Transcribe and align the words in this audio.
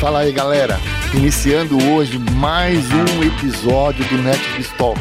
Fala 0.00 0.20
aí, 0.20 0.30
galera. 0.30 0.78
Iniciando 1.12 1.76
hoje 1.90 2.20
mais 2.36 2.86
um 2.92 3.20
episódio 3.20 4.08
do 4.08 4.22
Netflix 4.22 4.70
Talk. 4.78 5.00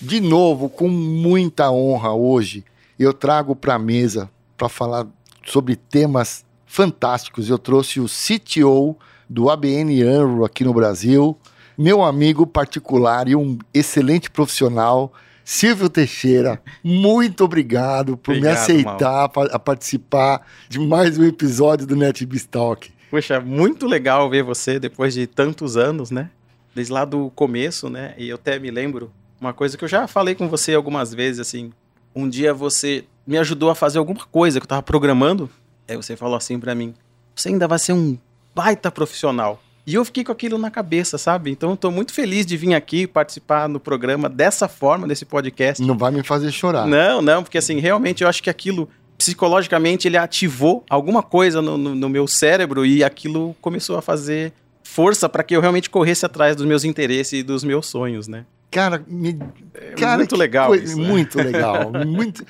De 0.00 0.20
novo, 0.20 0.70
com 0.70 0.88
muita 0.88 1.70
honra 1.70 2.14
hoje, 2.14 2.64
eu 2.98 3.12
trago 3.12 3.54
para 3.54 3.74
a 3.74 3.78
mesa 3.78 4.30
para 4.56 4.70
falar 4.70 5.06
sobre 5.44 5.76
temas 5.76 6.46
fantásticos. 6.64 7.50
Eu 7.50 7.58
trouxe 7.58 8.00
o 8.00 8.06
CTO 8.06 8.96
do 9.28 9.50
ABN 9.50 10.02
AMRO 10.02 10.46
aqui 10.46 10.64
no 10.64 10.72
Brasil, 10.72 11.36
meu 11.76 12.02
amigo 12.02 12.46
particular 12.46 13.28
e 13.28 13.36
um 13.36 13.58
excelente 13.74 14.30
profissional, 14.30 15.12
Silvio 15.48 15.88
Teixeira. 15.88 16.60
Muito 16.82 17.44
obrigado 17.44 18.16
por 18.16 18.32
obrigado, 18.32 18.52
me 18.52 18.60
aceitar 18.60 19.30
a 19.52 19.58
participar 19.60 20.44
de 20.68 20.80
mais 20.80 21.16
um 21.16 21.22
episódio 21.22 21.86
do 21.86 21.94
NetBiz 21.94 22.44
Talk. 22.46 22.90
Poxa, 23.08 23.38
muito 23.38 23.86
legal 23.86 24.28
ver 24.28 24.42
você 24.42 24.80
depois 24.80 25.14
de 25.14 25.24
tantos 25.28 25.76
anos, 25.76 26.10
né? 26.10 26.30
Desde 26.74 26.92
lá 26.92 27.04
do 27.04 27.30
começo, 27.30 27.88
né? 27.88 28.12
E 28.18 28.28
eu 28.28 28.34
até 28.34 28.58
me 28.58 28.72
lembro 28.72 29.12
uma 29.40 29.52
coisa 29.52 29.78
que 29.78 29.84
eu 29.84 29.88
já 29.88 30.08
falei 30.08 30.34
com 30.34 30.48
você 30.48 30.74
algumas 30.74 31.14
vezes, 31.14 31.38
assim. 31.38 31.72
Um 32.12 32.28
dia 32.28 32.52
você 32.52 33.04
me 33.24 33.38
ajudou 33.38 33.70
a 33.70 33.76
fazer 33.76 33.98
alguma 33.98 34.26
coisa 34.26 34.58
que 34.58 34.64
eu 34.64 34.68
tava 34.68 34.82
programando. 34.82 35.48
Aí 35.86 35.96
você 35.96 36.16
falou 36.16 36.34
assim 36.34 36.58
para 36.58 36.74
mim: 36.74 36.92
você 37.36 37.50
ainda 37.50 37.68
vai 37.68 37.78
ser 37.78 37.92
um 37.92 38.18
baita 38.52 38.90
profissional. 38.90 39.62
E 39.86 39.94
eu 39.94 40.04
fiquei 40.04 40.24
com 40.24 40.32
aquilo 40.32 40.58
na 40.58 40.68
cabeça, 40.68 41.16
sabe? 41.16 41.52
Então 41.52 41.70
eu 41.70 41.76
tô 41.76 41.92
muito 41.92 42.12
feliz 42.12 42.44
de 42.44 42.56
vir 42.56 42.74
aqui 42.74 43.06
participar 43.06 43.68
no 43.68 43.78
programa 43.78 44.28
dessa 44.28 44.66
forma, 44.66 45.06
desse 45.06 45.24
podcast. 45.24 45.80
Não 45.80 45.96
vai 45.96 46.10
me 46.10 46.24
fazer 46.24 46.50
chorar. 46.50 46.88
Não, 46.88 47.22
não, 47.22 47.44
porque 47.44 47.56
assim, 47.56 47.78
realmente 47.78 48.24
eu 48.24 48.28
acho 48.28 48.42
que 48.42 48.50
aquilo, 48.50 48.88
psicologicamente, 49.16 50.08
ele 50.08 50.16
ativou 50.16 50.84
alguma 50.90 51.22
coisa 51.22 51.62
no, 51.62 51.78
no, 51.78 51.94
no 51.94 52.08
meu 52.08 52.26
cérebro 52.26 52.84
e 52.84 53.04
aquilo 53.04 53.54
começou 53.60 53.96
a 53.96 54.02
fazer 54.02 54.52
força 54.82 55.28
para 55.28 55.44
que 55.44 55.54
eu 55.54 55.60
realmente 55.60 55.88
corresse 55.88 56.26
atrás 56.26 56.56
dos 56.56 56.66
meus 56.66 56.82
interesses 56.82 57.40
e 57.40 57.42
dos 57.44 57.62
meus 57.62 57.86
sonhos, 57.86 58.26
né? 58.26 58.44
Cara, 58.72 59.04
me... 59.06 59.38
É 59.72 59.92
cara 59.92 60.16
muito 60.16 60.34
legal 60.34 60.68
coisa, 60.68 60.84
isso, 60.84 60.98
né? 60.98 61.08
Muito 61.08 61.38
legal, 61.38 61.92
muito... 62.04 62.44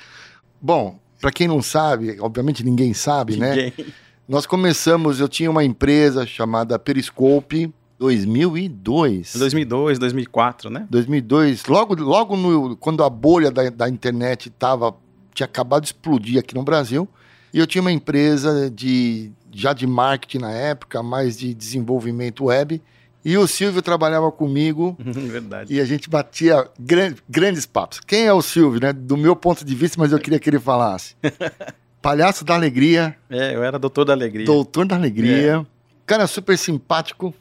Bom, 0.59 0.99
para 1.21 1.31
quem 1.31 1.47
não 1.47 1.61
sabe, 1.61 2.17
obviamente 2.19 2.63
ninguém 2.63 2.95
sabe, 2.95 3.37
né? 3.37 3.49
ninguém. 3.49 3.73
né? 3.77 3.85
Nós 4.27 4.45
começamos, 4.45 5.21
eu 5.21 5.29
tinha 5.29 5.49
uma 5.49 5.63
empresa 5.63 6.25
chamada 6.25 6.77
Periscope 6.77 7.73
2002. 7.97 9.37
2002, 9.37 9.97
2004, 9.97 10.69
né? 10.69 10.85
2002, 10.89 11.65
logo, 11.65 11.95
logo 11.95 12.35
no, 12.35 12.75
quando 12.75 13.05
a 13.05 13.09
bolha 13.09 13.49
da, 13.49 13.69
da 13.69 13.87
internet 13.87 14.49
tava, 14.49 14.93
tinha 15.33 15.45
acabado 15.45 15.83
de 15.83 15.87
explodir 15.87 16.39
aqui 16.39 16.53
no 16.53 16.61
Brasil, 16.61 17.07
e 17.53 17.59
eu 17.59 17.65
tinha 17.65 17.81
uma 17.81 17.91
empresa 17.91 18.69
de 18.69 19.31
já 19.49 19.71
de 19.71 19.87
marketing 19.87 20.39
na 20.39 20.51
época, 20.51 21.01
mais 21.01 21.37
de 21.37 21.53
desenvolvimento 21.53 22.45
web, 22.45 22.81
e 23.23 23.37
o 23.37 23.47
Silvio 23.47 23.81
trabalhava 23.81 24.29
comigo. 24.29 24.97
Verdade. 24.99 25.73
E 25.73 25.79
a 25.79 25.85
gente 25.85 26.09
batia 26.09 26.69
gran, 26.77 27.13
grandes 27.29 27.65
papos. 27.65 28.01
Quem 28.01 28.25
é 28.25 28.33
o 28.33 28.41
Silvio, 28.41 28.81
né? 28.81 28.91
Do 28.91 29.15
meu 29.15 29.37
ponto 29.37 29.63
de 29.63 29.73
vista, 29.73 29.95
mas 29.97 30.11
eu 30.11 30.19
queria 30.19 30.37
que 30.37 30.49
ele 30.49 30.59
falasse. 30.59 31.15
Palhaço 32.01 32.45
da 32.45 32.53
Alegria. 32.55 33.15
É, 33.29 33.55
eu 33.55 33.63
era 33.63 33.77
doutor 33.77 34.05
da 34.05 34.13
Alegria. 34.13 34.45
Doutor 34.45 34.85
da 34.85 34.95
Alegria. 34.95 35.61
É. 35.61 35.65
Cara 36.05 36.25
super 36.25 36.57
simpático, 36.57 37.33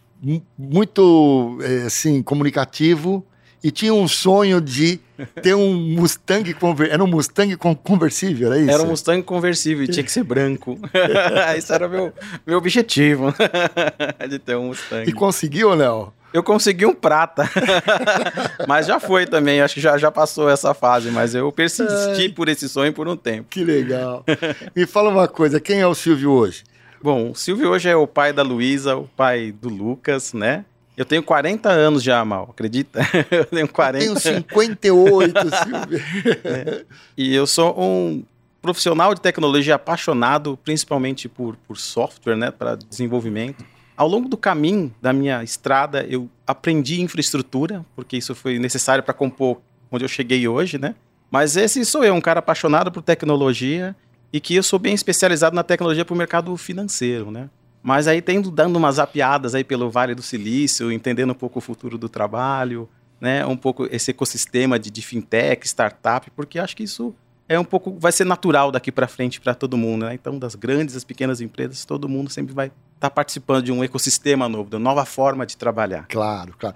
muito, 0.59 1.59
é, 1.63 1.87
assim, 1.87 2.23
comunicativo. 2.23 3.25
E 3.67 3.73
tinha 3.73 3.93
um 3.93 4.07
sonho 4.07 4.61
de 4.61 5.01
ter 5.43 5.57
um 5.57 5.75
Mustang 5.75 6.55
conversível. 6.55 6.95
Era 6.95 7.03
um 7.03 7.09
Mustang 7.09 7.57
conversível, 7.83 8.53
era 8.53 8.61
isso? 8.61 8.71
Era 8.71 8.83
um 8.85 8.87
Mustang 8.87 9.21
conversível 9.25 9.83
e 9.83 9.89
tinha 9.89 10.05
que 10.05 10.13
ser 10.13 10.23
branco. 10.23 10.79
Esse 11.59 11.73
era 11.73 11.89
o 11.89 11.91
meu, 11.91 12.13
meu 12.47 12.59
objetivo, 12.59 13.35
de 14.31 14.39
ter 14.39 14.55
um 14.55 14.69
Mustang. 14.69 15.11
E 15.11 15.13
conseguiu, 15.13 15.75
Léo? 15.75 16.13
Eu 16.33 16.45
consegui 16.45 16.87
um 16.87 16.95
prata. 16.95 17.51
mas 18.69 18.87
já 18.87 19.01
foi 19.01 19.27
também, 19.27 19.61
acho 19.61 19.75
que 19.75 19.81
já, 19.81 19.99
já 19.99 20.13
passou 20.13 20.49
essa 20.49 20.73
fase, 20.73 21.11
mas 21.11 21.35
eu 21.35 21.51
persisti 21.51 22.23
Ai. 22.23 22.29
por 22.29 22.49
esse 22.49 22.69
sonho 22.69 22.93
por 22.93 23.09
um 23.09 23.17
tempo. 23.17 23.49
Que 23.51 23.65
legal. 23.65 24.25
Me 24.77 24.87
fala 24.87 25.11
uma 25.11 25.27
coisa, 25.27 25.59
quem 25.59 25.81
é 25.81 25.87
o 25.89 25.95
Silvio 25.95 26.31
hoje? 26.31 26.63
Bom, 27.03 27.33
o 27.33 27.35
Silvio 27.35 27.71
hoje 27.71 27.89
é 27.89 27.97
o 27.97 28.07
pai 28.07 28.33
da 28.33 28.45
Luísa, 28.45 28.95
o 28.95 29.09
pai 29.17 29.51
do 29.51 29.69
Lucas, 29.69 30.33
né? 30.33 30.65
Eu 30.97 31.05
tenho 31.05 31.23
40 31.23 31.69
anos 31.69 32.03
já, 32.03 32.25
Mal, 32.25 32.49
acredita? 32.51 33.01
Eu 33.31 33.45
tenho 33.45 33.69
40. 33.69 34.05
Eu 34.05 34.15
tenho 34.15 34.37
58, 34.37 35.35
Silvio. 35.63 36.01
É. 36.43 36.85
E 37.17 37.35
eu 37.35 37.47
sou 37.47 37.79
um 37.79 38.25
profissional 38.63 39.15
de 39.15 39.21
tecnologia 39.21 39.75
apaixonado, 39.75 40.59
principalmente 40.65 41.29
por, 41.29 41.57
por 41.69 41.77
software, 41.77 42.37
né, 42.37 42.51
para 42.51 42.77
desenvolvimento. 42.77 43.65
Ao 43.97 44.09
longo 44.09 44.29
do 44.29 44.37
caminho 44.37 44.93
da 45.01 45.13
minha 45.13 45.43
estrada, 45.43 46.05
eu 46.09 46.29
aprendi 46.47 47.01
infraestrutura, 47.01 47.85
porque 47.95 48.17
isso 48.17 48.35
foi 48.35 48.59
necessário 48.59 49.05
para 49.05 49.15
compor 49.15 49.59
onde 49.91 50.05
eu 50.05 50.09
cheguei 50.09 50.49
hoje, 50.49 50.79
né? 50.79 50.95
Mas 51.31 51.57
esse 51.57 51.85
sou 51.85 52.05
eu, 52.05 52.15
um 52.15 52.21
cara 52.21 52.41
apaixonado 52.41 52.91
por 52.91 53.03
tecnologia 53.03 53.95
e 54.33 54.41
que 54.41 54.55
eu 54.55 54.63
sou 54.63 54.79
bem 54.79 54.95
especializado 54.95 55.55
na 55.55 55.63
tecnologia 55.63 56.05
para 56.05 56.15
o 56.15 56.17
mercado 56.17 56.57
financeiro, 56.57 57.31
né? 57.31 57.49
Mas 57.87 58.09
aí 58.09 58.21
tendo 58.21 58.51
dando 58.51 58.75
umas 58.75 58.99
apiadas 58.99 59.55
aí 59.55 59.63
pelo 59.63 59.89
Vale 59.89 60.13
do 60.13 60.21
Silício, 60.21 60.91
entendendo 60.91 61.31
um 61.31 61.35
pouco 61.35 61.61
o 61.61 61.63
futuro 61.63 61.97
do 61.97 62.09
trabalho, 62.09 62.89
né? 63.21 63.47
Um 63.47 63.57
pouco 63.57 63.87
esse 63.93 64.11
ecossistema 64.11 64.77
de, 64.77 64.91
de 64.91 65.01
fintech, 65.01 65.65
startup, 65.65 66.29
porque 66.33 66.59
acho 66.59 66.77
que 66.77 66.83
isso 66.83 67.15
é 67.49 67.57
um 67.57 67.65
pouco 67.65 67.97
vai 67.97 68.11
ser 68.11 68.25
natural 68.25 68.73
daqui 68.73 68.91
para 68.91 69.07
frente 69.07 69.41
para 69.41 69.55
todo 69.55 69.77
mundo, 69.77 70.05
né? 70.05 70.15
Então, 70.15 70.37
das 70.37 70.57
grandes 70.57 70.97
às 70.97 71.05
pequenas 71.05 71.41
empresas, 71.41 71.85
todo 71.85 72.09
mundo 72.09 72.29
sempre 72.29 72.53
vai 72.53 72.67
estar 72.67 72.75
tá 72.99 73.09
participando 73.09 73.63
de 73.63 73.71
um 73.71 73.85
ecossistema 73.85 74.49
novo, 74.49 74.69
de 74.69 74.75
uma 74.75 74.83
nova 74.83 75.05
forma 75.05 75.47
de 75.47 75.57
trabalhar. 75.57 76.09
Claro, 76.09 76.57
claro. 76.59 76.75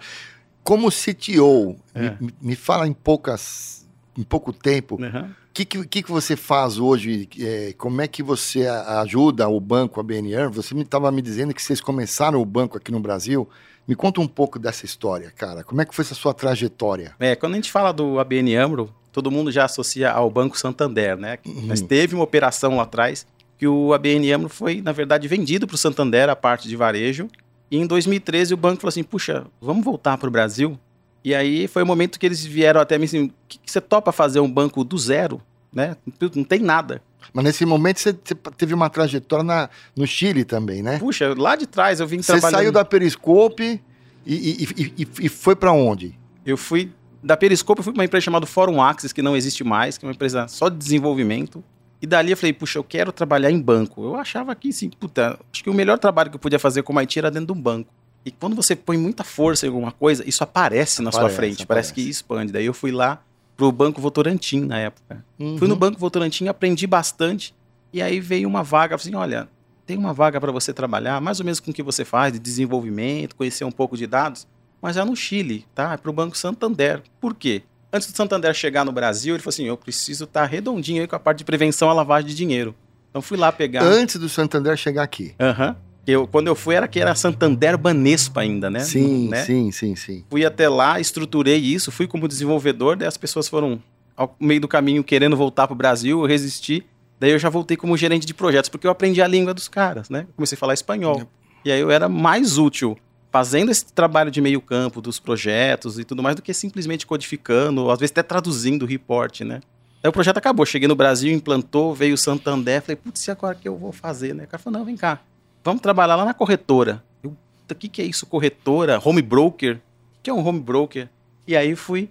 Como 0.63 0.93
CTO, 0.93 1.75
é. 1.93 2.15
me, 2.21 2.33
me, 2.41 2.55
fala 2.55 2.87
em 2.87 2.93
poucas, 2.93 3.80
em 4.17 4.23
pouco 4.23 4.53
tempo, 4.53 4.97
o 4.97 5.03
uhum. 5.03 5.31
que, 5.53 5.65
que, 5.65 6.03
que 6.03 6.11
você 6.11 6.37
faz 6.37 6.79
hoje? 6.79 7.29
É, 7.39 7.75
como 7.79 8.01
é 8.01 8.09
que 8.09 8.23
você 8.23 8.67
ajuda 8.67 9.49
o 9.49 9.61
banco, 9.61 10.01
a 10.01 10.03
BNR? 10.03 10.49
Você 10.53 10.75
me 10.75 10.83
estava 10.83 11.11
me 11.13 11.23
dizendo 11.23 11.55
que 11.55 11.63
vocês 11.63 11.81
começaram 11.81 12.41
o 12.41 12.45
banco 12.45 12.77
aqui 12.77 12.91
no 12.91 13.01
Brasil. 13.01 13.49
Me 13.87 13.95
conta 13.95 14.21
um 14.21 14.29
pouco 14.29 14.59
dessa 14.59 14.85
história, 14.85 15.33
cara. 15.37 15.65
Como 15.65 15.81
é 15.81 15.85
que 15.85 15.95
foi 15.95 16.05
essa 16.05 16.15
sua 16.15 16.35
trajetória? 16.35 17.15
É, 17.19 17.35
quando 17.35 17.53
a 17.53 17.57
gente 17.57 17.71
fala 17.71 17.93
do 17.93 18.19
ABN 18.19 18.57
AMRO, 18.57 18.93
todo 19.13 19.31
mundo 19.31 19.51
já 19.51 19.65
associa 19.65 20.11
ao 20.11 20.31
Banco 20.31 20.59
Santander, 20.59 21.17
né? 21.17 21.39
Uhum. 21.47 21.65
Mas 21.67 21.81
teve 21.81 22.15
uma 22.15 22.25
operação 22.25 22.77
lá 22.77 22.83
atrás 22.83 23.27
que 23.59 23.67
o 23.67 23.93
ABN 23.93 24.33
AMRO 24.33 24.49
foi, 24.49 24.81
na 24.81 24.93
verdade, 24.93 25.29
vendido 25.29 25.67
para 25.67 25.75
o 25.75 25.79
Santander, 25.79 26.29
a 26.29 26.37
parte 26.37 26.69
de 26.69 26.77
varejo. 26.77 27.29
E 27.71 27.77
em 27.77 27.87
2013 27.87 28.55
o 28.55 28.57
banco 28.57 28.81
falou 28.81 28.89
assim, 28.89 29.03
puxa, 29.03 29.47
vamos 29.61 29.85
voltar 29.85 30.17
para 30.19 30.29
o 30.29 30.31
Brasil? 30.33 30.79
E 31.23 31.35
aí 31.35 31.69
foi 31.69 31.83
o 31.83 31.87
momento 31.87 32.19
que 32.19 32.27
eles 32.27 32.45
vieram 32.45 32.81
até 32.81 32.97
mim 32.99 33.05
assim, 33.05 33.31
que, 33.49 33.59
que 33.59 33.71
você 33.71 33.81
topa 33.81 34.11
fazer 34.13 34.41
um 34.41 34.51
banco 34.51 34.83
do 34.83 34.97
zero, 34.97 35.41
né? 35.73 35.97
Não 36.35 36.45
tem 36.45 36.61
nada. 36.61 37.03
Mas 37.33 37.45
nesse 37.45 37.67
momento 37.67 38.01
você 38.01 38.13
teve 38.57 38.75
uma 38.75 38.89
trajetória 38.89 39.45
na, 39.45 39.69
no 39.95 40.07
Chile 40.07 40.45
também, 40.45 40.83
né? 40.83 40.99
Puxa, 40.99 41.35
lá 41.37 41.57
de 41.57 41.67
trás 41.67 42.01
eu 42.01 42.07
vim 42.07 42.23
você 42.23 42.33
trabalhando... 42.33 42.51
Você 42.51 42.57
saiu 42.57 42.73
da 42.73 42.85
Periscope 42.85 43.81
e, 44.27 44.35
e, 44.35 44.85
e, 44.99 45.09
e 45.27 45.29
foi 45.29 45.55
para 45.55 45.73
onde? 45.73 46.19
Eu 46.45 46.57
fui 46.57 46.91
da 47.23 47.37
Periscope 47.37 47.81
eu 47.81 47.85
fui 47.85 47.93
para 47.93 48.01
uma 48.01 48.05
empresa 48.05 48.25
chamada 48.25 48.47
Forum 48.47 48.83
Axis, 48.83 49.13
que 49.13 49.23
não 49.23 49.37
existe 49.37 49.63
mais, 49.63 49.99
que 49.99 50.05
é 50.05 50.09
uma 50.09 50.15
empresa 50.15 50.49
só 50.49 50.69
de 50.69 50.77
desenvolvimento. 50.77 51.63
E 52.03 52.07
dali 52.07 52.31
eu 52.31 52.37
falei, 52.37 52.53
puxa, 52.53 52.79
eu 52.79 52.85
quero 52.85 53.13
trabalhar 53.13 53.51
em 53.51 53.61
banco. 53.61 54.03
Eu 54.03 54.17
achava 54.17 54.55
que, 54.55 54.71
assim, 54.71 54.89
puta, 54.89 55.39
acho 55.53 55.63
que 55.63 55.69
o 55.69 55.75
melhor 55.75 55.99
trabalho 55.99 56.31
que 56.31 56.37
eu 56.37 56.41
podia 56.41 56.59
fazer 56.59 56.83
como 56.83 56.99
IT 56.99 57.19
era 57.19 57.31
dentro 57.31 57.53
de 57.53 57.61
um 57.61 57.63
banco. 57.63 57.93
E 58.25 58.31
quando 58.31 58.55
você 58.55 58.77
põe 58.77 58.97
muita 58.99 59.25
força 59.25 59.67
em 59.67 59.69
alguma 59.69 59.93
coisa, 59.93 60.29
isso 60.29 60.43
aparece 60.45 61.01
na 61.03 61.09
aparece, 61.09 61.29
sua 61.29 61.37
frente, 61.37 61.63
aparece. 61.63 61.67
parece 61.67 61.95
que 61.95 62.01
expande. 62.03 62.53
Daí 62.53 62.67
eu 62.67 62.75
fui 62.75 62.91
lá 62.91 63.23
pro 63.57 63.73
Banco 63.73 64.01
Votorantim 64.01 64.61
na 64.61 64.79
época. 64.79 65.25
Uhum. 65.39 65.57
Fui 65.57 65.69
no 65.69 65.77
Banco 65.77 65.99
Votorantim, 65.99 66.49
aprendi 66.49 66.87
bastante. 66.87 67.55
E 67.93 68.03
aí 68.03 68.21
veio 68.21 68.49
uma 68.49 68.63
vaga, 68.63 68.95
assim, 68.95 69.15
olha, 69.15 69.49
tem 69.87 69.97
uma 69.97 70.13
vaga 70.13 70.41
para 70.41 70.53
você 70.53 70.73
trabalhar, 70.73 71.21
mais 71.21 71.41
ou 71.41 71.45
menos 71.45 71.61
com 71.61 71.71
o 71.71 71.75
que 71.75 71.83
você 71.83 72.05
faz, 72.05 72.33
de 72.33 72.39
desenvolvimento, 72.39 73.35
conhecer 73.35 73.65
um 73.65 73.73
pouco 73.73 73.97
de 73.97 74.07
dados 74.07 74.47
mas 74.81 74.97
é 74.97 75.05
no 75.05 75.15
Chile, 75.15 75.67
tá? 75.75 75.93
É 75.93 75.97
para 75.97 76.11
o 76.11 76.13
Banco 76.13 76.37
Santander. 76.37 77.03
Por 77.21 77.35
quê? 77.35 77.63
Antes 77.93 78.11
do 78.11 78.17
Santander 78.17 78.55
chegar 78.55 78.85
no 78.85 78.93
Brasil, 78.93 79.35
ele 79.35 79.43
falou 79.43 79.53
assim: 79.53 79.67
eu 79.67 79.77
preciso 79.77 80.25
estar 80.25 80.43
tá 80.43 80.47
redondinho 80.47 81.03
aí 81.03 81.09
com 81.09 81.17
a 81.17 81.21
parte 81.21 81.39
de 81.39 81.45
prevenção 81.45 81.91
à 81.91 81.93
lavagem 81.93 82.29
de 82.29 82.35
dinheiro. 82.35 82.75
Então 83.11 83.21
fui 83.21 83.37
lá 83.37 83.51
pegar. 83.51 83.83
Antes 83.83 84.17
do 84.17 84.29
Santander 84.29 84.77
chegar 84.77 85.03
aqui. 85.03 85.35
Aham. 85.39 85.69
Uhum. 85.69 85.90
Eu, 86.07 86.27
quando 86.27 86.47
eu 86.49 86.55
fui, 86.55 86.75
era 86.75 86.89
que 86.89 86.99
era 86.99 87.15
Santander 87.15 87.77
Banespa 87.77 88.41
ainda, 88.41 88.71
né? 88.71 88.81
Sim, 88.81 89.29
né? 89.29 89.45
sim, 89.45 89.71
sim, 89.71 89.95
sim. 89.95 90.25
Fui 90.31 90.45
até 90.45 90.69
lá, 90.69 90.99
estruturei 90.99 91.59
isso, 91.59 91.93
fui 91.93 92.07
como 92.07 92.27
desenvolvedor, 92.27 92.97
daí 92.97 93.07
as 93.07 93.17
pessoas 93.17 93.49
foram 93.49 93.81
ao 94.17 94.35
meio 94.41 94.61
do 94.61 94.69
caminho 94.69 95.05
querendo 95.05 95.37
voltar 95.37 95.67
para 95.67 95.75
o 95.75 95.77
Brasil, 95.77 96.21
eu 96.21 96.27
resisti. 96.27 96.85
Daí 97.19 97.33
eu 97.33 97.39
já 97.39 97.51
voltei 97.51 97.77
como 97.77 97.97
gerente 97.97 98.27
de 98.27 98.33
projetos, 98.33 98.71
porque 98.71 98.87
eu 98.87 98.91
aprendi 98.91 99.21
a 99.21 99.27
língua 99.27 99.53
dos 99.53 99.69
caras, 99.69 100.09
né? 100.09 100.27
Comecei 100.35 100.57
a 100.57 100.59
falar 100.59 100.75
espanhol. 100.75 101.23
E 101.65 101.71
aí 101.71 101.81
eu 101.81 101.91
era 101.91 102.09
mais 102.09 102.57
útil 102.57 102.97
fazendo 103.31 103.71
esse 103.71 103.93
trabalho 103.93 104.31
de 104.31 104.41
meio 104.41 104.61
campo 104.61 105.01
dos 105.01 105.19
projetos 105.19 105.99
e 105.99 106.05
tudo 106.05 106.23
mais 106.23 106.35
do 106.35 106.43
que 106.43 106.53
simplesmente 106.53 107.07
codificando, 107.07 107.83
ou 107.83 107.91
às 107.91 108.01
vezes 108.01 108.13
até 108.13 108.23
traduzindo 108.23 108.83
o 108.83 108.87
report, 108.87 109.41
né? 109.43 109.61
Aí 110.03 110.09
o 110.09 110.13
projeto 110.13 110.39
acabou. 110.39 110.65
Cheguei 110.65 110.89
no 110.89 110.95
Brasil, 110.97 111.33
implantou, 111.33 111.95
veio 111.95 112.15
o 112.15 112.19
Santander. 112.19 112.81
Falei, 112.81 112.97
putz, 112.97 113.27
e 113.27 113.31
agora 113.31 113.57
o 113.57 113.61
que 113.61 113.69
eu 113.69 113.77
vou 113.77 113.93
fazer, 113.93 114.35
né? 114.35 114.45
O 114.45 114.47
cara 114.47 114.63
falou, 114.63 114.79
não, 114.79 114.87
vem 114.87 114.97
cá. 114.97 115.21
Vamos 115.63 115.83
trabalhar 115.83 116.17
lá 116.17 116.25
na 116.25 116.35
corretora. 116.35 117.03
Eu, 117.23 117.31
o 117.71 117.75
que, 117.75 117.89
que 117.89 118.03
é 118.03 118.05
isso, 118.05 118.27
corretora? 118.27 119.01
Home 119.05 119.23
broker? 119.23 119.77
O 119.77 120.23
que 120.23 120.31
é 120.31 120.33
um 120.33 120.47
home 120.47 120.61
broker? 120.61 121.09
E 121.47 121.57
aí 121.57 121.75
fui 121.75 122.09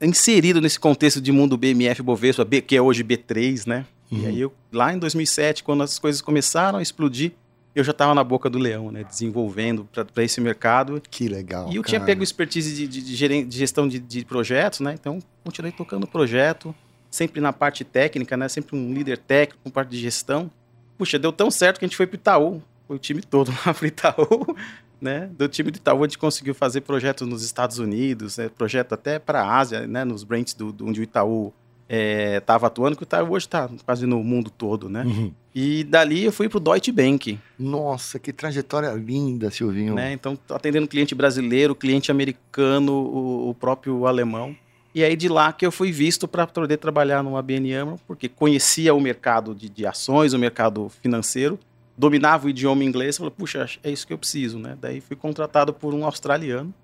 inserido 0.00 0.60
nesse 0.60 0.78
contexto 0.78 1.20
de 1.20 1.30
mundo 1.30 1.56
BMF 1.56 2.02
Bovespa, 2.02 2.44
que 2.44 2.76
é 2.76 2.82
hoje 2.82 3.04
B3, 3.04 3.66
né? 3.66 3.86
Uhum. 4.10 4.20
E 4.20 4.26
aí 4.26 4.40
eu, 4.40 4.52
lá 4.72 4.92
em 4.92 4.98
2007, 4.98 5.62
quando 5.62 5.82
as 5.82 5.98
coisas 5.98 6.20
começaram 6.20 6.78
a 6.78 6.82
explodir, 6.82 7.32
eu 7.74 7.82
já 7.82 7.92
estava 7.92 8.14
na 8.14 8.22
boca 8.22 8.50
do 8.50 8.58
leão, 8.58 8.90
né? 8.90 9.02
Desenvolvendo 9.04 9.88
para 10.12 10.22
esse 10.22 10.40
mercado. 10.40 11.00
Que 11.10 11.26
legal. 11.28 11.70
E 11.72 11.76
eu 11.76 11.82
cara. 11.82 11.88
tinha 11.88 12.00
pego 12.00 12.22
expertise 12.22 12.74
de, 12.74 12.86
de, 12.86 13.16
de, 13.16 13.44
de 13.44 13.58
gestão 13.58 13.88
de, 13.88 14.24
projetos, 14.26 14.80
né? 14.80 14.92
Então, 14.92 15.18
continuei 15.42 15.72
tocando 15.72 16.04
o 16.04 16.06
projeto, 16.06 16.74
sempre 17.10 17.40
na 17.40 17.52
parte 17.52 17.82
técnica, 17.82 18.36
né? 18.36 18.48
Sempre 18.48 18.76
um 18.76 18.92
líder 18.92 19.16
técnico, 19.18 19.62
com 19.64 19.70
parte 19.70 19.90
de 19.90 19.98
gestão. 19.98 20.50
Puxa, 20.98 21.18
deu 21.18 21.32
tão 21.32 21.50
certo 21.50 21.78
que 21.78 21.84
a 21.86 21.88
gente 21.88 21.96
foi 21.96 22.06
para 22.06 22.16
Itaú. 22.16 22.62
O 22.92 22.98
time 22.98 23.22
todo 23.22 23.50
lá 23.64 23.72
para 23.72 23.86
Itaú, 23.86 24.56
né? 25.00 25.30
Do 25.36 25.48
time 25.48 25.70
do 25.70 25.76
Itaú 25.76 26.00
a 26.00 26.06
gente 26.06 26.18
conseguiu 26.18 26.54
fazer 26.54 26.82
projetos 26.82 27.26
nos 27.26 27.42
Estados 27.42 27.78
Unidos, 27.78 28.36
né? 28.36 28.48
projeto 28.48 28.92
até 28.92 29.18
para 29.18 29.42
a 29.42 29.58
Ásia, 29.58 29.86
né? 29.86 30.04
Nos 30.04 30.24
branches 30.24 30.54
do, 30.54 30.72
do 30.72 30.86
onde 30.86 31.00
o 31.00 31.02
Itaú 31.02 31.52
estava 31.88 32.66
é, 32.66 32.68
atuando, 32.68 32.96
que 32.96 33.02
o 33.02 33.04
Itaú 33.04 33.32
hoje 33.32 33.46
está 33.46 33.68
quase 33.84 34.06
no 34.06 34.22
mundo 34.22 34.50
todo, 34.50 34.88
né? 34.88 35.04
Uhum. 35.04 35.32
E 35.54 35.84
dali 35.84 36.24
eu 36.24 36.32
fui 36.32 36.48
para 36.48 36.56
o 36.56 36.60
Deutsche 36.60 36.90
Bank. 36.90 37.38
Nossa, 37.58 38.18
que 38.18 38.32
trajetória 38.32 38.90
linda, 38.92 39.50
Silvinho. 39.50 39.94
Né? 39.94 40.12
Então, 40.12 40.38
atendendo 40.48 40.88
cliente 40.88 41.14
brasileiro, 41.14 41.74
cliente 41.74 42.10
americano, 42.10 42.92
o, 42.92 43.50
o, 43.50 43.54
próprio 43.54 44.06
alemão. 44.06 44.56
E 44.94 45.04
aí 45.04 45.14
de 45.16 45.28
lá 45.28 45.52
que 45.52 45.66
eu 45.66 45.72
fui 45.72 45.92
visto 45.92 46.26
para 46.26 46.46
poder 46.46 46.78
trabalhar 46.78 47.22
no 47.22 47.36
ABN 47.36 47.74
AMRO, 47.74 48.00
porque 48.06 48.28
conhecia 48.28 48.94
o 48.94 49.00
mercado 49.00 49.54
de, 49.54 49.68
de 49.68 49.86
ações, 49.86 50.32
o 50.32 50.38
mercado 50.38 50.90
financeiro, 51.02 51.58
dominava 51.96 52.46
o 52.46 52.50
idioma 52.50 52.84
inglês, 52.84 53.16
falei, 53.16 53.32
puxa, 53.36 53.66
é 53.82 53.90
isso 53.90 54.06
que 54.06 54.12
eu 54.12 54.18
preciso, 54.18 54.58
né? 54.58 54.76
Daí 54.80 55.00
fui 55.00 55.16
contratado 55.16 55.72
por 55.72 55.94
um 55.94 56.04
australiano 56.04 56.74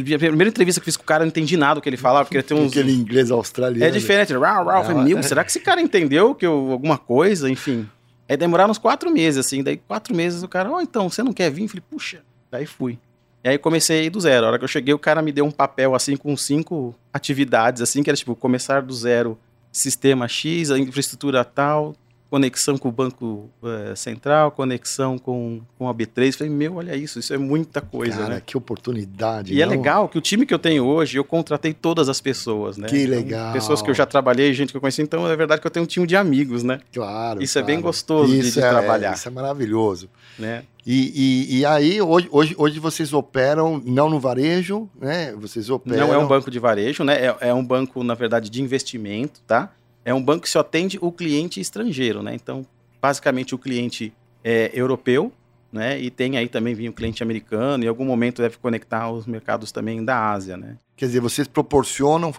a 0.00 0.18
primeira 0.18 0.48
entrevista 0.48 0.80
que 0.80 0.84
eu 0.84 0.86
fiz 0.86 0.96
com 0.96 1.02
o 1.02 1.06
cara, 1.06 1.22
eu 1.22 1.26
não 1.26 1.30
entendi 1.30 1.56
nada 1.56 1.76
do 1.76 1.80
que 1.82 1.88
ele 1.88 1.96
falava, 1.96 2.24
porque 2.24 2.38
ele 2.38 2.42
tem 2.42 2.56
uns. 2.56 2.72
Aquele 2.72 2.92
inglês 2.92 3.30
australiano. 3.30 3.84
É 3.84 3.90
diferente. 3.90 4.32
Rau, 4.32 4.64
rau. 4.64 4.84
Falei, 4.84 5.04
meu, 5.04 5.22
será 5.22 5.44
que 5.44 5.50
esse 5.50 5.60
cara 5.60 5.80
entendeu 5.80 6.34
que 6.34 6.46
eu, 6.46 6.72
alguma 6.72 6.98
coisa? 6.98 7.48
Enfim. 7.50 7.88
Aí 8.28 8.36
demoraram 8.36 8.70
uns 8.70 8.78
quatro 8.78 9.10
meses, 9.10 9.44
assim. 9.44 9.62
Daí, 9.62 9.76
quatro 9.76 10.14
meses, 10.14 10.42
o 10.42 10.48
cara, 10.48 10.70
ó, 10.70 10.76
oh, 10.76 10.80
então, 10.80 11.08
você 11.08 11.22
não 11.22 11.32
quer 11.32 11.50
vir? 11.50 11.64
Eu 11.64 11.68
falei, 11.68 11.84
puxa. 11.88 12.22
Daí 12.50 12.66
fui. 12.66 12.98
E 13.44 13.48
aí 13.48 13.58
comecei 13.58 14.08
do 14.08 14.20
zero. 14.20 14.46
A 14.46 14.48
hora 14.50 14.58
que 14.58 14.64
eu 14.64 14.68
cheguei, 14.68 14.94
o 14.94 14.98
cara 14.98 15.20
me 15.20 15.30
deu 15.30 15.44
um 15.44 15.50
papel, 15.50 15.94
assim, 15.94 16.16
com 16.16 16.34
cinco 16.36 16.94
atividades, 17.12 17.82
assim, 17.82 18.02
que 18.02 18.08
era 18.08 18.16
tipo, 18.16 18.34
começar 18.34 18.80
do 18.80 18.94
zero, 18.94 19.38
sistema 19.70 20.26
X, 20.26 20.70
a 20.70 20.78
infraestrutura 20.78 21.44
tal, 21.44 21.94
conexão 22.34 22.76
com 22.76 22.88
o 22.88 22.92
Banco 22.92 23.48
é, 23.62 23.94
Central, 23.94 24.50
conexão 24.50 25.16
com, 25.16 25.60
com 25.78 25.88
a 25.88 25.94
B3. 25.94 26.36
Falei, 26.36 26.52
meu, 26.52 26.74
olha 26.74 26.96
isso, 26.96 27.20
isso 27.20 27.32
é 27.32 27.38
muita 27.38 27.80
coisa, 27.80 28.18
Cara, 28.18 28.34
né? 28.34 28.42
que 28.44 28.56
oportunidade. 28.56 29.54
E 29.54 29.62
é 29.62 29.64
não? 29.64 29.72
é 29.72 29.76
legal 29.76 30.08
que 30.08 30.18
o 30.18 30.20
time 30.20 30.44
que 30.44 30.52
eu 30.52 30.58
tenho 30.58 30.84
hoje, 30.84 31.16
eu 31.16 31.22
contratei 31.22 31.72
todas 31.72 32.08
as 32.08 32.20
pessoas, 32.20 32.76
né? 32.76 32.88
Que 32.88 33.04
então, 33.04 33.16
legal. 33.16 33.52
Pessoas 33.52 33.80
que 33.80 33.88
eu 33.88 33.94
já 33.94 34.04
trabalhei, 34.04 34.52
gente 34.52 34.72
que 34.72 34.76
eu 34.76 34.80
conheci, 34.80 35.00
então 35.00 35.28
é 35.28 35.36
verdade 35.36 35.60
que 35.60 35.66
eu 35.68 35.70
tenho 35.70 35.84
um 35.84 35.86
time 35.86 36.08
de 36.08 36.16
amigos, 36.16 36.64
né? 36.64 36.80
Claro. 36.92 37.40
Isso 37.40 37.52
claro. 37.52 37.68
é 37.68 37.72
bem 37.72 37.80
gostoso 37.80 38.34
isso 38.34 38.48
de, 38.48 38.52
de 38.54 38.58
é, 38.58 38.68
trabalhar. 38.68 39.14
Isso 39.14 39.28
é 39.28 39.30
maravilhoso. 39.30 40.10
Né? 40.36 40.64
E, 40.84 41.12
e, 41.14 41.58
e, 41.60 41.64
aí, 41.64 42.02
hoje, 42.02 42.28
hoje, 42.32 42.54
hoje 42.58 42.80
vocês 42.80 43.12
operam 43.12 43.80
não 43.86 44.10
no 44.10 44.18
varejo, 44.18 44.90
né? 45.00 45.32
Vocês 45.34 45.70
operam. 45.70 46.08
Não 46.08 46.14
é 46.14 46.18
um 46.18 46.26
banco 46.26 46.50
de 46.50 46.58
varejo, 46.58 47.04
né? 47.04 47.26
É, 47.26 47.36
é 47.48 47.54
um 47.54 47.64
banco, 47.64 48.02
na 48.02 48.14
verdade, 48.14 48.50
de 48.50 48.60
investimento, 48.60 49.40
tá? 49.46 49.70
É 50.04 50.12
um 50.12 50.22
banco 50.22 50.42
que 50.42 50.50
só 50.50 50.60
atende 50.60 50.98
o 51.00 51.10
cliente 51.10 51.60
estrangeiro, 51.60 52.22
né? 52.22 52.34
Então, 52.34 52.66
basicamente 53.00 53.54
o 53.54 53.58
cliente 53.58 54.12
é 54.42 54.70
europeu, 54.74 55.32
né? 55.72 56.00
E 56.00 56.10
tem 56.10 56.36
aí 56.36 56.48
também 56.48 56.74
vinha 56.74 56.90
o 56.90 56.92
cliente 56.92 57.22
americano, 57.22 57.82
e 57.82 57.86
em 57.86 57.88
algum 57.88 58.04
momento 58.04 58.42
deve 58.42 58.58
conectar 58.58 59.10
os 59.10 59.26
mercados 59.26 59.72
também 59.72 60.04
da 60.04 60.30
Ásia, 60.30 60.56
né? 60.56 60.76
Quer 60.96 61.06
dizer, 61.06 61.20
vocês 61.20 61.48
proporcionam 61.48 62.32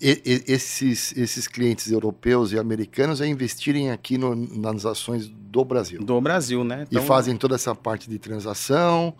esses, 0.00 1.16
esses 1.16 1.46
clientes 1.46 1.90
europeus 1.90 2.52
e 2.52 2.58
americanos 2.58 3.20
a 3.20 3.26
investirem 3.26 3.90
aqui 3.90 4.18
no, 4.18 4.34
nas 4.34 4.84
ações 4.84 5.28
do 5.28 5.64
Brasil. 5.64 6.02
Do 6.02 6.20
Brasil, 6.20 6.64
né? 6.64 6.86
Então, 6.90 7.02
e 7.02 7.06
fazem 7.06 7.36
toda 7.36 7.54
essa 7.54 7.74
parte 7.74 8.10
de 8.10 8.18
transação, 8.18 9.14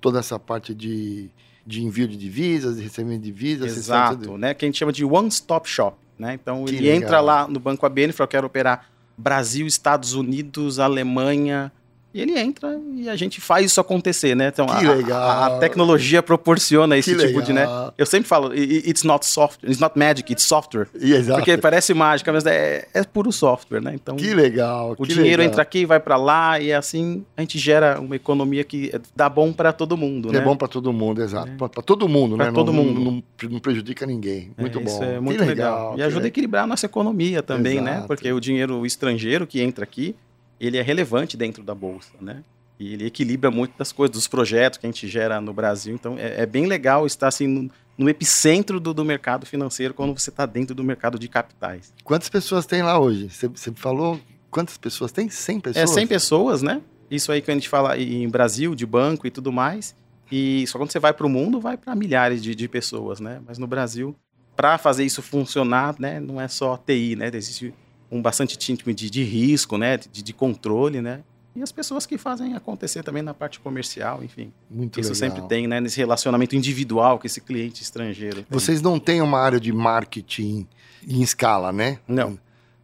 toda 0.00 0.18
essa 0.18 0.38
parte 0.38 0.74
de, 0.74 1.30
de 1.66 1.82
envio 1.82 2.06
de 2.06 2.18
divisas, 2.18 2.76
de 2.76 2.82
recebimento 2.82 3.22
de 3.22 3.32
divisas. 3.32 3.76
Exato, 3.76 4.36
né? 4.36 4.52
Que 4.52 4.66
a 4.66 4.68
gente 4.68 4.78
chama 4.78 4.92
de 4.92 5.04
one-stop 5.04 5.66
shop. 5.68 5.96
Né? 6.18 6.34
Então 6.34 6.64
que 6.64 6.74
ele 6.74 6.82
legal. 6.82 6.96
entra 6.96 7.20
lá 7.20 7.46
no 7.46 7.60
Banco 7.60 7.84
ABN 7.84 8.10
e 8.10 8.12
fala: 8.12 8.26
Eu 8.26 8.30
quero 8.30 8.46
operar 8.46 8.88
Brasil, 9.16 9.66
Estados 9.66 10.14
Unidos, 10.14 10.78
Alemanha, 10.78 11.72
e 12.16 12.20
ele 12.22 12.38
entra 12.38 12.80
e 12.94 13.10
a 13.10 13.14
gente 13.14 13.42
faz 13.42 13.66
isso 13.66 13.78
acontecer, 13.78 14.34
né? 14.34 14.48
Então, 14.48 14.64
que 14.64 14.86
a, 14.86 14.94
legal. 14.94 15.22
A, 15.22 15.46
a 15.46 15.58
tecnologia 15.58 16.22
proporciona 16.22 16.96
esse 16.96 17.14
que 17.14 17.16
tipo 17.18 17.40
legal. 17.40 17.42
de, 17.42 17.52
né? 17.52 17.92
Eu 17.98 18.06
sempre 18.06 18.26
falo, 18.26 18.54
it's 18.54 19.02
not 19.02 19.26
software, 19.26 19.68
it's 19.68 19.78
not 19.78 19.98
magic, 19.98 20.32
it's 20.32 20.44
software. 20.44 20.88
Exato. 20.98 21.38
Porque 21.38 21.58
parece 21.58 21.92
mágica, 21.92 22.32
mas 22.32 22.46
é, 22.46 22.88
é 22.94 23.04
puro 23.04 23.30
software, 23.30 23.82
né? 23.82 23.92
Então, 23.94 24.16
que 24.16 24.32
legal. 24.32 24.94
O 24.98 25.04
que 25.04 25.12
dinheiro 25.12 25.42
legal. 25.42 25.52
entra 25.52 25.60
aqui, 25.60 25.84
vai 25.84 26.00
para 26.00 26.16
lá 26.16 26.58
e 26.58 26.72
assim 26.72 27.22
a 27.36 27.42
gente 27.42 27.58
gera 27.58 28.00
uma 28.00 28.16
economia 28.16 28.64
que 28.64 28.90
dá 29.14 29.28
bom 29.28 29.52
para 29.52 29.70
todo 29.70 29.94
mundo, 29.94 30.28
que 30.28 30.34
né? 30.34 30.40
É 30.40 30.42
bom 30.42 30.56
para 30.56 30.68
todo 30.68 30.90
mundo, 30.94 31.22
exato. 31.22 31.50
É. 31.50 31.68
Para 31.68 31.82
todo 31.82 32.08
mundo, 32.08 32.36
pra 32.36 32.46
né? 32.46 32.52
todo 32.52 32.72
não, 32.72 32.82
mundo. 32.82 32.98
Não, 32.98 33.12
não, 33.12 33.50
não, 33.50 33.60
prejudica 33.60 34.06
ninguém. 34.06 34.52
É, 34.56 34.60
muito 34.62 34.78
é, 34.78 34.82
bom. 34.82 34.90
Isso 34.90 35.04
é 35.04 35.20
muito 35.20 35.40
legal. 35.40 35.90
legal. 35.90 35.98
E 35.98 36.02
ajuda 36.02 36.24
a 36.24 36.28
equilibrar 36.28 36.64
a 36.64 36.66
nossa 36.66 36.86
economia 36.86 37.42
também, 37.42 37.74
né? 37.82 37.90
exato. 37.90 38.00
né? 38.00 38.06
Porque 38.06 38.32
o 38.32 38.40
dinheiro 38.40 38.86
estrangeiro 38.86 39.46
que 39.46 39.60
entra 39.60 39.84
aqui, 39.84 40.16
ele 40.60 40.76
é 40.76 40.82
relevante 40.82 41.36
dentro 41.36 41.62
da 41.62 41.74
bolsa, 41.74 42.12
né? 42.20 42.42
E 42.78 42.92
ele 42.92 43.06
equilibra 43.06 43.50
muito 43.50 43.76
das 43.78 43.90
coisas, 43.90 44.14
dos 44.14 44.28
projetos 44.28 44.78
que 44.78 44.86
a 44.86 44.90
gente 44.90 45.08
gera 45.08 45.40
no 45.40 45.52
Brasil. 45.52 45.94
Então 45.94 46.18
é, 46.18 46.42
é 46.42 46.46
bem 46.46 46.66
legal 46.66 47.06
estar 47.06 47.28
assim 47.28 47.46
no, 47.46 47.70
no 47.96 48.08
epicentro 48.08 48.78
do, 48.78 48.92
do, 48.92 49.04
mercado 49.04 49.46
financeiro 49.46 49.94
quando 49.94 50.18
você 50.18 50.28
está 50.28 50.44
dentro 50.44 50.74
do 50.74 50.84
mercado 50.84 51.18
de 51.18 51.28
capitais. 51.28 51.92
Quantas 52.04 52.28
pessoas 52.28 52.66
tem 52.66 52.82
lá 52.82 52.98
hoje? 52.98 53.30
Você, 53.30 53.72
falou 53.74 54.20
quantas 54.50 54.76
pessoas 54.76 55.10
tem? 55.10 55.30
100 55.30 55.60
pessoas? 55.60 55.90
É 55.90 55.94
100 55.94 56.06
pessoas, 56.06 56.62
né? 56.62 56.82
Isso 57.10 57.32
aí 57.32 57.40
que 57.40 57.50
a 57.50 57.54
gente 57.54 57.68
fala 57.68 57.96
em 57.96 58.28
Brasil, 58.28 58.74
de 58.74 58.84
banco 58.84 59.26
e 59.26 59.30
tudo 59.30 59.50
mais. 59.50 59.94
E 60.30 60.66
só 60.66 60.76
quando 60.78 60.90
você 60.90 60.98
vai 60.98 61.14
para 61.14 61.26
o 61.26 61.30
mundo, 61.30 61.60
vai 61.60 61.76
para 61.76 61.94
milhares 61.94 62.42
de, 62.42 62.54
de 62.54 62.68
pessoas, 62.68 63.20
né? 63.20 63.40
Mas 63.46 63.58
no 63.58 63.66
Brasil, 63.66 64.14
para 64.56 64.76
fazer 64.76 65.04
isso 65.04 65.22
funcionar, 65.22 65.94
né, 65.98 66.18
não 66.18 66.40
é 66.40 66.48
só 66.48 66.76
TI, 66.76 67.14
né? 67.16 67.30
Existe 67.32 67.72
um 68.10 68.22
bastante 68.22 68.56
time 68.56 68.94
de, 68.94 69.10
de 69.10 69.22
risco, 69.22 69.76
né? 69.76 69.96
De, 69.96 70.22
de 70.22 70.32
controle, 70.32 71.00
né? 71.00 71.22
e 71.56 71.62
as 71.62 71.72
pessoas 71.72 72.04
que 72.04 72.18
fazem 72.18 72.54
acontecer 72.54 73.02
também 73.02 73.22
na 73.22 73.32
parte 73.32 73.58
comercial, 73.58 74.22
enfim. 74.22 74.52
Muito 74.70 75.00
Isso 75.00 75.14
legal. 75.14 75.30
sempre 75.30 75.48
tem, 75.48 75.66
né? 75.66 75.80
Nesse 75.80 75.96
relacionamento 75.96 76.54
individual 76.54 77.18
com 77.18 77.26
esse 77.26 77.40
cliente 77.40 77.82
estrangeiro. 77.82 78.36
Tem. 78.36 78.46
Vocês 78.50 78.82
não 78.82 79.00
têm 79.00 79.22
uma 79.22 79.40
área 79.40 79.58
de 79.58 79.72
marketing 79.72 80.68
em 81.08 81.22
escala, 81.22 81.72
né? 81.72 81.98
Não. 82.06 82.38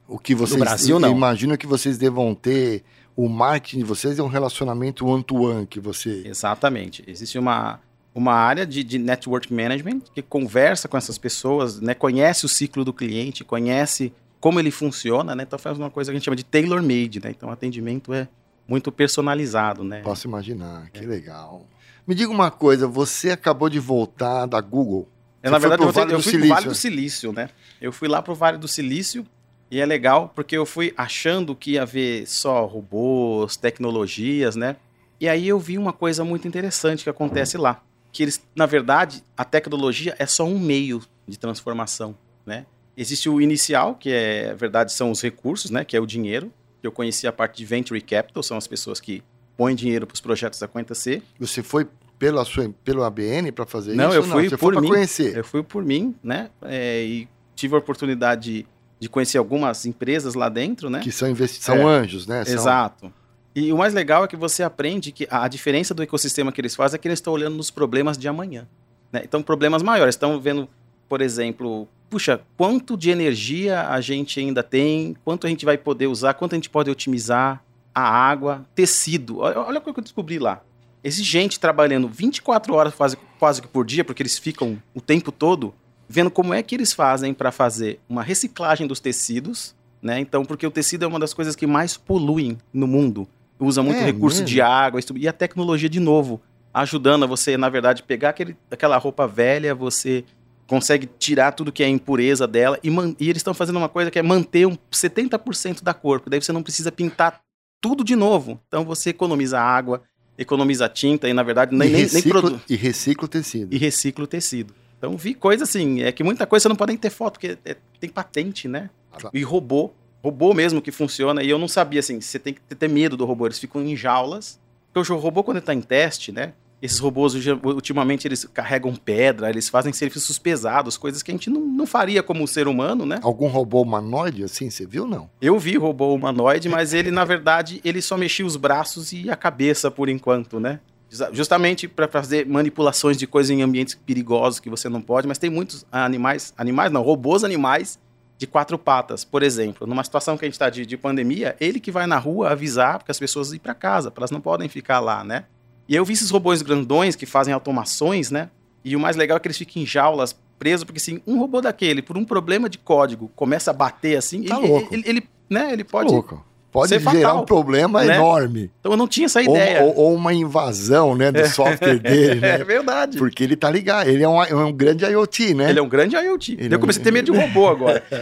O 0.09 0.19
que 0.19 0.35
vocês. 0.35 0.59
No 0.59 0.64
Brasil, 0.64 0.99
não. 0.99 1.12
Imagino 1.12 1.57
que 1.59 1.67
vocês 1.67 1.99
devam 1.99 2.35
ter. 2.35 2.83
O 3.14 3.29
marketing 3.29 3.81
de 3.81 3.85
vocês 3.85 4.19
é 4.19 4.23
um 4.23 4.29
relacionamento 4.29 5.07
one-to-one 5.07 5.64
-one 5.64 5.67
que 5.67 5.79
você. 5.79 6.23
Exatamente. 6.25 7.05
Existe 7.07 7.38
uma, 7.38 7.79
uma 8.14 8.33
área 8.33 8.64
de, 8.64 8.83
de 8.83 8.99
network 8.99 9.52
management 9.52 10.00
que 10.14 10.23
conversa 10.23 10.88
com 10.88 10.97
essas 10.97 11.19
pessoas, 11.19 11.79
né? 11.79 11.93
Conhece 11.93 12.47
o 12.47 12.49
ciclo 12.49 12.87
do 12.87 12.93
cliente, 12.93 13.45
conhece 13.45 14.14
como 14.43 14.59
ele 14.59 14.73
funciona, 14.73 15.37
né? 15.37 15.45
Então 15.45 15.57
faz 15.57 15.79
uma 15.79 15.89
coisa 15.89 16.11
que 16.11 16.17
a 16.17 16.19
gente 16.19 16.25
chama 16.25 16.35
de 16.35 16.45
tailor-made, 16.45 17.21
né? 17.23 17.31
Então 17.31 17.49
o 17.49 17.53
atendimento 17.53 18.13
é 18.13 18.27
muito 18.67 18.91
personalizado, 18.91 19.85
né? 19.85 20.01
Posso 20.03 20.27
imaginar, 20.27 20.91
que 20.91 21.05
é. 21.05 21.07
legal. 21.07 21.65
Me 22.05 22.13
diga 22.13 22.33
uma 22.33 22.51
coisa, 22.51 22.89
você 22.89 23.31
acabou 23.31 23.69
de 23.69 23.79
voltar 23.79 24.47
da 24.47 24.61
Google. 24.61 25.09
É, 25.45 25.49
na 25.49 25.59
verdade, 25.59 25.85
eu, 25.85 25.93
vale 25.93 26.13
eu 26.13 26.21
fui 26.21 26.39
pro 26.39 26.49
Vale 26.49 26.67
do 26.67 26.75
Silício, 26.75 27.33
né? 27.33 27.51
Eu 27.81 27.93
fui 27.93 28.09
lá 28.09 28.21
pro 28.21 28.35
Vale 28.35 28.59
do 28.59 28.67
Silício 28.67 29.25
e 29.71 29.81
é 29.81 29.87
legal 29.87 30.33
porque 30.35 30.57
eu 30.57 30.67
fui 30.67 30.93
achando 30.97 31.55
que 31.55 31.73
ia 31.73 31.83
haver 31.83 32.27
só 32.27 32.67
robôs, 32.67 33.57
tecnologias, 33.57 34.57
né? 34.57 34.75
E 35.21 35.29
aí 35.29 35.47
eu 35.47 35.59
vi 35.61 35.79
uma 35.79 35.93
coisa 35.93 36.25
muito 36.25 36.49
interessante 36.49 37.05
que 37.05 37.11
acontece 37.11 37.57
lá. 37.57 37.81
Que 38.11 38.25
eles, 38.25 38.45
na 38.57 38.67
verdade, 38.67 39.23
a 39.37 39.45
tecnologia 39.45 40.17
é 40.19 40.27
só 40.27 40.45
um 40.45 40.59
meio 40.59 41.01
de 41.29 41.39
transformação, 41.39 42.19
né? 42.45 42.67
Existe 42.97 43.29
o 43.29 43.41
inicial, 43.41 43.95
que 43.95 44.11
é, 44.11 44.49
na 44.49 44.55
verdade, 44.55 44.93
são 44.93 45.11
os 45.11 45.23
recursos, 45.23 45.71
né? 45.71 45.85
Que 45.85 45.97
é 45.97 46.01
o 46.01 46.07
dinheiro 46.07 46.53
eu 46.83 46.93
conheci 46.93 47.27
a 47.27 47.33
parte 47.33 47.59
de 47.59 47.65
Venture 47.65 48.01
Capital, 48.01 48.43
são 48.43 48.57
as 48.57 48.67
pessoas 48.67 49.01
que 49.01 49.23
põem 49.57 49.75
dinheiro 49.75 50.07
para 50.07 50.15
os 50.15 50.21
projetos 50.21 50.59
da 50.59 50.67
Conta 50.67 50.95
C. 50.95 51.23
Você 51.39 51.63
foi 51.63 51.87
pela 52.19 52.45
sua, 52.45 52.69
pelo 52.85 53.05
ABN 53.05 53.53
para 53.53 53.67
fazer 53.67 53.95
não, 53.95 54.09
isso? 54.09 54.17
Eu 54.17 54.25
fui 54.25 54.49
não, 54.49 54.59
por 54.59 54.81
mim. 54.81 54.89
conhecer. 54.89 55.37
Eu 55.37 55.45
fui 55.45 55.63
por 55.63 55.85
mim, 55.85 56.15
né? 56.23 56.51
É, 56.63 57.03
e 57.03 57.29
tive 57.55 57.75
a 57.75 57.79
oportunidade 57.79 58.43
de, 58.43 58.67
de, 58.99 59.09
conhecer 59.09 59.39
algumas 59.39 59.87
empresas 59.87 60.35
lá 60.35 60.49
dentro, 60.49 60.91
né? 60.91 61.01
Que 61.01 61.13
são, 61.13 61.29
investi 61.29 61.63
são 61.63 61.89
é, 61.89 62.01
anjos, 62.01 62.27
né? 62.27 62.45
São... 62.45 62.55
Exato. 62.55 63.13
E 63.55 63.73
o 63.73 63.77
mais 63.77 63.93
legal 63.93 64.25
é 64.25 64.29
que 64.29 64.37
você 64.37 64.63
aprende 64.63 65.13
que 65.13 65.29
a 65.31 65.47
diferença 65.47 65.93
do 65.93 66.03
ecossistema 66.03 66.51
que 66.51 66.61
eles 66.61 66.75
fazem 66.75 66.97
é 66.97 66.99
que 66.99 67.07
eles 67.07 67.19
estão 67.19 67.33
olhando 67.33 67.55
nos 67.55 67.71
problemas 67.71 68.17
de 68.17 68.27
amanhã. 68.27 68.67
Né? 69.13 69.21
Então, 69.25 69.43
problemas 69.43 69.83
maiores. 69.83 70.15
Estão 70.15 70.41
vendo, 70.41 70.67
por 71.07 71.21
exemplo, 71.21 71.87
puxa, 72.12 72.42
quanto 72.59 72.95
de 72.95 73.09
energia 73.11 73.88
a 73.88 73.99
gente 74.02 74.38
ainda 74.38 74.62
tem, 74.62 75.16
quanto 75.25 75.47
a 75.47 75.50
gente 75.50 75.64
vai 75.64 75.78
poder 75.78 76.09
usar, 76.09 76.35
quanto 76.35 76.52
a 76.52 76.57
gente 76.57 76.69
pode 76.69 76.90
otimizar 76.90 77.64
a 77.95 78.02
água, 78.02 78.66
tecido. 78.75 79.38
Olha, 79.38 79.59
olha 79.61 79.78
o 79.78 79.83
que 79.83 79.88
eu 79.99 80.02
descobri 80.04 80.38
lá. 80.38 80.61
Existe 81.02 81.33
gente 81.33 81.59
trabalhando 81.59 82.07
24 82.07 82.75
horas 82.75 82.95
quase, 82.95 83.16
quase 83.38 83.62
que 83.62 83.69
por 83.69 83.87
dia, 83.87 84.04
porque 84.04 84.23
eles 84.23 84.38
ficam 84.38 84.76
o 84.95 85.00
tempo 85.00 85.33
todo 85.33 85.73
vendo 86.07 86.31
como 86.31 86.52
é 86.52 86.62
que 86.62 86.75
eles 86.75 86.92
fazem 86.92 87.33
para 87.33 87.50
fazer 87.50 87.99
uma 88.07 88.23
reciclagem 88.23 88.87
dos 88.87 89.00
tecidos, 89.00 89.75
né? 90.02 90.21
Então, 90.21 90.45
porque 90.45 90.66
o 90.66 90.71
tecido 90.71 91.07
é 91.07 91.09
uma 91.09 91.19
das 91.19 91.33
coisas 91.33 91.57
que 91.57 91.66
mais 91.66 91.97
poluem 91.97 92.59
no 92.75 92.87
mundo. 92.87 93.26
Usa 93.59 93.83
muito 93.83 94.00
É 94.00 94.04
recurso 94.04 94.40
mesmo? 94.40 94.49
de 94.49 94.61
água 94.61 95.00
e 95.16 95.26
a 95.26 95.33
tecnologia 95.33 95.88
de 95.88 95.99
novo, 95.99 96.42
ajudando 96.75 97.23
a 97.23 97.26
você, 97.26 97.57
na 97.57 97.71
verdade, 97.71 98.02
pegar 98.02 98.28
aquele, 98.28 98.54
aquela 98.71 98.99
roupa 98.99 99.26
velha, 99.26 99.75
você 99.75 100.25
consegue 100.73 101.07
tirar 101.19 101.52
tudo 101.52 101.71
que 101.71 101.83
é 101.83 101.88
impureza 101.88 102.47
dela 102.47 102.79
e, 102.83 102.88
e 103.21 103.29
eles 103.29 103.41
estão 103.41 103.52
fazendo 103.52 103.76
uma 103.76 103.91
coisa 103.91 104.11
que 104.11 104.19
é 104.19 104.23
manter 104.23 104.67
um 104.67 104.75
70% 104.91 105.83
da 105.83 105.93
cor, 105.93 106.23
daí 106.26 106.41
você 106.41 106.50
não 106.50 106.62
precisa 106.62 106.91
pintar 106.91 107.43
tudo 107.79 108.02
de 108.02 108.17
novo. 108.17 108.59
Então 108.69 108.83
você 108.83 109.11
economiza 109.11 109.61
água, 109.61 110.02
economiza 110.38 110.88
tinta 110.88 111.29
e 111.29 111.35
na 111.35 111.43
verdade 111.43 111.76
nem, 111.76 111.88
e, 111.88 111.93
nem, 111.93 112.00
nem 112.00 112.11
reciclo, 112.11 112.41
produ- 112.41 112.61
e 112.71 112.75
recicla 112.75 113.25
o 113.26 113.29
tecido. 113.29 113.75
e 113.75 113.76
recicla 113.76 114.25
o 114.25 114.26
tecido. 114.26 114.75
Então 114.97 115.14
vi 115.14 115.35
coisa 115.35 115.64
assim, 115.64 116.00
é 116.00 116.11
que 116.11 116.25
muita 116.25 116.47
coisa 116.47 116.62
você 116.62 116.69
não 116.71 116.76
pode 116.76 116.93
nem 116.93 116.99
ter 116.99 117.11
foto, 117.11 117.35
porque 117.35 117.59
é- 117.67 117.76
tem 118.00 118.09
patente, 118.09 118.67
né? 118.67 118.88
Claro. 119.11 119.37
E 119.37 119.43
robô, 119.43 119.91
robô 120.25 120.55
mesmo 120.55 120.81
que 120.81 120.91
funciona, 120.91 121.43
e 121.43 121.50
eu 121.50 121.59
não 121.59 121.69
sabia 121.69 122.00
assim, 122.00 122.19
você 122.19 122.38
tem 122.38 122.55
que 122.55 122.61
ter 122.75 122.88
medo 122.88 123.14
do 123.14 123.26
robô, 123.26 123.45
eles 123.47 123.59
ficam 123.59 123.83
em 123.83 123.95
jaulas. 123.95 124.59
Porque 124.91 125.12
o 125.12 125.17
robô 125.19 125.45
quando 125.45 125.59
ele 125.59 125.67
tá 125.67 125.75
em 125.75 125.83
teste, 125.83 126.33
né? 126.33 126.55
Esses 126.83 126.99
robôs 126.99 127.33
ultimamente 127.62 128.27
eles 128.27 128.45
carregam 128.45 128.95
pedra, 128.97 129.49
eles 129.49 129.69
fazem 129.69 129.93
serviços 129.93 130.37
pesados, 130.39 130.97
coisas 130.97 131.23
que 131.23 131.31
a 131.31 131.35
gente 131.35 131.49
não, 131.49 131.61
não 131.61 131.87
faria 131.87 132.23
como 132.25 132.47
ser 132.49 132.67
humano, 132.67 133.07
né? 133.07 133.21
Algum 133.23 133.47
robô 133.47 133.81
humanoide 133.83 134.43
assim, 134.43 134.69
você 134.69 134.85
viu 134.85 135.07
não? 135.07 135.31
Eu 135.41 135.57
vi 135.61 135.77
robô 135.77 136.12
humanoide, 136.12 136.69
mas 136.69 136.93
ele, 136.93 137.12
na 137.12 137.25
verdade, 137.25 137.81
ele 137.85 138.03
só 138.03 138.17
mexia 138.17 138.45
os 138.45 138.57
braços 138.57 139.12
e 139.12 139.31
a 139.31 139.37
cabeça 139.37 139.91
por 139.93 140.09
enquanto, 140.09 140.59
né? 140.59 140.81
Justa- 141.09 141.31
Justamente 141.33 141.87
para 141.87 142.09
fazer 142.09 142.47
manipulações 142.47 143.17
de 143.17 143.27
coisas 143.27 143.51
em 143.51 143.62
ambientes 143.62 143.95
perigosos 143.95 144.59
que 144.59 144.69
você 144.69 144.89
não 144.89 145.01
pode, 145.01 145.29
mas 145.29 145.39
tem 145.39 145.51
muitos 145.51 145.87
animais, 145.93 146.53
animais 146.59 146.91
não, 146.91 147.03
robôs 147.03 147.45
animais 147.45 147.97
de 148.39 148.47
quatro 148.47 148.77
patas, 148.77 149.25
por 149.25 149.43
exemplo. 149.45 149.87
Numa 149.87 150.03
situação 150.03 150.37
que 150.37 150.45
a 150.45 150.49
gente 150.49 150.55
está 150.55 150.69
de, 150.69 150.85
de 150.85 150.97
pandemia, 150.97 151.55
ele 151.61 151.79
que 151.79 151.93
vai 151.93 152.09
na 152.09 152.19
rua 152.19 152.51
avisar 152.51 152.99
para 153.05 153.12
as 153.12 153.19
pessoas 153.21 153.53
ir 153.53 153.61
para 153.61 153.73
casa, 153.73 154.11
para 154.11 154.23
elas 154.23 154.33
não 154.33 154.41
podem 154.41 154.69
ficar 154.69 154.99
lá, 154.99 155.23
né? 155.23 155.45
E 155.93 155.95
eu 155.95 156.07
vi 156.07 156.15
esses 156.15 156.31
robôs 156.31 156.63
grandões 156.63 157.15
que 157.15 157.27
fazem 157.27 157.53
automações, 157.53 158.31
né? 158.31 158.49
E 158.83 158.97
o 158.97 158.99
mais 158.99 159.15
legal 159.15 159.37
é 159.37 159.41
que 159.41 159.47
eles 159.47 159.59
ficam 159.59 159.83
em 159.83 159.85
jaulas 159.85 160.35
presos, 160.59 160.85
porque 160.85 160.97
assim, 160.97 161.21
um 161.27 161.39
robô 161.39 161.61
daquele, 161.61 162.01
por 162.01 162.17
um 162.17 162.25
problema 162.25 162.67
de 162.67 162.79
código, 162.79 163.31
começa 163.37 163.73
a 163.73 163.75
bater 163.75 164.17
assim, 164.17 164.43
Tá 164.45 164.57
ele, 164.59 164.69
louco. 164.69 164.95
ele, 164.95 165.03
ele, 165.07 165.29
né, 165.51 165.71
ele 165.71 165.85
pode. 165.85 166.11
Louco. 166.11 166.43
Pode 166.73 166.88
ser 166.88 167.00
gerar 167.00 167.12
fatal, 167.12 167.43
um 167.43 167.45
problema 167.45 168.02
né? 168.02 168.17
enorme. 168.17 168.71
Então 168.81 168.93
eu 168.93 168.97
não 168.97 169.07
tinha 169.07 169.26
essa 169.26 169.41
Ou, 169.41 169.45
ideia. 169.55 169.83
ou- 169.83 169.95
ou 169.95 170.14
uma 170.14 170.33
invasão 170.33 171.14
né, 171.14 171.31
do 171.31 171.47
software 171.47 171.99
dele, 172.00 172.38
É 172.38 172.59
né? 172.59 172.64
verdade. 172.64 173.19
Porque 173.19 173.45
ele 173.45 173.55
tá 173.57 173.71
ligado, 173.71 174.09
ele 174.09 174.23
é 174.23 174.29
um, 174.29 174.43
é 174.43 174.55
um 174.55 174.73
grande 174.73 175.05
IoT, 175.05 175.52
né? 175.52 175.69
Ele 175.69 175.79
é 175.79 175.83
um 175.83 175.88
grande 175.88 176.17
IoT. 176.17 176.57
Ele 176.59 176.73
é 176.73 176.75
eu 176.75 176.81
comecei 176.81 177.02
a 177.02 177.05
ter 177.05 177.11
medo 177.11 177.31
de 177.31 177.38
robô 177.38 177.69
agora. 177.69 178.02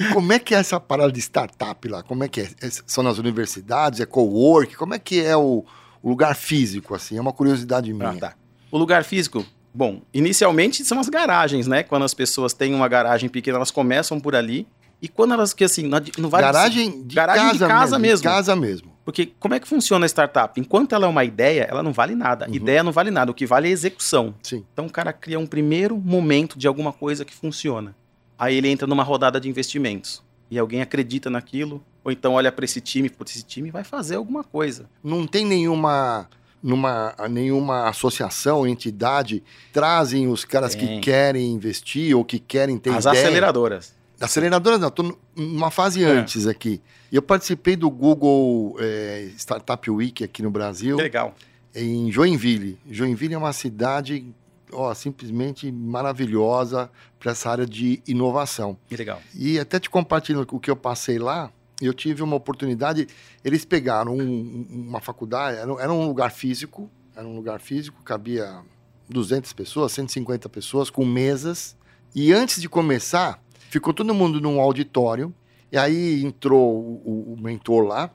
E 0.00 0.04
como 0.12 0.32
é 0.32 0.38
que 0.38 0.54
é 0.54 0.58
essa 0.58 0.78
parada 0.80 1.12
de 1.12 1.20
startup 1.20 1.86
lá? 1.88 2.02
Como 2.02 2.22
é 2.24 2.28
que 2.28 2.40
é? 2.40 2.44
É- 2.60 2.70
São 2.86 3.02
nas 3.02 3.18
universidades? 3.18 4.00
É 4.00 4.06
co-work? 4.06 4.76
Como 4.76 4.94
é 4.94 4.98
que 4.98 5.20
é 5.24 5.36
o, 5.36 5.64
o 6.02 6.08
lugar 6.08 6.34
físico, 6.36 6.94
assim? 6.94 7.16
É 7.16 7.20
uma 7.20 7.32
curiosidade 7.32 7.92
minha. 7.92 8.10
Ah, 8.10 8.14
tá. 8.14 8.34
O 8.70 8.78
lugar 8.78 9.04
físico, 9.04 9.44
bom, 9.74 10.00
inicialmente 10.14 10.84
são 10.84 10.98
as 10.98 11.08
garagens, 11.08 11.66
né? 11.66 11.82
Quando 11.82 12.04
as 12.04 12.14
pessoas 12.14 12.52
têm 12.52 12.74
uma 12.74 12.88
garagem 12.88 13.28
pequena, 13.28 13.56
elas 13.58 13.70
começam 13.70 14.18
por 14.20 14.34
ali. 14.34 14.66
E 15.02 15.08
quando 15.08 15.34
elas, 15.34 15.52
que 15.52 15.64
assim, 15.64 15.90
não 16.16 16.30
vale 16.30 16.46
Garagem 16.46 17.02
de 17.02 17.14
Garagem 17.16 17.52
de 17.52 17.58
casa, 17.58 17.66
casa 17.66 17.98
mesmo. 17.98 18.00
mesmo. 18.00 18.16
De 18.18 18.22
casa 18.22 18.56
mesmo. 18.56 18.92
Porque 19.04 19.32
como 19.40 19.52
é 19.52 19.58
que 19.58 19.66
funciona 19.66 20.06
a 20.06 20.08
startup? 20.08 20.60
Enquanto 20.60 20.94
ela 20.94 21.06
é 21.06 21.08
uma 21.08 21.24
ideia, 21.24 21.66
ela 21.68 21.82
não 21.82 21.92
vale 21.92 22.14
nada. 22.14 22.46
Uhum. 22.46 22.54
Ideia 22.54 22.84
não 22.84 22.92
vale 22.92 23.10
nada. 23.10 23.32
O 23.32 23.34
que 23.34 23.44
vale 23.44 23.66
é 23.66 23.70
a 23.70 23.72
execução. 23.72 24.32
Sim. 24.40 24.64
Então 24.72 24.86
o 24.86 24.90
cara 24.90 25.12
cria 25.12 25.40
um 25.40 25.46
primeiro 25.46 25.96
momento 25.98 26.56
de 26.56 26.68
alguma 26.68 26.92
coisa 26.92 27.24
que 27.24 27.34
funciona. 27.34 27.96
Aí 28.38 28.56
ele 28.56 28.68
entra 28.68 28.86
numa 28.86 29.02
rodada 29.02 29.40
de 29.40 29.48
investimentos. 29.48 30.22
E 30.48 30.56
alguém 30.56 30.82
acredita 30.82 31.28
naquilo, 31.28 31.82
ou 32.04 32.12
então 32.12 32.34
olha 32.34 32.52
para 32.52 32.64
esse 32.64 32.80
time, 32.80 33.08
putz, 33.10 33.34
esse 33.34 33.44
time 33.44 33.70
vai 33.70 33.82
fazer 33.82 34.16
alguma 34.16 34.44
coisa. 34.44 34.88
Não 35.02 35.26
tem 35.26 35.44
nenhuma, 35.44 36.28
numa, 36.62 37.14
nenhuma 37.28 37.88
associação, 37.88 38.66
entidade, 38.66 39.42
trazem 39.72 40.28
os 40.28 40.44
caras 40.44 40.74
que 40.74 40.86
Tem. 40.86 41.00
querem 41.00 41.50
investir 41.52 42.16
ou 42.16 42.24
que 42.24 42.38
querem 42.38 42.78
ter 42.78 42.90
As 42.90 43.04
ideia. 43.04 43.24
aceleradoras. 43.24 43.94
Aceleradoras 44.22 44.78
não, 44.80 44.88
estou 44.88 45.18
numa 45.36 45.70
fase 45.70 46.02
É. 46.04 46.06
antes 46.06 46.46
aqui. 46.46 46.80
Eu 47.10 47.20
participei 47.22 47.76
do 47.76 47.90
Google 47.90 48.76
eh, 48.78 49.30
Startup 49.36 49.90
Week 49.90 50.22
aqui 50.24 50.42
no 50.42 50.50
Brasil, 50.50 50.96
Que 50.96 51.02
legal. 51.02 51.34
em 51.74 52.10
Joinville. 52.10 52.78
Joinville 52.88 53.34
é 53.34 53.38
uma 53.38 53.52
cidade 53.52 54.24
ó, 54.72 54.94
simplesmente 54.94 55.70
maravilhosa 55.70 56.90
para 57.18 57.32
essa 57.32 57.50
área 57.50 57.66
de 57.66 58.02
inovação. 58.06 58.76
Que 58.88 58.96
legal. 58.96 59.20
E 59.34 59.58
até 59.58 59.78
te 59.78 59.90
compartilhando 59.90 60.46
o 60.50 60.58
que 60.60 60.70
eu 60.70 60.76
passei 60.76 61.18
lá, 61.18 61.52
eu 61.80 61.92
tive 61.92 62.22
uma 62.22 62.36
oportunidade. 62.36 63.06
Eles 63.44 63.64
pegaram 63.64 64.16
um- 64.16 64.66
uma 64.70 65.00
faculdade, 65.00 65.58
era, 65.58 65.70
era 65.82 65.92
um 65.92 66.06
lugar 66.06 66.30
físico, 66.32 66.88
era 67.14 67.26
um 67.26 67.34
lugar 67.36 67.60
físico, 67.60 68.02
cabia 68.02 68.60
200 69.10 69.52
pessoas, 69.52 69.92
150 69.92 70.48
pessoas, 70.48 70.88
com 70.88 71.04
mesas. 71.04 71.76
E 72.14 72.32
antes 72.32 72.60
de 72.60 72.68
começar, 72.68 73.42
ficou 73.72 73.94
todo 73.94 74.14
mundo 74.14 74.38
num 74.38 74.60
auditório. 74.60 75.34
E 75.70 75.78
aí 75.78 76.22
entrou 76.22 77.00
o, 77.02 77.32
o 77.32 77.42
mentor 77.42 77.84
lá 77.84 78.10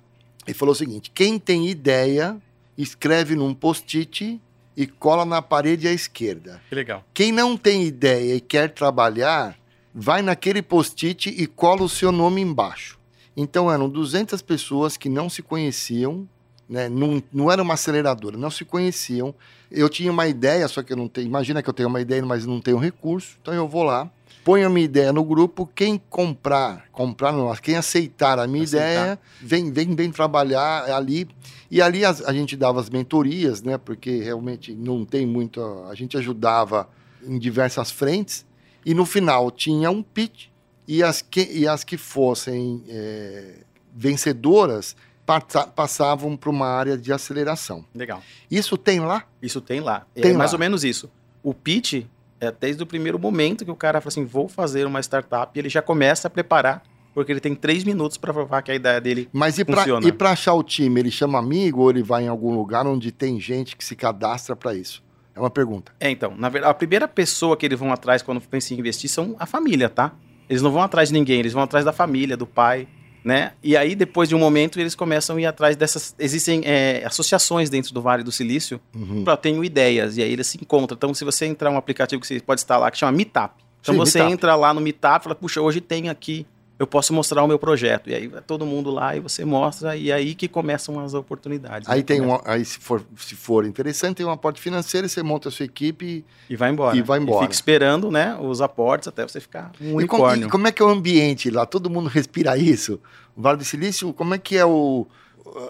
e 0.47 0.53
falou 0.53 0.73
o 0.73 0.75
seguinte: 0.75 1.11
quem 1.13 1.39
tem 1.39 1.67
ideia, 1.67 2.37
escreve 2.77 3.35
num 3.35 3.53
post-it 3.55 4.39
e 4.75 4.87
cola 4.87 5.25
na 5.25 5.41
parede 5.41 5.87
à 5.87 5.91
esquerda. 5.91 6.61
Que 6.69 6.75
legal. 6.75 7.03
Quem 7.11 7.31
não 7.31 7.57
tem 7.57 7.83
ideia 7.83 8.35
e 8.35 8.39
quer 8.39 8.69
trabalhar, 8.69 9.57
vai 9.93 10.21
naquele 10.21 10.61
post-it 10.61 11.29
e 11.29 11.47
cola 11.47 11.81
o 11.81 11.89
seu 11.89 12.11
nome 12.11 12.41
embaixo. 12.41 12.99
Então 13.35 13.71
eram 13.71 13.89
200 13.89 14.39
pessoas 14.43 14.95
que 14.95 15.09
não 15.09 15.27
se 15.27 15.41
conheciam, 15.41 16.29
né? 16.69 16.87
não, 16.87 17.21
não 17.33 17.51
era 17.51 17.63
uma 17.63 17.73
aceleradora, 17.73 18.37
não 18.37 18.51
se 18.51 18.63
conheciam. 18.63 19.33
Eu 19.71 19.89
tinha 19.89 20.11
uma 20.11 20.27
ideia, 20.27 20.67
só 20.67 20.83
que 20.83 20.93
eu 20.93 20.97
não 20.97 21.07
tenho. 21.07 21.25
Imagina 21.25 21.63
que 21.63 21.69
eu 21.69 21.73
tenho 21.73 21.89
uma 21.89 21.99
ideia, 21.99 22.23
mas 22.23 22.45
não 22.45 22.61
tenho 22.61 22.77
recurso. 22.77 23.37
Então 23.41 23.53
eu 23.53 23.67
vou 23.67 23.81
lá, 23.81 24.11
ponho 24.47 24.65
a 24.65 24.69
minha 24.69 24.85
ideia 24.85 25.11
no 25.11 25.25
grupo. 25.25 25.69
Quem 25.75 26.01
comprar, 26.09 26.85
comprar 26.93 27.33
não, 27.33 27.53
quem 27.57 27.75
aceitar 27.75 28.39
a 28.39 28.47
minha 28.47 28.63
Aceitar. 28.63 28.87
ideia, 28.89 29.19
vem, 29.41 29.69
vem, 29.73 29.93
vem 29.93 30.09
trabalhar 30.09 30.89
ali. 30.89 31.27
E 31.69 31.81
ali 31.81 32.05
as- 32.05 32.21
a, 32.23 32.31
gente 32.31 32.55
dava 32.55 32.79
as 32.79 32.89
mentorias, 32.89 33.61
né? 33.61 33.77
Porque 33.77 34.21
realmente 34.23 34.73
não 34.73 35.03
tem 35.03 35.25
muito. 35.25 35.59
A 35.89 35.93
gente 35.95 36.15
ajudava 36.15 36.87
em 37.21 37.37
diversas 37.37 37.91
frentes. 37.91 38.45
E 38.85 38.93
no 38.93 39.05
final 39.05 39.51
tinha 39.51 39.91
um 39.91 40.01
pitch. 40.01 40.45
E 40.87 41.03
as 41.03 41.21
que, 41.21 41.41
e 41.51 41.67
as 41.67 41.83
que 41.83 41.97
fossem 41.97 42.81
é, 42.87 43.55
vencedoras 43.93 44.95
passa- 45.25 45.67
passavam 45.67 46.37
para 46.37 46.49
uma 46.49 46.67
área 46.67 46.97
de 46.97 47.11
aceleração. 47.11 47.83
Legal. 47.93 48.23
Isso 48.49 48.77
tem 48.77 49.01
lá? 49.01 49.25
Isso 49.41 49.59
tem 49.59 49.81
lá. 49.81 50.07
Tem 50.15 50.31
é 50.31 50.33
mais 50.37 50.51
lá. 50.51 50.55
ou 50.55 50.59
menos 50.59 50.85
isso. 50.85 51.11
O 51.43 51.53
pitch 51.53 52.05
é 52.39 52.51
desde 52.51 52.83
o 52.83 52.85
primeiro 52.85 53.17
momento 53.17 53.65
que 53.65 53.71
o 53.71 53.75
cara 53.75 53.99
fala 54.01 54.09
assim, 54.09 54.25
vou 54.25 54.47
fazer 54.47 54.85
uma 54.85 54.99
startup, 54.99 55.57
ele 55.57 55.69
já 55.69 55.81
começa 55.81 56.27
a 56.27 56.31
preparar, 56.31 56.83
porque 57.13 57.31
ele 57.31 57.39
tem 57.39 57.55
três 57.55 57.83
minutos 57.83 58.17
para 58.17 58.33
provar 58.33 58.61
que 58.61 58.71
a 58.71 58.75
ideia 58.75 59.01
dele 59.01 59.27
Mas 59.33 59.57
e 59.57 59.65
para 59.65 59.83
e 59.83 60.31
achar 60.31 60.53
o 60.53 60.63
time? 60.63 60.99
Ele 60.99 61.11
chama 61.11 61.39
amigo 61.39 61.81
ou 61.81 61.89
ele 61.89 62.03
vai 62.03 62.25
em 62.25 62.27
algum 62.27 62.55
lugar 62.55 62.85
onde 62.85 63.11
tem 63.11 63.39
gente 63.39 63.75
que 63.75 63.83
se 63.83 63.95
cadastra 63.95 64.55
para 64.55 64.75
isso? 64.75 65.03
É 65.35 65.39
uma 65.39 65.49
pergunta. 65.49 65.91
É, 65.99 66.09
então, 66.09 66.35
na 66.35 66.49
verdade, 66.49 66.71
a 66.71 66.73
primeira 66.73 67.07
pessoa 67.07 67.55
que 67.55 67.65
eles 67.65 67.77
vão 67.79 67.91
atrás 67.91 68.21
quando 68.21 68.41
pensam 68.41 68.75
em 68.75 68.79
investir 68.79 69.09
são 69.09 69.35
a 69.39 69.45
família, 69.45 69.89
tá? 69.89 70.13
Eles 70.49 70.61
não 70.61 70.71
vão 70.71 70.81
atrás 70.81 71.09
de 71.09 71.13
ninguém, 71.13 71.39
eles 71.39 71.53
vão 71.53 71.61
atrás 71.61 71.85
da 71.85 71.91
família, 71.91 72.37
do 72.37 72.47
pai, 72.47 72.87
né? 73.27 73.51
E 73.61 73.75
aí, 73.75 73.93
depois 73.93 74.29
de 74.29 74.33
um 74.33 74.39
momento, 74.39 74.79
eles 74.79 74.95
começam 74.95 75.35
a 75.35 75.41
ir 75.41 75.45
atrás 75.45 75.75
dessas. 75.75 76.15
Existem 76.17 76.61
é, 76.63 77.03
associações 77.05 77.69
dentro 77.69 77.93
do 77.93 78.01
Vale 78.01 78.23
do 78.23 78.31
Silício 78.31 78.79
Uhum. 78.95 79.25
para 79.25 79.35
tenho 79.35 79.61
ideias, 79.65 80.15
e 80.15 80.23
aí 80.23 80.31
eles 80.31 80.47
se 80.47 80.57
encontram. 80.57 80.95
Então, 80.95 81.13
se 81.13 81.25
você 81.25 81.45
entrar 81.45 81.69
um 81.69 81.75
aplicativo 81.77 82.21
que 82.21 82.25
você 82.27 82.39
pode 82.39 82.61
instalar 82.61 82.89
que 82.89 82.97
chama 82.97 83.11
Meetup. 83.11 83.53
Então 83.81 83.93
Sim, 83.93 83.99
você 83.99 84.19
Meetup. 84.19 84.33
entra 84.33 84.55
lá 84.55 84.73
no 84.73 84.79
Meetup 84.79 85.19
e 85.19 85.23
fala, 85.23 85.35
puxa, 85.35 85.61
hoje 85.61 85.81
tem 85.81 86.07
aqui, 86.09 86.45
eu 86.79 86.85
posso 86.85 87.11
mostrar 87.13 87.43
o 87.43 87.47
meu 87.47 87.57
projeto. 87.57 88.09
E 88.09 88.13
aí 88.15 88.27
vai 88.27 88.41
todo 88.41 88.65
mundo 88.65 88.91
lá 88.91 89.15
e 89.15 89.19
você 89.19 89.43
mostra, 89.43 89.95
e 89.95 90.11
aí 90.11 90.35
que 90.35 90.47
começam 90.47 90.99
as 90.99 91.13
oportunidades. 91.13 91.89
Aí 91.89 91.99
né? 91.99 92.03
tem 92.03 92.21
uma, 92.21 92.41
aí 92.45 92.63
se 92.63 92.77
for, 92.77 93.01
se 93.15 93.35
for 93.35 93.65
interessante, 93.65 94.17
tem 94.17 94.25
um 94.25 94.29
aporte 94.31 94.61
financeiro, 94.61 95.09
você 95.09 95.23
monta 95.23 95.49
a 95.49 95.51
sua 95.51 95.65
equipe. 95.65 96.23
E 96.49 96.55
vai 96.55 96.69
embora. 96.69 96.95
E 96.95 97.01
vai 97.01 97.19
embora. 97.19 97.41
fica 97.41 97.53
esperando, 97.53 98.11
né, 98.11 98.37
os 98.39 98.61
aportes 98.61 99.07
até 99.07 99.23
você 99.27 99.39
ficar 99.39 99.71
um 99.81 99.89
E 99.89 99.93
unicórnio. 99.93 100.47
e 100.47 100.49
como 100.51 100.67
é 100.67 100.71
que 100.71 100.81
é 100.81 100.85
o 100.85 100.89
ambiente 100.89 101.49
lá? 101.49 101.65
Todo 101.65 101.89
mundo 101.89 102.07
respira 102.09 102.57
isso? 102.57 102.99
O 103.35 103.41
Vale 103.41 103.57
do 103.57 103.65
Silício, 103.65 104.13
como 104.13 104.33
é 104.35 104.37
que 104.37 104.55
é 104.57 104.65
o, 104.65 105.07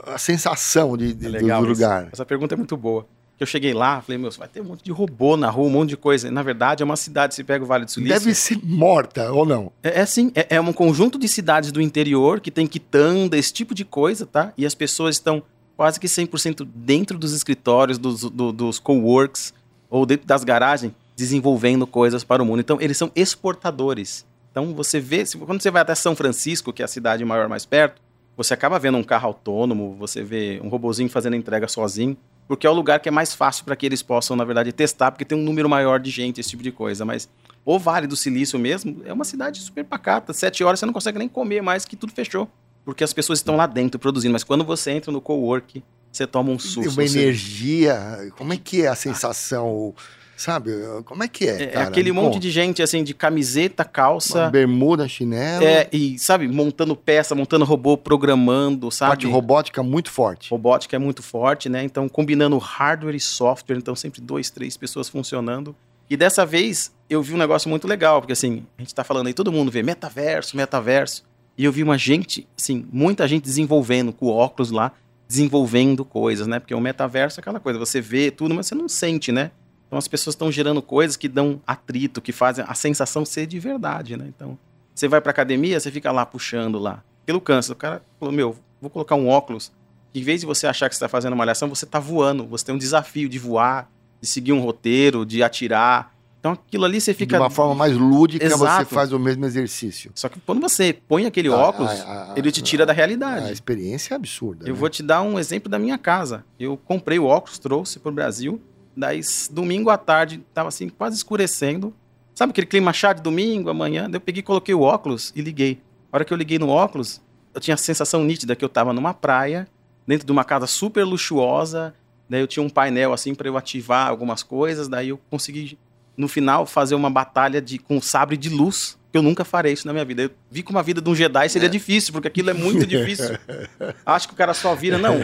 a 0.06 0.18
sensação 0.18 0.98
de, 0.98 1.14
de- 1.14 1.36
É 1.38 1.40
do- 1.40 1.60
lugar? 1.62 2.10
Essa 2.12 2.26
pergunta 2.26 2.54
é 2.54 2.58
muito 2.58 2.76
boa. 2.76 3.06
Que 3.38 3.44
eu 3.44 3.48
cheguei 3.48 3.72
lá, 3.72 4.02
falei, 4.02 4.18
meu, 4.18 4.32
vai 4.32 4.48
ter 4.48 4.62
um 4.62 4.64
monte 4.64 4.84
de 4.84 4.92
robô 4.92 5.38
na 5.38 5.48
rua, 5.48 5.68
um 5.68 5.70
monte 5.70 5.90
de 5.90 5.98
coisa. 5.98 6.32
Na 6.32 6.42
verdade, 6.42 6.82
é 6.82 6.86
uma 6.86 6.96
cidade, 6.96 7.36
se 7.36 7.44
pega 7.44 7.64
o 7.64 7.68
Vale 7.68 7.86
do 7.86 7.92
Silício. 7.92 8.20
Deve 8.20 8.34
ser 8.34 8.60
morta, 8.64 9.32
ou 9.32 9.46
não? 9.46 9.72
É, 9.84 10.02
é 10.02 10.06
sim, 10.08 10.32
é, 10.34 10.56
é, 10.56 10.62
um 10.62 10.74
conjunto 10.74 11.20
de 11.20 11.28
cidades 11.28 11.72
do 11.72 11.80
interior 11.80 12.40
que 12.40 12.50
tem 12.50 12.66
quitanda, 12.66 13.38
esse 13.38 13.54
tipo 13.54 13.76
de 13.76 13.86
coisa, 13.86 14.26
tá? 14.26 14.52
E 14.58 14.66
as 14.66 14.74
pessoas 14.74 15.18
estão 15.18 15.44
quase 15.76 16.00
que 16.00 16.08
100% 16.08 16.68
dentro 16.74 17.16
dos 17.20 17.32
escritórios, 17.32 18.00
dos, 18.00 18.22
do, 18.22 18.52
dos 18.52 18.80
coworks, 18.80 19.54
ou 19.88 20.04
dentro 20.04 20.26
das 20.26 20.44
garagens, 20.44 20.92
desenvolvendo 21.16 21.86
coisas 21.86 22.24
para 22.24 22.42
o 22.42 22.46
mundo. 22.46 22.60
Então, 22.60 22.82
eles 22.82 22.98
são 22.98 23.12
exportadores. 23.16 24.26
Então, 24.52 24.74
você 24.74 25.00
vê, 25.00 25.24
quando 25.46 25.62
você 25.62 25.70
vai 25.70 25.84
até 25.84 25.94
São 25.94 26.16
Francisco, 26.16 26.74
que 26.74 26.82
é 26.82 26.86
a 26.86 26.88
cidade 26.88 27.24
maior 27.24 27.48
mais 27.48 27.68
perto, 27.68 28.02
você 28.36 28.56
acaba 28.56 28.80
vendo 28.80 28.98
um 28.98 29.04
carro 29.04 29.28
autônomo, 29.28 29.96
você 30.00 30.24
vê 30.24 30.60
um 30.64 30.70
robozinho 30.70 31.10
fazendo 31.10 31.36
entrega 31.36 31.68
sozinho 31.68 32.18
porque 32.48 32.66
é 32.66 32.70
o 32.70 32.74
lugar 32.74 33.00
que 33.00 33.10
é 33.10 33.12
mais 33.12 33.34
fácil 33.34 33.66
para 33.66 33.76
que 33.76 33.86
eles 33.86 34.02
possam, 34.02 34.36
na 34.36 34.44
verdade, 34.46 34.72
testar, 34.72 35.12
porque 35.12 35.26
tem 35.26 35.38
um 35.38 35.42
número 35.42 35.68
maior 35.68 36.00
de 36.00 36.10
gente, 36.10 36.40
esse 36.40 36.50
tipo 36.50 36.64
de 36.64 36.72
coisa. 36.72 37.04
Mas 37.04 37.28
o 37.66 37.78
Vale 37.78 38.08
do 38.08 38.16
Silício 38.16 38.58
mesmo 38.58 39.02
é 39.06 39.12
uma 39.12 39.26
cidade 39.26 39.60
super 39.60 39.84
pacata. 39.84 40.32
Sete 40.32 40.64
horas 40.64 40.80
você 40.80 40.86
não 40.86 40.94
consegue 40.94 41.20
nem 41.20 41.28
comer 41.28 41.62
mais, 41.62 41.84
que 41.84 41.96
tudo 41.96 42.14
fechou. 42.14 42.50
Porque 42.86 43.04
as 43.04 43.12
pessoas 43.12 43.40
estão 43.40 43.58
lá 43.58 43.68
dentro 43.68 44.00
produzindo. 44.00 44.32
Mas 44.32 44.46
quando 44.46 44.64
você 44.64 44.92
entra 44.92 45.12
no 45.12 45.20
cowork, 45.20 45.84
você 46.10 46.26
toma 46.26 46.52
um 46.52 46.58
susto. 46.58 46.90
Uma 46.90 47.06
você... 47.06 47.20
energia. 47.20 48.32
Como 48.38 48.54
é 48.54 48.58
que 48.58 48.84
é 48.84 48.88
a 48.88 48.96
sensação? 48.96 49.94
Sabe? 50.38 50.72
Como 51.04 51.24
é 51.24 51.28
que 51.28 51.48
é? 51.48 51.64
É, 51.64 51.74
é 51.74 51.82
aquele 51.82 52.12
monte 52.12 52.34
conta. 52.34 52.40
de 52.40 52.52
gente, 52.52 52.84
assim, 52.84 53.04
de 53.04 53.16
camiseta, 53.16 53.84
calça. 53.84 54.44
Uma 54.44 54.50
bermuda, 54.52 55.08
chinelo. 55.08 55.66
É, 55.66 55.90
e, 55.92 56.18
sabe, 56.20 56.48
montando 56.48 56.96
peça, 56.96 57.34
montando 57.34 57.66
robô, 57.66 57.98
programando, 57.98 58.92
sabe? 58.92 59.10
Parte 59.10 59.26
robótica 59.26 59.82
muito 59.82 60.12
forte. 60.12 60.52
Robótica 60.52 60.96
é 60.96 61.00
muito 61.00 61.24
forte, 61.24 61.68
né? 61.68 61.84
Então, 61.84 62.08
combinando 62.08 62.56
hardware 62.60 63.16
e 63.16 63.20
software, 63.20 63.78
então 63.78 63.96
sempre 63.96 64.22
dois, 64.22 64.52
três 64.52 64.78
pessoas 64.78 65.10
funcionando. 65.10 65.76
E 66.08 66.16
dessa 66.16 66.46
vez, 66.46 66.94
eu 67.10 67.22
vi 67.24 67.34
um 67.34 67.38
negócio 67.38 67.68
muito 67.68 67.88
legal, 67.88 68.22
porque 68.22 68.34
assim, 68.34 68.64
a 68.78 68.82
gente 68.82 68.94
tá 68.94 69.04
falando 69.04 69.28
aí, 69.28 69.34
todo 69.34 69.52
mundo 69.52 69.72
vê 69.72 69.82
metaverso, 69.82 70.56
metaverso. 70.56 71.24
E 71.58 71.66
eu 71.66 71.72
vi 71.72 71.82
uma 71.82 71.98
gente, 71.98 72.48
assim, 72.56 72.86
muita 72.94 73.28
gente 73.28 73.44
desenvolvendo 73.44 74.14
com 74.14 74.28
óculos 74.28 74.70
lá, 74.70 74.92
desenvolvendo 75.28 76.06
coisas, 76.06 76.46
né? 76.46 76.60
Porque 76.60 76.76
o 76.76 76.80
metaverso 76.80 77.40
é 77.40 77.42
aquela 77.42 77.60
coisa, 77.60 77.80
você 77.80 78.00
vê 78.00 78.30
tudo, 78.30 78.54
mas 78.54 78.68
você 78.68 78.76
não 78.76 78.88
sente, 78.88 79.32
né? 79.32 79.50
Então 79.88 79.98
as 79.98 80.08
pessoas 80.08 80.34
estão 80.36 80.52
gerando 80.52 80.82
coisas 80.82 81.16
que 81.16 81.28
dão 81.28 81.62
atrito, 81.66 82.22
que 82.22 82.32
fazem 82.32 82.64
a 82.68 82.74
sensação 82.74 83.26
ser 83.26 83.48
de 83.48 83.58
verdade, 83.60 84.18
né? 84.18 84.26
Então, 84.28 84.58
você 84.94 85.08
vai 85.08 85.22
pra 85.22 85.32
academia, 85.32 85.80
você 85.80 85.92
fica 85.92 86.12
lá 86.12 86.26
puxando 86.26 86.78
lá. 86.78 87.04
Aquilo 87.24 87.40
cansa. 87.40 87.74
O 87.74 87.76
cara 87.76 88.02
falou, 88.20 88.34
meu, 88.34 88.56
vou 88.82 88.90
colocar 88.90 89.16
um 89.16 89.28
óculos. 89.28 89.72
Em 90.14 90.24
vez 90.24 90.42
de 90.42 90.48
você 90.48 90.66
achar 90.66 90.90
que 90.90 90.96
você 90.96 90.98
está 90.98 91.08
fazendo 91.08 91.34
uma 91.34 91.38
malhação, 91.38 91.70
você 91.70 91.86
está 91.86 92.00
voando. 92.00 92.46
Você 92.48 92.66
tem 92.66 92.76
um 92.76 92.78
desafio 92.78 93.30
de 93.30 93.38
voar, 93.38 93.90
de 94.20 94.28
seguir 94.28 94.54
um 94.54 94.60
roteiro, 94.60 95.26
de 95.26 95.44
atirar. 95.44 96.16
Então 96.40 96.54
aquilo 96.54 96.86
ali 96.86 97.00
você 97.00 97.14
fica. 97.14 97.38
De 97.38 97.44
uma 97.44 97.50
forma 97.50 97.76
mais 97.76 97.96
lúdica, 97.96 98.46
Exato. 98.46 98.86
você 98.86 98.96
faz 98.96 99.12
o 99.12 99.20
mesmo 99.20 99.46
exercício. 99.46 100.12
Só 100.16 100.30
que 100.30 100.40
quando 100.40 100.62
você 100.62 100.94
põe 100.94 101.26
aquele 101.26 101.50
óculos, 101.50 101.92
a, 101.92 102.34
a, 102.34 102.38
ele 102.38 102.52
te 102.52 102.62
tira 102.62 102.86
da 102.86 102.94
realidade. 102.94 103.48
A 103.48 103.52
experiência 103.52 104.14
é 104.14 104.16
absurda. 104.16 104.66
Eu 104.66 104.74
né? 104.74 104.80
vou 104.80 104.90
te 104.90 105.04
dar 105.04 105.22
um 105.22 105.38
exemplo 105.38 105.70
da 105.70 105.78
minha 105.78 105.98
casa. 105.98 106.44
Eu 106.60 106.78
comprei 106.78 107.20
o 107.20 107.26
óculos, 107.26 107.60
trouxe 107.60 108.00
para 108.00 108.10
o 108.10 108.14
Brasil. 108.14 108.62
Daí, 108.98 109.22
domingo 109.52 109.92
à 109.92 109.98
tarde, 109.98 110.44
tava 110.56 110.70
assim, 110.70 110.90
quase 110.90 111.16
escurecendo. 111.16 111.94
Sabe 112.34 112.50
aquele 112.50 112.66
clima 112.66 112.92
chato 112.92 113.18
de 113.18 113.24
domingo, 113.24 113.70
amanhã? 113.70 114.10
Daí 114.10 114.16
eu 114.16 114.22
peguei, 114.22 114.42
coloquei 114.42 114.74
o 114.74 114.82
óculos 114.82 115.32
e 115.36 115.42
liguei. 115.42 115.80
A 116.12 116.18
hora 116.18 116.26
que 116.26 116.34
eu 116.34 116.38
liguei 116.38 116.58
no 116.58 116.70
óculos, 116.70 117.22
eu 117.54 117.62
tinha 117.62 117.76
a 117.76 117.78
sensação 117.78 118.24
nítida 118.24 118.56
que 118.56 118.66
eu 118.66 118.70
tava 118.70 118.94
numa 118.94 119.14
praia, 119.14 119.68
dentro 120.08 120.26
de 120.26 120.32
uma 120.32 120.44
casa 120.44 120.66
super 120.66 121.04
luxuosa. 121.04 121.94
Daí 122.28 122.42
eu 122.42 122.48
tinha 122.48 122.64
um 122.64 122.70
painel 122.70 123.14
assim 123.14 123.36
para 123.36 123.48
eu 123.48 123.56
ativar 123.56 124.08
algumas 124.08 124.42
coisas. 124.42 124.88
Daí 124.88 125.10
eu 125.10 125.20
consegui, 125.30 125.78
no 126.18 126.28
final, 126.28 126.66
fazer 126.66 126.96
uma 126.96 127.10
batalha 127.10 127.62
de, 127.62 127.78
com 127.78 128.02
sabre 128.02 128.36
de 128.36 128.50
luz. 128.50 128.98
Que 129.12 129.18
eu 129.18 129.22
nunca 129.22 129.46
farei 129.46 129.74
isso 129.74 129.86
na 129.86 129.94
minha 129.94 130.04
vida. 130.04 130.24
Eu 130.24 130.32
vi 130.50 130.64
que 130.64 130.72
uma 130.72 130.82
vida 130.82 131.00
de 131.00 131.10
um 131.10 131.16
Jedi 131.16 131.50
seria 131.50 131.68
é. 131.68 131.70
difícil, 131.70 132.12
porque 132.12 132.28
aquilo 132.28 132.50
é 132.50 132.54
muito 132.54 132.86
difícil. 132.86 133.38
Acho 134.04 134.28
que 134.28 134.34
o 134.34 134.38
cara 134.38 134.54
só 134.56 134.74
vira, 134.74 134.98
não. 134.98 135.16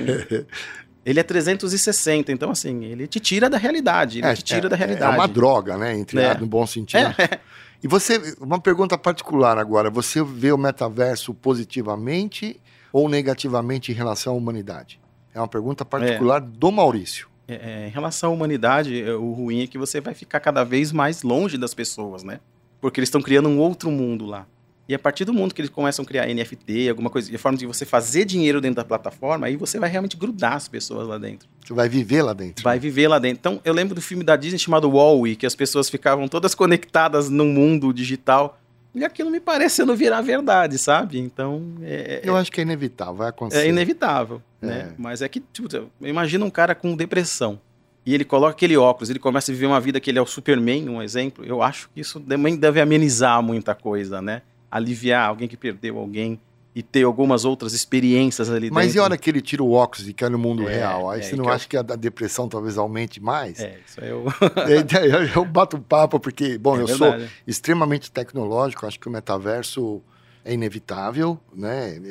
Ele 1.05 1.19
é 1.19 1.23
360, 1.23 2.31
então 2.31 2.49
assim, 2.49 2.85
ele 2.85 3.07
te 3.07 3.19
tira 3.19 3.49
da 3.49 3.57
realidade, 3.57 4.19
ele 4.19 4.27
é, 4.27 4.35
te 4.35 4.43
tira 4.43 4.67
é, 4.67 4.69
da 4.69 4.75
realidade. 4.75 5.13
É 5.13 5.17
uma 5.17 5.27
droga, 5.27 5.77
né? 5.77 5.97
Entre 5.97 6.19
é. 6.19 6.37
no 6.37 6.47
bom 6.47 6.65
sentido. 6.65 7.13
É. 7.17 7.39
E 7.83 7.87
você, 7.87 8.35
uma 8.39 8.61
pergunta 8.61 8.97
particular 8.97 9.57
agora, 9.57 9.89
você 9.89 10.23
vê 10.23 10.53
o 10.53 10.57
metaverso 10.57 11.33
positivamente 11.33 12.57
ou 12.93 13.09
negativamente 13.09 13.91
em 13.91 13.95
relação 13.95 14.33
à 14.33 14.37
humanidade? 14.37 15.01
É 15.35 15.39
uma 15.39 15.49
pergunta 15.49 15.83
particular 15.83 16.41
é. 16.41 16.45
do 16.45 16.71
Maurício. 16.71 17.27
É, 17.45 17.55
é, 17.55 17.87
em 17.87 17.91
relação 17.91 18.31
à 18.31 18.33
humanidade, 18.33 19.03
o 19.11 19.33
ruim 19.33 19.63
é 19.63 19.67
que 19.67 19.77
você 19.77 19.99
vai 19.99 20.13
ficar 20.13 20.39
cada 20.39 20.63
vez 20.63 20.93
mais 20.93 21.23
longe 21.23 21.57
das 21.57 21.73
pessoas, 21.73 22.23
né? 22.23 22.39
Porque 22.79 23.01
eles 23.01 23.07
estão 23.07 23.21
criando 23.21 23.49
um 23.49 23.59
outro 23.59 23.91
mundo 23.91 24.25
lá. 24.25 24.47
E 24.87 24.93
a 24.93 24.99
partir 24.99 25.23
do 25.23 25.33
mundo 25.33 25.53
que 25.53 25.61
eles 25.61 25.71
começam 25.71 26.03
a 26.03 26.05
criar 26.05 26.27
NFT, 26.27 26.89
alguma 26.89 27.09
coisa, 27.09 27.31
de 27.31 27.37
forma 27.37 27.57
de 27.57 27.65
você 27.65 27.85
fazer 27.85 28.25
dinheiro 28.25 28.59
dentro 28.59 28.77
da 28.77 28.83
plataforma, 28.83 29.47
aí 29.47 29.55
você 29.55 29.79
vai 29.79 29.89
realmente 29.89 30.17
grudar 30.17 30.53
as 30.53 30.67
pessoas 30.67 31.07
lá 31.07 31.17
dentro. 31.17 31.47
Você 31.65 31.73
vai 31.73 31.87
viver 31.87 32.21
lá 32.21 32.33
dentro. 32.33 32.63
Vai 32.63 32.77
viver 32.79 33.07
lá 33.07 33.17
dentro. 33.17 33.39
Então, 33.39 33.61
eu 33.63 33.73
lembro 33.73 33.95
do 33.95 34.01
filme 34.01 34.25
da 34.25 34.35
Disney 34.35 34.59
chamado 34.59 34.89
Wall-E, 34.89 35.37
que 35.37 35.45
as 35.45 35.55
pessoas 35.55 35.89
ficavam 35.89 36.27
todas 36.27 36.53
conectadas 36.53 37.29
no 37.29 37.45
mundo 37.45 37.93
digital. 37.93 38.59
E 38.93 39.05
aquilo 39.05 39.31
me 39.31 39.39
parecendo 39.39 39.95
virar 39.95 40.21
verdade, 40.21 40.77
sabe? 40.77 41.17
Então. 41.17 41.75
É, 41.81 42.21
é 42.23 42.29
eu 42.29 42.35
acho 42.35 42.51
que 42.51 42.59
é 42.59 42.63
inevitável, 42.63 43.15
vai 43.15 43.29
acontecer. 43.29 43.63
É 43.63 43.69
inevitável, 43.69 44.41
é. 44.61 44.65
né? 44.65 44.93
Mas 44.97 45.21
é 45.21 45.29
que, 45.29 45.39
tipo, 45.39 45.67
imagina 46.01 46.43
um 46.43 46.49
cara 46.49 46.75
com 46.75 46.93
depressão. 46.93 47.59
E 48.05 48.13
ele 48.13 48.25
coloca 48.25 48.51
aquele 48.51 48.75
óculos, 48.75 49.09
ele 49.09 49.17
começa 49.17 49.49
a 49.49 49.53
viver 49.53 49.65
uma 49.65 49.79
vida 49.79 49.97
que 49.97 50.11
ele 50.11 50.19
é 50.19 50.21
o 50.21 50.25
Superman, 50.25 50.89
um 50.89 51.01
exemplo. 51.01 51.45
Eu 51.45 51.63
acho 51.63 51.89
que 51.93 52.01
isso 52.01 52.19
também 52.19 52.57
deve 52.57 52.81
amenizar 52.81 53.41
muita 53.41 53.73
coisa, 53.73 54.21
né? 54.21 54.41
Aliviar 54.73 55.29
alguém 55.29 55.47
que 55.47 55.55
perdeu 55.55 55.99
alguém 55.99 56.39
e 56.75 56.81
ter 56.81 57.03
algumas 57.03 57.45
outras 57.45 57.73
experiências 57.73 58.49
ali 58.49 58.71
Mas 58.71 58.87
dentro. 58.87 58.97
e 58.97 58.99
a 58.99 59.03
hora 59.03 59.17
que 59.19 59.29
ele 59.29 59.39
tira 59.39 59.61
o 59.61 59.71
óculos 59.71 60.09
e 60.09 60.13
cai 60.13 60.29
no 60.29 60.39
mundo 60.39 60.67
é, 60.67 60.77
real? 60.77 61.11
Aí 61.11 61.19
é, 61.19 61.23
você 61.23 61.35
não 61.35 61.47
acha 61.47 61.65
eu... 61.65 61.69
que 61.69 61.77
a, 61.77 61.83
depressão 61.83 62.49
talvez 62.49 62.75
aumente 62.75 63.21
mais? 63.21 63.59
É, 63.59 63.77
isso 63.87 64.03
aí 64.03 64.09
eu... 64.09 64.25
eu, 65.05 65.23
eu 65.35 65.45
bato 65.45 65.77
papo 65.77 66.19
porque, 66.19 66.57
bom, 66.57 66.75
é 66.75 66.81
eu 66.81 66.87
verdade. 66.87 67.21
sou 67.21 67.29
extremamente 67.45 68.11
tecnológico, 68.11 68.87
acho 68.87 68.99
que 68.99 69.07
o 69.07 69.11
metaverso 69.11 70.01
é 70.43 70.53
inevitável, 70.55 71.39
né? 71.55 72.01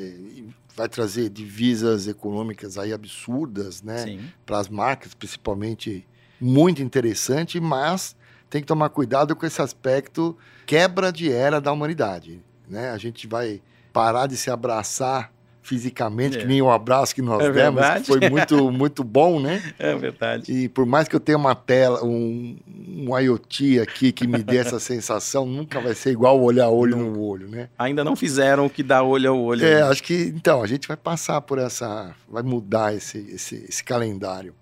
Vai 0.77 0.89
trazer 0.89 1.31
divisas 1.31 2.07
econômicas 2.07 2.79
aí 2.79 2.93
absurdas, 2.93 3.83
né? 3.83 4.21
Para 4.47 4.61
as 4.61 4.69
marcas, 4.69 5.15
principalmente, 5.15 6.07
muito 6.41 6.81
interessante, 6.81 7.59
mas 7.59 8.15
tem 8.49 8.61
que 8.61 8.69
tomar 8.69 8.91
cuidado 8.91 9.35
com 9.35 9.45
esse 9.45 9.61
aspecto 9.61 10.39
quebra 10.65 11.11
de 11.11 11.33
era 11.33 11.61
da 11.61 11.73
humanidade 11.73 12.41
né? 12.73 12.91
A 12.91 12.99
gente 12.99 13.27
vai 13.27 13.61
parar 13.93 14.27
de 14.27 14.37
se 14.37 14.51
abraçar 14.51 15.31
fisicamente, 15.63 16.37
é. 16.37 16.41
que 16.41 16.47
nem 16.47 16.61
o 16.61 16.71
abraço 16.71 17.15
que 17.15 17.23
nós 17.23 17.41
é 17.41 17.51
demos, 17.51 17.83
que 18.01 18.05
foi 18.05 18.19
muito, 18.29 18.71
muito 18.71 19.05
bom, 19.05 19.39
né? 19.39 19.63
É 19.79 19.95
verdade. 19.95 20.53
E 20.53 20.69
por 20.69 20.85
mais 20.85 21.07
que 21.07 21.15
eu 21.15 21.21
tenha 21.21 21.39
uma 21.39 21.55
tela, 21.55 22.05
um, 22.05 22.57
um 22.67 23.17
IoT 23.17 23.79
aqui 23.79 24.11
que 24.11 24.27
me 24.27 24.43
dê 24.43 24.57
essa 24.57 24.81
sensação, 24.81 25.47
nunca 25.47 25.81
vai 25.81 25.95
ser 25.95 26.11
igual 26.11 26.41
olhar 26.43 26.69
olho 26.69 26.97
no 26.97 27.21
olho, 27.21 27.49
né? 27.49 27.69
Ainda 27.79 28.03
não 28.03 28.17
fizeram 28.17 28.67
o 28.67 28.71
que 28.71 28.83
dá 28.83 29.03
olho 29.03 29.31
ao 29.31 29.41
olho. 29.41 29.65
É, 29.65 29.77
né? 29.77 29.83
acho 29.83 30.03
que, 30.03 30.33
então, 30.35 30.63
a 30.63 30.67
gente 30.67 30.89
vai 30.89 30.97
passar 30.97 31.41
por 31.41 31.59
essa, 31.59 32.13
vai 32.29 32.43
mudar 32.43 32.93
esse, 32.95 33.19
esse, 33.33 33.65
esse 33.69 33.85
calendário. 33.85 34.55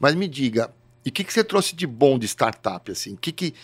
Mas 0.00 0.16
me 0.16 0.26
diga, 0.26 0.70
e 1.04 1.10
o 1.10 1.12
que, 1.12 1.22
que 1.22 1.32
você 1.32 1.44
trouxe 1.44 1.76
de 1.76 1.86
bom 1.86 2.18
de 2.18 2.26
startup, 2.26 2.90
assim? 2.90 3.14
O 3.14 3.16
que 3.16 3.30
que 3.30 3.54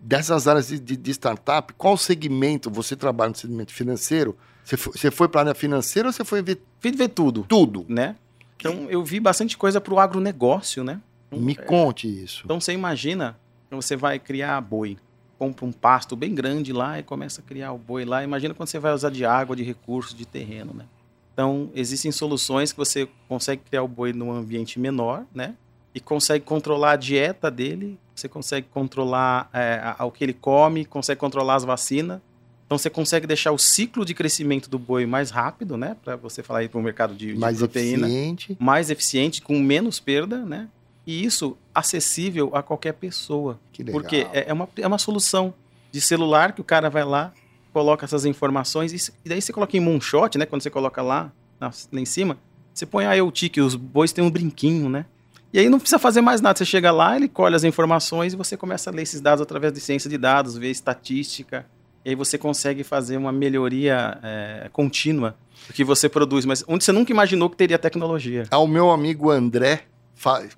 dessas 0.00 0.46
áreas 0.46 0.68
de, 0.68 0.78
de, 0.78 0.96
de, 0.96 1.10
startup, 1.10 1.72
qual 1.74 1.96
segmento 1.96 2.70
você 2.70 2.94
trabalha 2.94 3.30
no 3.30 3.36
segmento 3.36 3.72
financeiro? 3.72 4.36
Você 4.64 4.76
foi, 4.76 4.92
você 4.92 5.10
foi 5.10 5.28
para 5.28 5.40
a 5.40 5.42
área 5.42 5.54
financeira 5.54 6.08
ou 6.08 6.12
você 6.12 6.24
foi 6.24 6.42
ver? 6.42 6.60
Ver 6.80 7.08
tudo. 7.08 7.44
Tudo. 7.48 7.84
Né? 7.88 8.14
Então, 8.56 8.86
eu 8.88 9.04
vi 9.04 9.18
bastante 9.18 9.56
coisa 9.56 9.80
para 9.80 9.92
o 9.92 9.98
agronegócio, 9.98 10.84
né? 10.84 11.00
Então, 11.26 11.40
Me 11.40 11.52
é, 11.52 11.56
conte 11.56 12.06
isso. 12.06 12.42
Então, 12.44 12.60
você 12.60 12.72
imagina 12.72 13.36
que 13.68 13.74
você 13.74 13.96
vai 13.96 14.18
criar 14.18 14.60
boi. 14.60 14.96
Compra 15.36 15.64
um 15.64 15.72
pasto 15.72 16.14
bem 16.14 16.32
grande 16.32 16.72
lá 16.72 17.00
e 17.00 17.02
começa 17.02 17.40
a 17.40 17.44
criar 17.44 17.72
o 17.72 17.78
boi 17.78 18.04
lá. 18.04 18.22
Imagina 18.22 18.54
quando 18.54 18.68
você 18.68 18.78
vai 18.78 18.92
usar 18.92 19.10
de 19.10 19.24
água, 19.24 19.56
de 19.56 19.64
recursos, 19.64 20.14
de 20.14 20.24
terreno, 20.24 20.72
né? 20.72 20.84
Então, 21.32 21.70
existem 21.74 22.12
soluções 22.12 22.70
que 22.70 22.78
você 22.78 23.08
consegue 23.26 23.62
criar 23.68 23.82
o 23.82 23.88
boi 23.88 24.12
num 24.12 24.30
ambiente 24.30 24.78
menor, 24.78 25.24
né? 25.34 25.56
E 25.92 25.98
consegue 25.98 26.44
controlar 26.44 26.92
a 26.92 26.96
dieta 26.96 27.50
dele 27.50 27.98
você 28.14 28.28
consegue 28.28 28.66
controlar 28.70 29.48
é, 29.52 29.94
o 30.00 30.10
que 30.10 30.24
ele 30.24 30.32
come, 30.32 30.84
consegue 30.84 31.18
controlar 31.18 31.56
as 31.56 31.64
vacinas. 31.64 32.20
Então 32.66 32.78
você 32.78 32.88
consegue 32.88 33.26
deixar 33.26 33.52
o 33.52 33.58
ciclo 33.58 34.04
de 34.04 34.14
crescimento 34.14 34.70
do 34.70 34.78
boi 34.78 35.04
mais 35.04 35.30
rápido, 35.30 35.76
né? 35.76 35.96
Para 36.02 36.16
você 36.16 36.42
falar 36.42 36.60
aí 36.60 36.68
para 36.68 36.80
o 36.80 36.82
mercado 36.82 37.14
de, 37.14 37.34
mais 37.34 37.58
de 37.58 37.64
proteína. 37.64 38.06
Eficiente. 38.06 38.56
Mais 38.58 38.90
eficiente, 38.90 39.42
com 39.42 39.58
menos 39.58 40.00
perda, 40.00 40.38
né? 40.38 40.68
E 41.06 41.24
isso 41.24 41.56
acessível 41.74 42.50
a 42.54 42.62
qualquer 42.62 42.94
pessoa. 42.94 43.58
Que 43.72 43.82
legal. 43.82 44.00
Porque 44.00 44.26
é, 44.32 44.48
é 44.48 44.52
uma, 44.52 44.68
é 44.76 44.86
uma 44.86 44.98
solução 44.98 45.52
de 45.90 46.00
celular 46.00 46.52
que 46.52 46.60
o 46.60 46.64
cara 46.64 46.88
vai 46.88 47.04
lá, 47.04 47.32
coloca 47.72 48.06
essas 48.06 48.24
informações 48.24 48.92
e, 48.92 49.12
e 49.24 49.28
daí 49.28 49.42
você 49.42 49.52
coloca 49.52 49.76
em 49.76 49.80
moonshot, 49.80 50.38
né? 50.38 50.46
Quando 50.46 50.62
você 50.62 50.70
coloca 50.70 51.02
lá, 51.02 51.30
lá 51.60 51.70
em 51.92 52.06
cima, 52.06 52.38
você 52.72 52.86
põe 52.86 53.04
a 53.04 53.12
IoT, 53.14 53.50
que 53.50 53.60
os 53.60 53.74
bois 53.74 54.12
têm 54.12 54.24
um 54.24 54.30
brinquinho, 54.30 54.88
né? 54.88 55.04
E 55.52 55.58
aí 55.58 55.68
não 55.68 55.78
precisa 55.78 55.98
fazer 55.98 56.22
mais 56.22 56.40
nada. 56.40 56.56
Você 56.56 56.64
chega 56.64 56.90
lá, 56.90 57.14
ele 57.14 57.28
colhe 57.28 57.54
as 57.54 57.64
informações 57.64 58.32
e 58.32 58.36
você 58.36 58.56
começa 58.56 58.88
a 58.88 58.92
ler 58.92 59.02
esses 59.02 59.20
dados 59.20 59.42
através 59.42 59.72
de 59.72 59.80
ciência 59.80 60.08
de 60.08 60.16
dados, 60.16 60.56
ver 60.56 60.70
estatística. 60.70 61.66
E 62.04 62.10
aí 62.10 62.14
você 62.14 62.38
consegue 62.38 62.82
fazer 62.82 63.16
uma 63.16 63.30
melhoria 63.30 64.18
é, 64.22 64.70
contínua 64.72 65.36
do 65.68 65.74
que 65.74 65.84
você 65.84 66.08
produz, 66.08 66.44
mas 66.44 66.64
onde 66.66 66.84
você 66.84 66.90
nunca 66.90 67.12
imaginou 67.12 67.50
que 67.50 67.56
teria 67.56 67.78
tecnologia. 67.78 68.44
Ao 68.50 68.66
meu 68.66 68.90
amigo 68.90 69.30
André, 69.30 69.82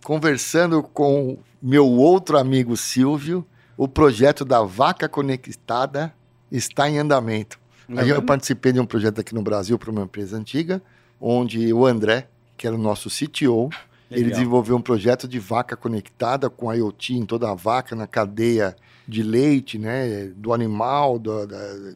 conversando 0.02 0.82
com 0.82 1.38
meu 1.60 1.86
outro 1.86 2.38
amigo 2.38 2.76
Silvio, 2.76 3.44
o 3.76 3.88
projeto 3.88 4.44
da 4.44 4.62
Vaca 4.62 5.08
Conectada 5.08 6.14
está 6.50 6.88
em 6.88 6.98
andamento. 6.98 7.58
Aí 7.96 8.08
eu 8.08 8.22
participei 8.22 8.72
de 8.72 8.80
um 8.80 8.86
projeto 8.86 9.20
aqui 9.20 9.34
no 9.34 9.42
Brasil 9.42 9.78
para 9.78 9.90
uma 9.90 10.02
empresa 10.02 10.36
antiga, 10.36 10.80
onde 11.20 11.72
o 11.72 11.84
André, 11.84 12.28
que 12.56 12.66
era 12.66 12.74
o 12.74 12.78
nosso 12.78 13.10
CTO, 13.10 13.68
ele 14.14 14.30
desenvolveu 14.30 14.76
um 14.76 14.80
projeto 14.80 15.26
de 15.26 15.38
vaca 15.38 15.76
conectada 15.76 16.48
com 16.48 16.72
IoT 16.72 17.14
em 17.14 17.26
toda 17.26 17.50
a 17.50 17.54
vaca, 17.54 17.94
na 17.94 18.06
cadeia 18.06 18.76
de 19.06 19.22
leite, 19.22 19.78
né, 19.78 20.32
do 20.36 20.52
animal, 20.52 21.18
da, 21.18 21.46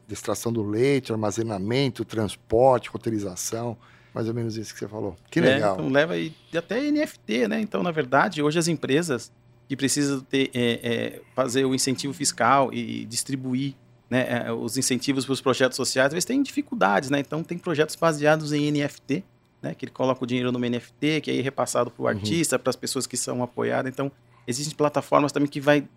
extração 0.09 0.53
do 0.53 0.63
leite, 0.63 1.11
armazenamento, 1.11 2.05
transporte, 2.05 2.89
roteirização. 2.89 3.77
Mais 4.13 4.27
ou 4.27 4.33
menos 4.33 4.57
isso 4.57 4.73
que 4.73 4.79
você 4.79 4.87
falou. 4.87 5.15
Que 5.29 5.39
legal. 5.39 5.71
É, 5.71 5.79
então 5.79 5.89
leva 5.89 6.17
e 6.17 6.33
até 6.55 6.91
NFT, 6.91 7.47
né? 7.47 7.61
Então, 7.61 7.83
na 7.83 7.91
verdade, 7.91 8.41
hoje 8.41 8.57
as 8.57 8.67
empresas 8.67 9.31
que 9.67 9.75
precisam 9.75 10.19
ter, 10.21 10.49
é, 10.53 10.79
é, 10.83 11.21
fazer 11.35 11.63
o 11.63 11.75
incentivo 11.75 12.11
fiscal 12.11 12.73
e 12.73 13.05
distribuir 13.05 13.75
né, 14.09 14.47
é, 14.47 14.51
os 14.51 14.77
incentivos 14.77 15.25
para 15.25 15.33
os 15.33 15.41
projetos 15.41 15.75
sociais, 15.75 16.07
às 16.07 16.13
vezes 16.13 16.25
têm 16.25 16.41
dificuldades, 16.41 17.11
né? 17.11 17.19
Então, 17.19 17.43
tem 17.43 17.57
projetos 17.57 17.95
baseados 17.95 18.51
em 18.51 18.71
NFT, 18.71 19.23
né? 19.61 19.73
Que 19.73 19.85
ele 19.85 19.91
coloca 19.91 20.23
o 20.23 20.27
dinheiro 20.27 20.51
numa 20.51 20.67
NFT, 20.67 21.21
que 21.21 21.31
aí 21.31 21.39
é 21.39 21.41
repassado 21.41 21.91
para 21.91 22.01
o 22.01 22.05
uhum. 22.05 22.11
artista, 22.11 22.57
para 22.57 22.69
as 22.69 22.75
pessoas 22.75 23.05
que 23.05 23.17
são 23.17 23.43
apoiadas. 23.43 23.91
Então, 23.91 24.11
existem 24.47 24.75
plataformas 24.75 25.31
também 25.31 25.49
que 25.49 25.61
vai 25.61 25.87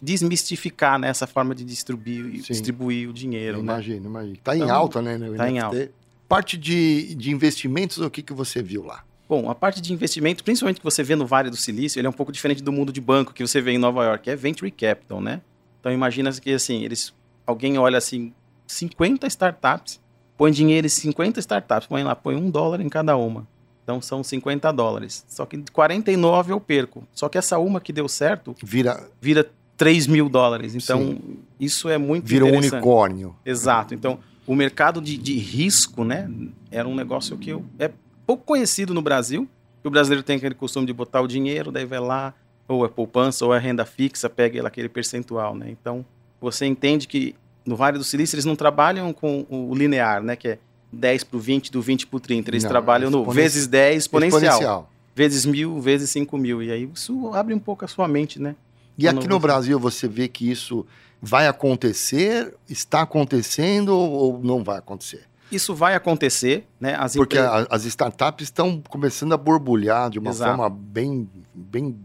desmistificar 0.00 0.98
né, 0.98 1.08
essa 1.08 1.26
forma 1.26 1.54
de 1.54 1.64
distribuir, 1.64 2.42
distribuir 2.42 3.08
o 3.08 3.12
dinheiro. 3.12 3.60
Imagina, 3.60 4.00
né? 4.00 4.06
imagina. 4.06 4.34
Está 4.34 4.56
em 4.56 4.62
então, 4.62 4.74
alta, 4.74 5.02
né? 5.02 5.18
Está 5.30 5.50
em 5.50 5.58
alta. 5.58 5.90
Parte 6.28 6.56
de, 6.56 7.14
de 7.14 7.30
investimentos, 7.30 7.98
o 7.98 8.10
que, 8.10 8.22
que 8.22 8.32
você 8.32 8.60
viu 8.60 8.84
lá? 8.84 9.04
Bom, 9.28 9.50
a 9.50 9.54
parte 9.54 9.80
de 9.80 9.92
investimento, 9.92 10.44
principalmente 10.44 10.78
que 10.78 10.84
você 10.84 11.02
vê 11.02 11.16
no 11.16 11.26
Vale 11.26 11.50
do 11.50 11.56
Silício, 11.56 11.98
ele 11.98 12.06
é 12.06 12.10
um 12.10 12.12
pouco 12.12 12.30
diferente 12.30 12.62
do 12.62 12.72
mundo 12.72 12.92
de 12.92 13.00
banco 13.00 13.32
que 13.32 13.46
você 13.46 13.60
vê 13.60 13.72
em 13.72 13.78
Nova 13.78 14.04
York, 14.04 14.30
é 14.30 14.36
venture 14.36 14.70
capital, 14.70 15.20
né? 15.20 15.40
Então 15.80 15.92
imagina 15.92 16.32
que 16.32 16.52
assim, 16.52 16.84
eles 16.84 17.12
alguém 17.46 17.78
olha 17.78 17.98
assim, 17.98 18.32
50 18.66 19.26
startups, 19.28 20.00
põe 20.36 20.50
dinheiro 20.50 20.86
em 20.86 20.90
50 20.90 21.40
startups, 21.40 21.88
põe 21.88 22.02
lá, 22.02 22.14
põe 22.14 22.36
um 22.36 22.50
dólar 22.50 22.80
em 22.80 22.88
cada 22.88 23.16
uma. 23.16 23.46
Então 23.82 24.00
são 24.00 24.22
50 24.22 24.72
dólares. 24.72 25.24
Só 25.28 25.46
que 25.46 25.62
49 25.70 26.52
eu 26.52 26.60
perco. 26.60 27.06
Só 27.12 27.28
que 27.28 27.38
essa 27.38 27.58
uma 27.58 27.80
que 27.80 27.92
deu 27.92 28.08
certo 28.08 28.54
vira, 28.62 29.08
vira 29.20 29.48
3 29.76 30.06
mil 30.08 30.28
dólares. 30.28 30.74
Então 30.74 30.98
Sim. 30.98 31.38
isso 31.60 31.88
é 31.88 31.96
muito 31.96 32.26
Vira 32.26 32.44
um 32.44 32.56
unicórnio. 32.56 33.36
Exato. 33.44 33.94
Então 33.94 34.18
o 34.46 34.54
mercado 34.54 35.00
de, 35.00 35.16
de 35.16 35.36
risco, 35.38 36.04
né, 36.04 36.30
era 36.70 36.88
um 36.88 36.94
negócio 36.94 37.36
que 37.36 37.50
eu, 37.50 37.64
é 37.78 37.90
pouco 38.26 38.44
conhecido 38.44 38.94
no 38.94 39.02
Brasil. 39.02 39.48
O 39.84 39.90
brasileiro 39.90 40.24
tem 40.24 40.36
aquele 40.36 40.54
costume 40.54 40.84
de 40.84 40.92
botar 40.92 41.20
o 41.20 41.28
dinheiro, 41.28 41.70
daí 41.70 41.84
vai 41.84 42.00
lá, 42.00 42.34
ou 42.66 42.84
é 42.84 42.88
poupança, 42.88 43.44
ou 43.44 43.54
é 43.54 43.58
renda 43.58 43.84
fixa, 43.84 44.28
pega 44.28 44.66
aquele 44.66 44.88
percentual, 44.88 45.54
né? 45.54 45.70
Então 45.70 46.04
você 46.40 46.66
entende 46.66 47.06
que 47.06 47.36
no 47.66 47.76
Vale 47.76 47.98
do 47.98 48.04
Silício 48.04 48.36
eles 48.36 48.44
não 48.44 48.56
trabalham 48.56 49.12
com 49.12 49.44
o 49.50 49.74
linear, 49.74 50.22
né, 50.22 50.36
que 50.36 50.48
é 50.48 50.58
10 50.92 51.24
para 51.24 51.36
o 51.36 51.40
20, 51.40 51.72
do 51.72 51.82
20 51.82 52.06
para 52.06 52.16
o 52.16 52.20
30. 52.20 52.50
Eles 52.50 52.62
não, 52.62 52.70
trabalham 52.70 53.10
no 53.10 53.30
vezes 53.30 53.66
10 53.66 54.04
exponencial, 54.04 54.40
exponencial. 54.40 54.90
Vezes 55.14 55.44
mil, 55.44 55.80
vezes 55.80 56.10
5 56.10 56.38
mil. 56.38 56.62
E 56.62 56.70
aí 56.70 56.88
isso 56.94 57.32
abre 57.34 57.54
um 57.54 57.58
pouco 57.58 57.84
a 57.84 57.88
sua 57.88 58.06
mente, 58.06 58.40
né? 58.40 58.54
E 58.96 59.06
aqui 59.06 59.28
no 59.28 59.38
Brasil 59.38 59.78
você 59.78 60.08
vê 60.08 60.28
que 60.28 60.50
isso 60.50 60.86
vai 61.20 61.46
acontecer, 61.46 62.54
está 62.68 63.02
acontecendo 63.02 63.88
ou 63.88 64.40
não 64.42 64.62
vai 64.62 64.78
acontecer? 64.78 65.24
Isso 65.50 65.74
vai 65.74 65.94
acontecer, 65.94 66.66
né? 66.80 66.96
As 66.98 67.14
Porque 67.14 67.38
empre... 67.38 67.66
as 67.70 67.84
startups 67.84 68.44
estão 68.44 68.82
começando 68.88 69.32
a 69.32 69.36
borbulhar 69.36 70.10
de 70.10 70.18
uma 70.18 70.30
Exato. 70.30 70.56
forma 70.56 70.68
bem, 70.68 71.28
bem, 71.54 71.96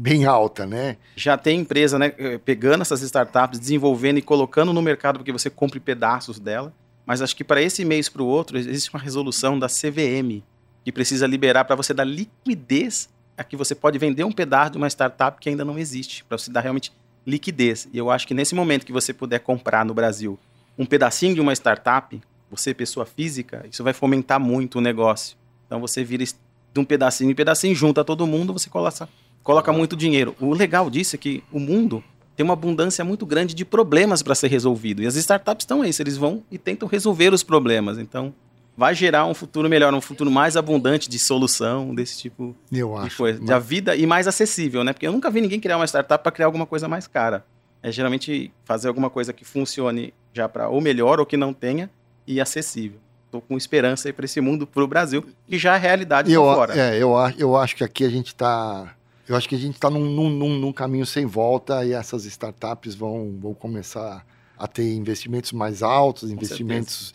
bem 0.00 0.24
alta, 0.24 0.64
né? 0.64 0.96
Já 1.14 1.36
tem 1.36 1.60
empresa, 1.60 1.98
né, 1.98 2.14
eh, 2.16 2.38
pegando 2.38 2.80
essas 2.80 3.02
startups, 3.02 3.60
desenvolvendo 3.60 4.18
e 4.18 4.22
colocando 4.22 4.72
no 4.72 4.80
mercado 4.80 5.18
porque 5.18 5.30
você 5.30 5.50
compre 5.50 5.78
pedaços 5.78 6.40
dela. 6.40 6.72
Mas 7.04 7.20
acho 7.20 7.36
que 7.36 7.44
para 7.44 7.60
esse 7.60 7.84
mês 7.84 8.08
para 8.08 8.22
o 8.22 8.26
outro 8.26 8.56
existe 8.56 8.88
uma 8.94 9.00
resolução 9.00 9.58
da 9.58 9.66
CVM 9.66 10.42
que 10.82 10.90
precisa 10.90 11.26
liberar 11.26 11.66
para 11.66 11.76
você 11.76 11.92
dar 11.92 12.04
liquidez 12.04 13.10
a 13.36 13.44
que 13.44 13.56
você 13.56 13.74
pode 13.74 13.98
vender 13.98 14.24
um 14.24 14.32
pedaço 14.32 14.72
de 14.72 14.78
uma 14.78 14.88
startup 14.88 15.38
que 15.38 15.50
ainda 15.50 15.64
não 15.66 15.78
existe, 15.78 16.24
para 16.24 16.38
você 16.38 16.50
dar 16.50 16.60
realmente 16.60 16.92
liquidez. 17.26 17.86
E 17.92 17.98
eu 17.98 18.10
acho 18.10 18.26
que 18.26 18.32
nesse 18.32 18.54
momento 18.54 18.86
que 18.86 18.92
você 18.92 19.12
puder 19.12 19.40
comprar 19.40 19.84
no 19.84 19.92
Brasil 19.92 20.38
um 20.78 20.86
pedacinho 20.86 21.34
de 21.34 21.42
uma 21.42 21.52
startup, 21.52 22.18
você 22.50 22.72
pessoa 22.72 23.04
física, 23.04 23.66
isso 23.70 23.84
vai 23.84 23.92
fomentar 23.92 24.40
muito 24.40 24.78
o 24.78 24.80
negócio. 24.80 25.36
Então 25.66 25.78
você 25.78 26.02
vira 26.02 26.24
de 26.24 26.80
um 26.80 26.84
pedacinho 26.84 27.30
em 27.30 27.34
pedacinho, 27.34 27.74
junta 27.74 28.02
todo 28.02 28.26
mundo, 28.26 28.54
você 28.54 28.70
coloca, 28.70 29.08
coloca 29.42 29.72
muito 29.72 29.96
dinheiro. 29.96 30.34
O 30.40 30.54
legal 30.54 30.90
disso 30.90 31.16
é 31.16 31.18
que 31.18 31.42
o 31.52 31.58
mundo 31.58 32.02
tem 32.36 32.44
uma 32.44 32.54
abundância 32.54 33.04
muito 33.04 33.26
grande 33.26 33.54
de 33.54 33.64
problemas 33.64 34.22
para 34.22 34.34
ser 34.34 34.48
resolvido. 34.48 35.02
E 35.02 35.06
as 35.06 35.14
startups 35.16 35.64
estão 35.64 35.82
aí, 35.82 35.90
eles 35.98 36.16
vão 36.16 36.42
e 36.50 36.56
tentam 36.56 36.88
resolver 36.88 37.34
os 37.34 37.42
problemas. 37.42 37.98
Então, 37.98 38.32
vai 38.76 38.94
gerar 38.94 39.26
um 39.26 39.34
futuro 39.34 39.68
melhor, 39.68 39.92
um 39.92 40.00
futuro 40.00 40.30
mais 40.30 40.56
abundante 40.56 41.08
de 41.08 41.18
solução 41.18 41.94
desse 41.94 42.16
tipo 42.18 42.56
eu 42.72 42.94
de 42.94 43.06
acho, 43.06 43.16
coisa. 43.18 43.38
Mas... 43.38 43.48
De 43.48 43.68
vida 43.68 43.94
e 43.94 44.06
mais 44.06 44.26
acessível, 44.26 44.82
né? 44.82 44.94
Porque 44.94 45.06
eu 45.06 45.12
nunca 45.12 45.30
vi 45.30 45.42
ninguém 45.42 45.60
criar 45.60 45.76
uma 45.76 45.86
startup 45.86 46.22
para 46.22 46.32
criar 46.32 46.46
alguma 46.46 46.64
coisa 46.64 46.88
mais 46.88 47.06
cara. 47.06 47.44
É 47.82 47.92
geralmente 47.92 48.50
fazer 48.64 48.88
alguma 48.88 49.10
coisa 49.10 49.32
que 49.34 49.44
funcione 49.44 50.14
já 50.32 50.48
para 50.48 50.68
ou 50.68 50.80
melhor 50.80 51.20
ou 51.20 51.26
que 51.26 51.36
não 51.36 51.52
tenha 51.52 51.90
e 52.26 52.40
acessível. 52.40 52.98
Estou 53.26 53.40
com 53.42 53.56
esperança 53.56 54.08
aí 54.08 54.12
para 54.12 54.24
esse 54.24 54.40
mundo, 54.40 54.66
para 54.66 54.82
o 54.82 54.86
Brasil, 54.86 55.24
que 55.46 55.58
já 55.58 55.76
é 55.76 55.78
realidade 55.78 56.32
eu, 56.32 56.42
fora. 56.42 56.74
É, 56.74 56.96
eu, 56.96 57.12
eu 57.38 57.56
acho 57.56 57.76
que 57.76 57.84
aqui 57.84 58.04
a 58.04 58.08
gente 58.08 58.28
está 58.28 58.94
eu 59.30 59.36
acho 59.36 59.48
que 59.48 59.54
a 59.54 59.58
gente 59.58 59.76
está 59.76 59.88
num, 59.88 60.04
num, 60.10 60.58
num, 60.58 60.72
caminho 60.72 61.06
sem 61.06 61.24
volta 61.24 61.84
e 61.84 61.92
essas 61.92 62.24
startups 62.24 62.96
vão, 62.96 63.38
vão 63.40 63.54
começar 63.54 64.26
a 64.58 64.66
ter 64.66 64.92
investimentos 64.92 65.52
mais 65.52 65.84
altos, 65.84 66.32
investimentos 66.32 67.14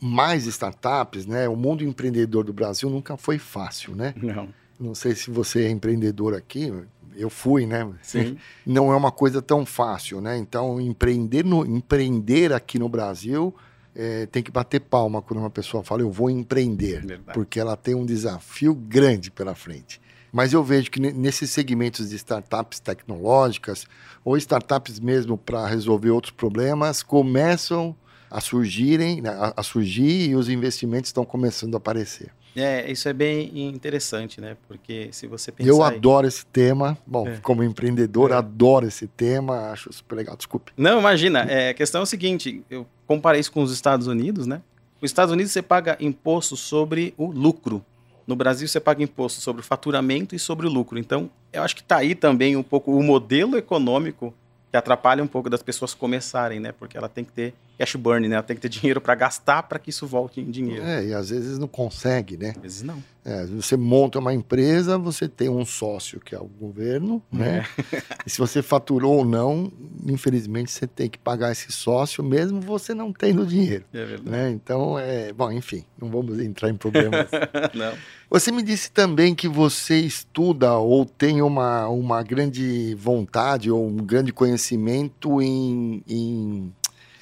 mais 0.00 0.46
startups, 0.46 1.26
né? 1.26 1.48
O 1.48 1.54
mundo 1.54 1.84
empreendedor 1.84 2.42
do 2.42 2.52
Brasil 2.52 2.90
nunca 2.90 3.16
foi 3.16 3.38
fácil, 3.38 3.94
né? 3.94 4.12
Não. 4.16 4.48
Não 4.80 4.96
sei 4.96 5.14
se 5.14 5.30
você 5.30 5.66
é 5.66 5.70
empreendedor 5.70 6.34
aqui, 6.34 6.72
eu 7.14 7.30
fui, 7.30 7.66
né? 7.66 7.88
Sim. 8.02 8.36
Não 8.66 8.92
é 8.92 8.96
uma 8.96 9.12
coisa 9.12 9.40
tão 9.40 9.64
fácil, 9.64 10.20
né? 10.20 10.36
Então, 10.36 10.80
empreender, 10.80 11.44
no, 11.44 11.64
empreender 11.64 12.52
aqui 12.52 12.80
no 12.80 12.88
Brasil 12.88 13.54
é, 13.94 14.26
tem 14.26 14.42
que 14.42 14.50
bater 14.50 14.80
palma 14.80 15.22
quando 15.22 15.38
uma 15.38 15.50
pessoa 15.50 15.84
fala 15.84 16.02
eu 16.02 16.10
vou 16.10 16.28
empreender, 16.28 17.06
Verdade. 17.06 17.32
porque 17.32 17.60
ela 17.60 17.76
tem 17.76 17.94
um 17.94 18.04
desafio 18.04 18.74
grande 18.74 19.30
pela 19.30 19.54
frente. 19.54 20.02
Mas 20.34 20.52
eu 20.52 20.64
vejo 20.64 20.90
que 20.90 20.98
nesses 20.98 21.48
segmentos 21.50 22.10
de 22.10 22.16
startups 22.16 22.80
tecnológicas 22.80 23.86
ou 24.24 24.36
startups 24.36 24.98
mesmo 24.98 25.38
para 25.38 25.64
resolver 25.64 26.10
outros 26.10 26.32
problemas 26.32 27.04
começam 27.04 27.94
a 28.28 28.40
surgirem, 28.40 29.22
né, 29.22 29.30
a, 29.56 29.62
surgir 29.62 30.30
e 30.30 30.34
os 30.34 30.48
investimentos 30.48 31.10
estão 31.10 31.24
começando 31.24 31.74
a 31.74 31.76
aparecer. 31.76 32.32
É, 32.56 32.90
isso 32.90 33.08
é 33.08 33.12
bem 33.12 33.48
interessante, 33.68 34.40
né? 34.40 34.56
Porque 34.66 35.08
se 35.12 35.28
você 35.28 35.52
pensar... 35.52 35.70
Eu 35.70 35.84
adoro 35.84 36.26
esse 36.26 36.44
tema. 36.46 36.98
Bom, 37.06 37.28
é. 37.28 37.36
como 37.36 37.62
empreendedor, 37.62 38.32
é. 38.32 38.34
adoro 38.34 38.88
esse 38.88 39.06
tema. 39.06 39.70
Acho 39.70 39.92
super 39.92 40.16
legal. 40.16 40.36
Desculpe. 40.36 40.72
Não, 40.76 40.98
imagina. 40.98 41.42
É, 41.42 41.68
a 41.68 41.74
questão 41.74 42.00
é 42.00 42.02
o 42.02 42.06
seguinte. 42.06 42.60
Eu 42.68 42.84
comparei 43.06 43.40
isso 43.40 43.52
com 43.52 43.62
os 43.62 43.72
Estados 43.72 44.08
Unidos, 44.08 44.48
né? 44.48 44.60
Os 45.00 45.10
Estados 45.10 45.32
Unidos 45.32 45.52
você 45.52 45.62
paga 45.62 45.96
imposto 46.00 46.56
sobre 46.56 47.14
o 47.16 47.30
lucro. 47.30 47.84
No 48.26 48.34
Brasil, 48.34 48.66
você 48.66 48.80
paga 48.80 49.02
imposto 49.02 49.40
sobre 49.40 49.60
o 49.60 49.64
faturamento 49.64 50.34
e 50.34 50.38
sobre 50.38 50.66
o 50.66 50.70
lucro. 50.70 50.98
Então, 50.98 51.30
eu 51.52 51.62
acho 51.62 51.76
que 51.76 51.82
está 51.82 51.98
aí 51.98 52.14
também 52.14 52.56
um 52.56 52.62
pouco 52.62 52.92
o 52.96 53.02
modelo 53.02 53.56
econômico 53.56 54.32
que 54.70 54.76
atrapalha 54.76 55.22
um 55.22 55.26
pouco 55.26 55.48
das 55.48 55.62
pessoas 55.62 55.94
começarem, 55.94 56.58
né? 56.58 56.72
Porque 56.72 56.96
ela 56.96 57.08
tem 57.08 57.24
que 57.24 57.32
ter 57.32 57.54
cash 57.78 57.96
burn, 57.96 58.28
né? 58.28 58.36
Ela 58.36 58.42
tem 58.42 58.56
que 58.56 58.62
ter 58.62 58.68
dinheiro 58.68 59.00
para 59.00 59.14
gastar 59.14 59.64
para 59.64 59.78
que 59.78 59.90
isso 59.90 60.06
volte 60.06 60.40
em 60.40 60.50
dinheiro. 60.50 60.84
É, 60.84 61.06
e 61.06 61.14
às 61.14 61.30
vezes 61.30 61.58
não 61.58 61.68
consegue, 61.68 62.36
né? 62.36 62.52
Às 62.56 62.62
vezes 62.62 62.82
não. 62.82 63.02
É, 63.24 63.46
você 63.46 63.74
monta 63.74 64.18
uma 64.18 64.34
empresa, 64.34 64.98
você 64.98 65.26
tem 65.26 65.48
um 65.48 65.64
sócio 65.64 66.20
que 66.20 66.34
é 66.34 66.38
o 66.38 66.44
governo, 66.44 67.22
né? 67.32 67.64
É. 67.90 68.02
e 68.26 68.30
se 68.30 68.36
você 68.38 68.62
faturou 68.62 69.16
ou 69.16 69.24
não, 69.24 69.72
infelizmente 70.06 70.70
você 70.70 70.86
tem 70.86 71.08
que 71.08 71.18
pagar 71.18 71.50
esse 71.50 71.72
sócio, 71.72 72.22
mesmo 72.22 72.60
você 72.60 72.92
não 72.92 73.12
tendo 73.12 73.46
dinheiro. 73.46 73.84
É 73.94 74.04
verdade. 74.04 74.30
Né? 74.30 74.50
Então, 74.50 74.98
é, 74.98 75.32
bom, 75.32 75.50
enfim, 75.50 75.84
não 75.98 76.10
vamos 76.10 76.38
entrar 76.38 76.68
em 76.68 76.76
problemas. 76.76 77.28
não. 77.72 77.94
Você 78.28 78.52
me 78.52 78.62
disse 78.62 78.90
também 78.90 79.34
que 79.34 79.48
você 79.48 80.00
estuda 80.00 80.74
ou 80.74 81.06
tem 81.06 81.40
uma, 81.40 81.88
uma 81.88 82.22
grande 82.22 82.94
vontade 82.96 83.70
ou 83.70 83.86
um 83.86 83.96
grande 83.96 84.32
conhecimento 84.32 85.40
em, 85.40 86.02
em 86.06 86.72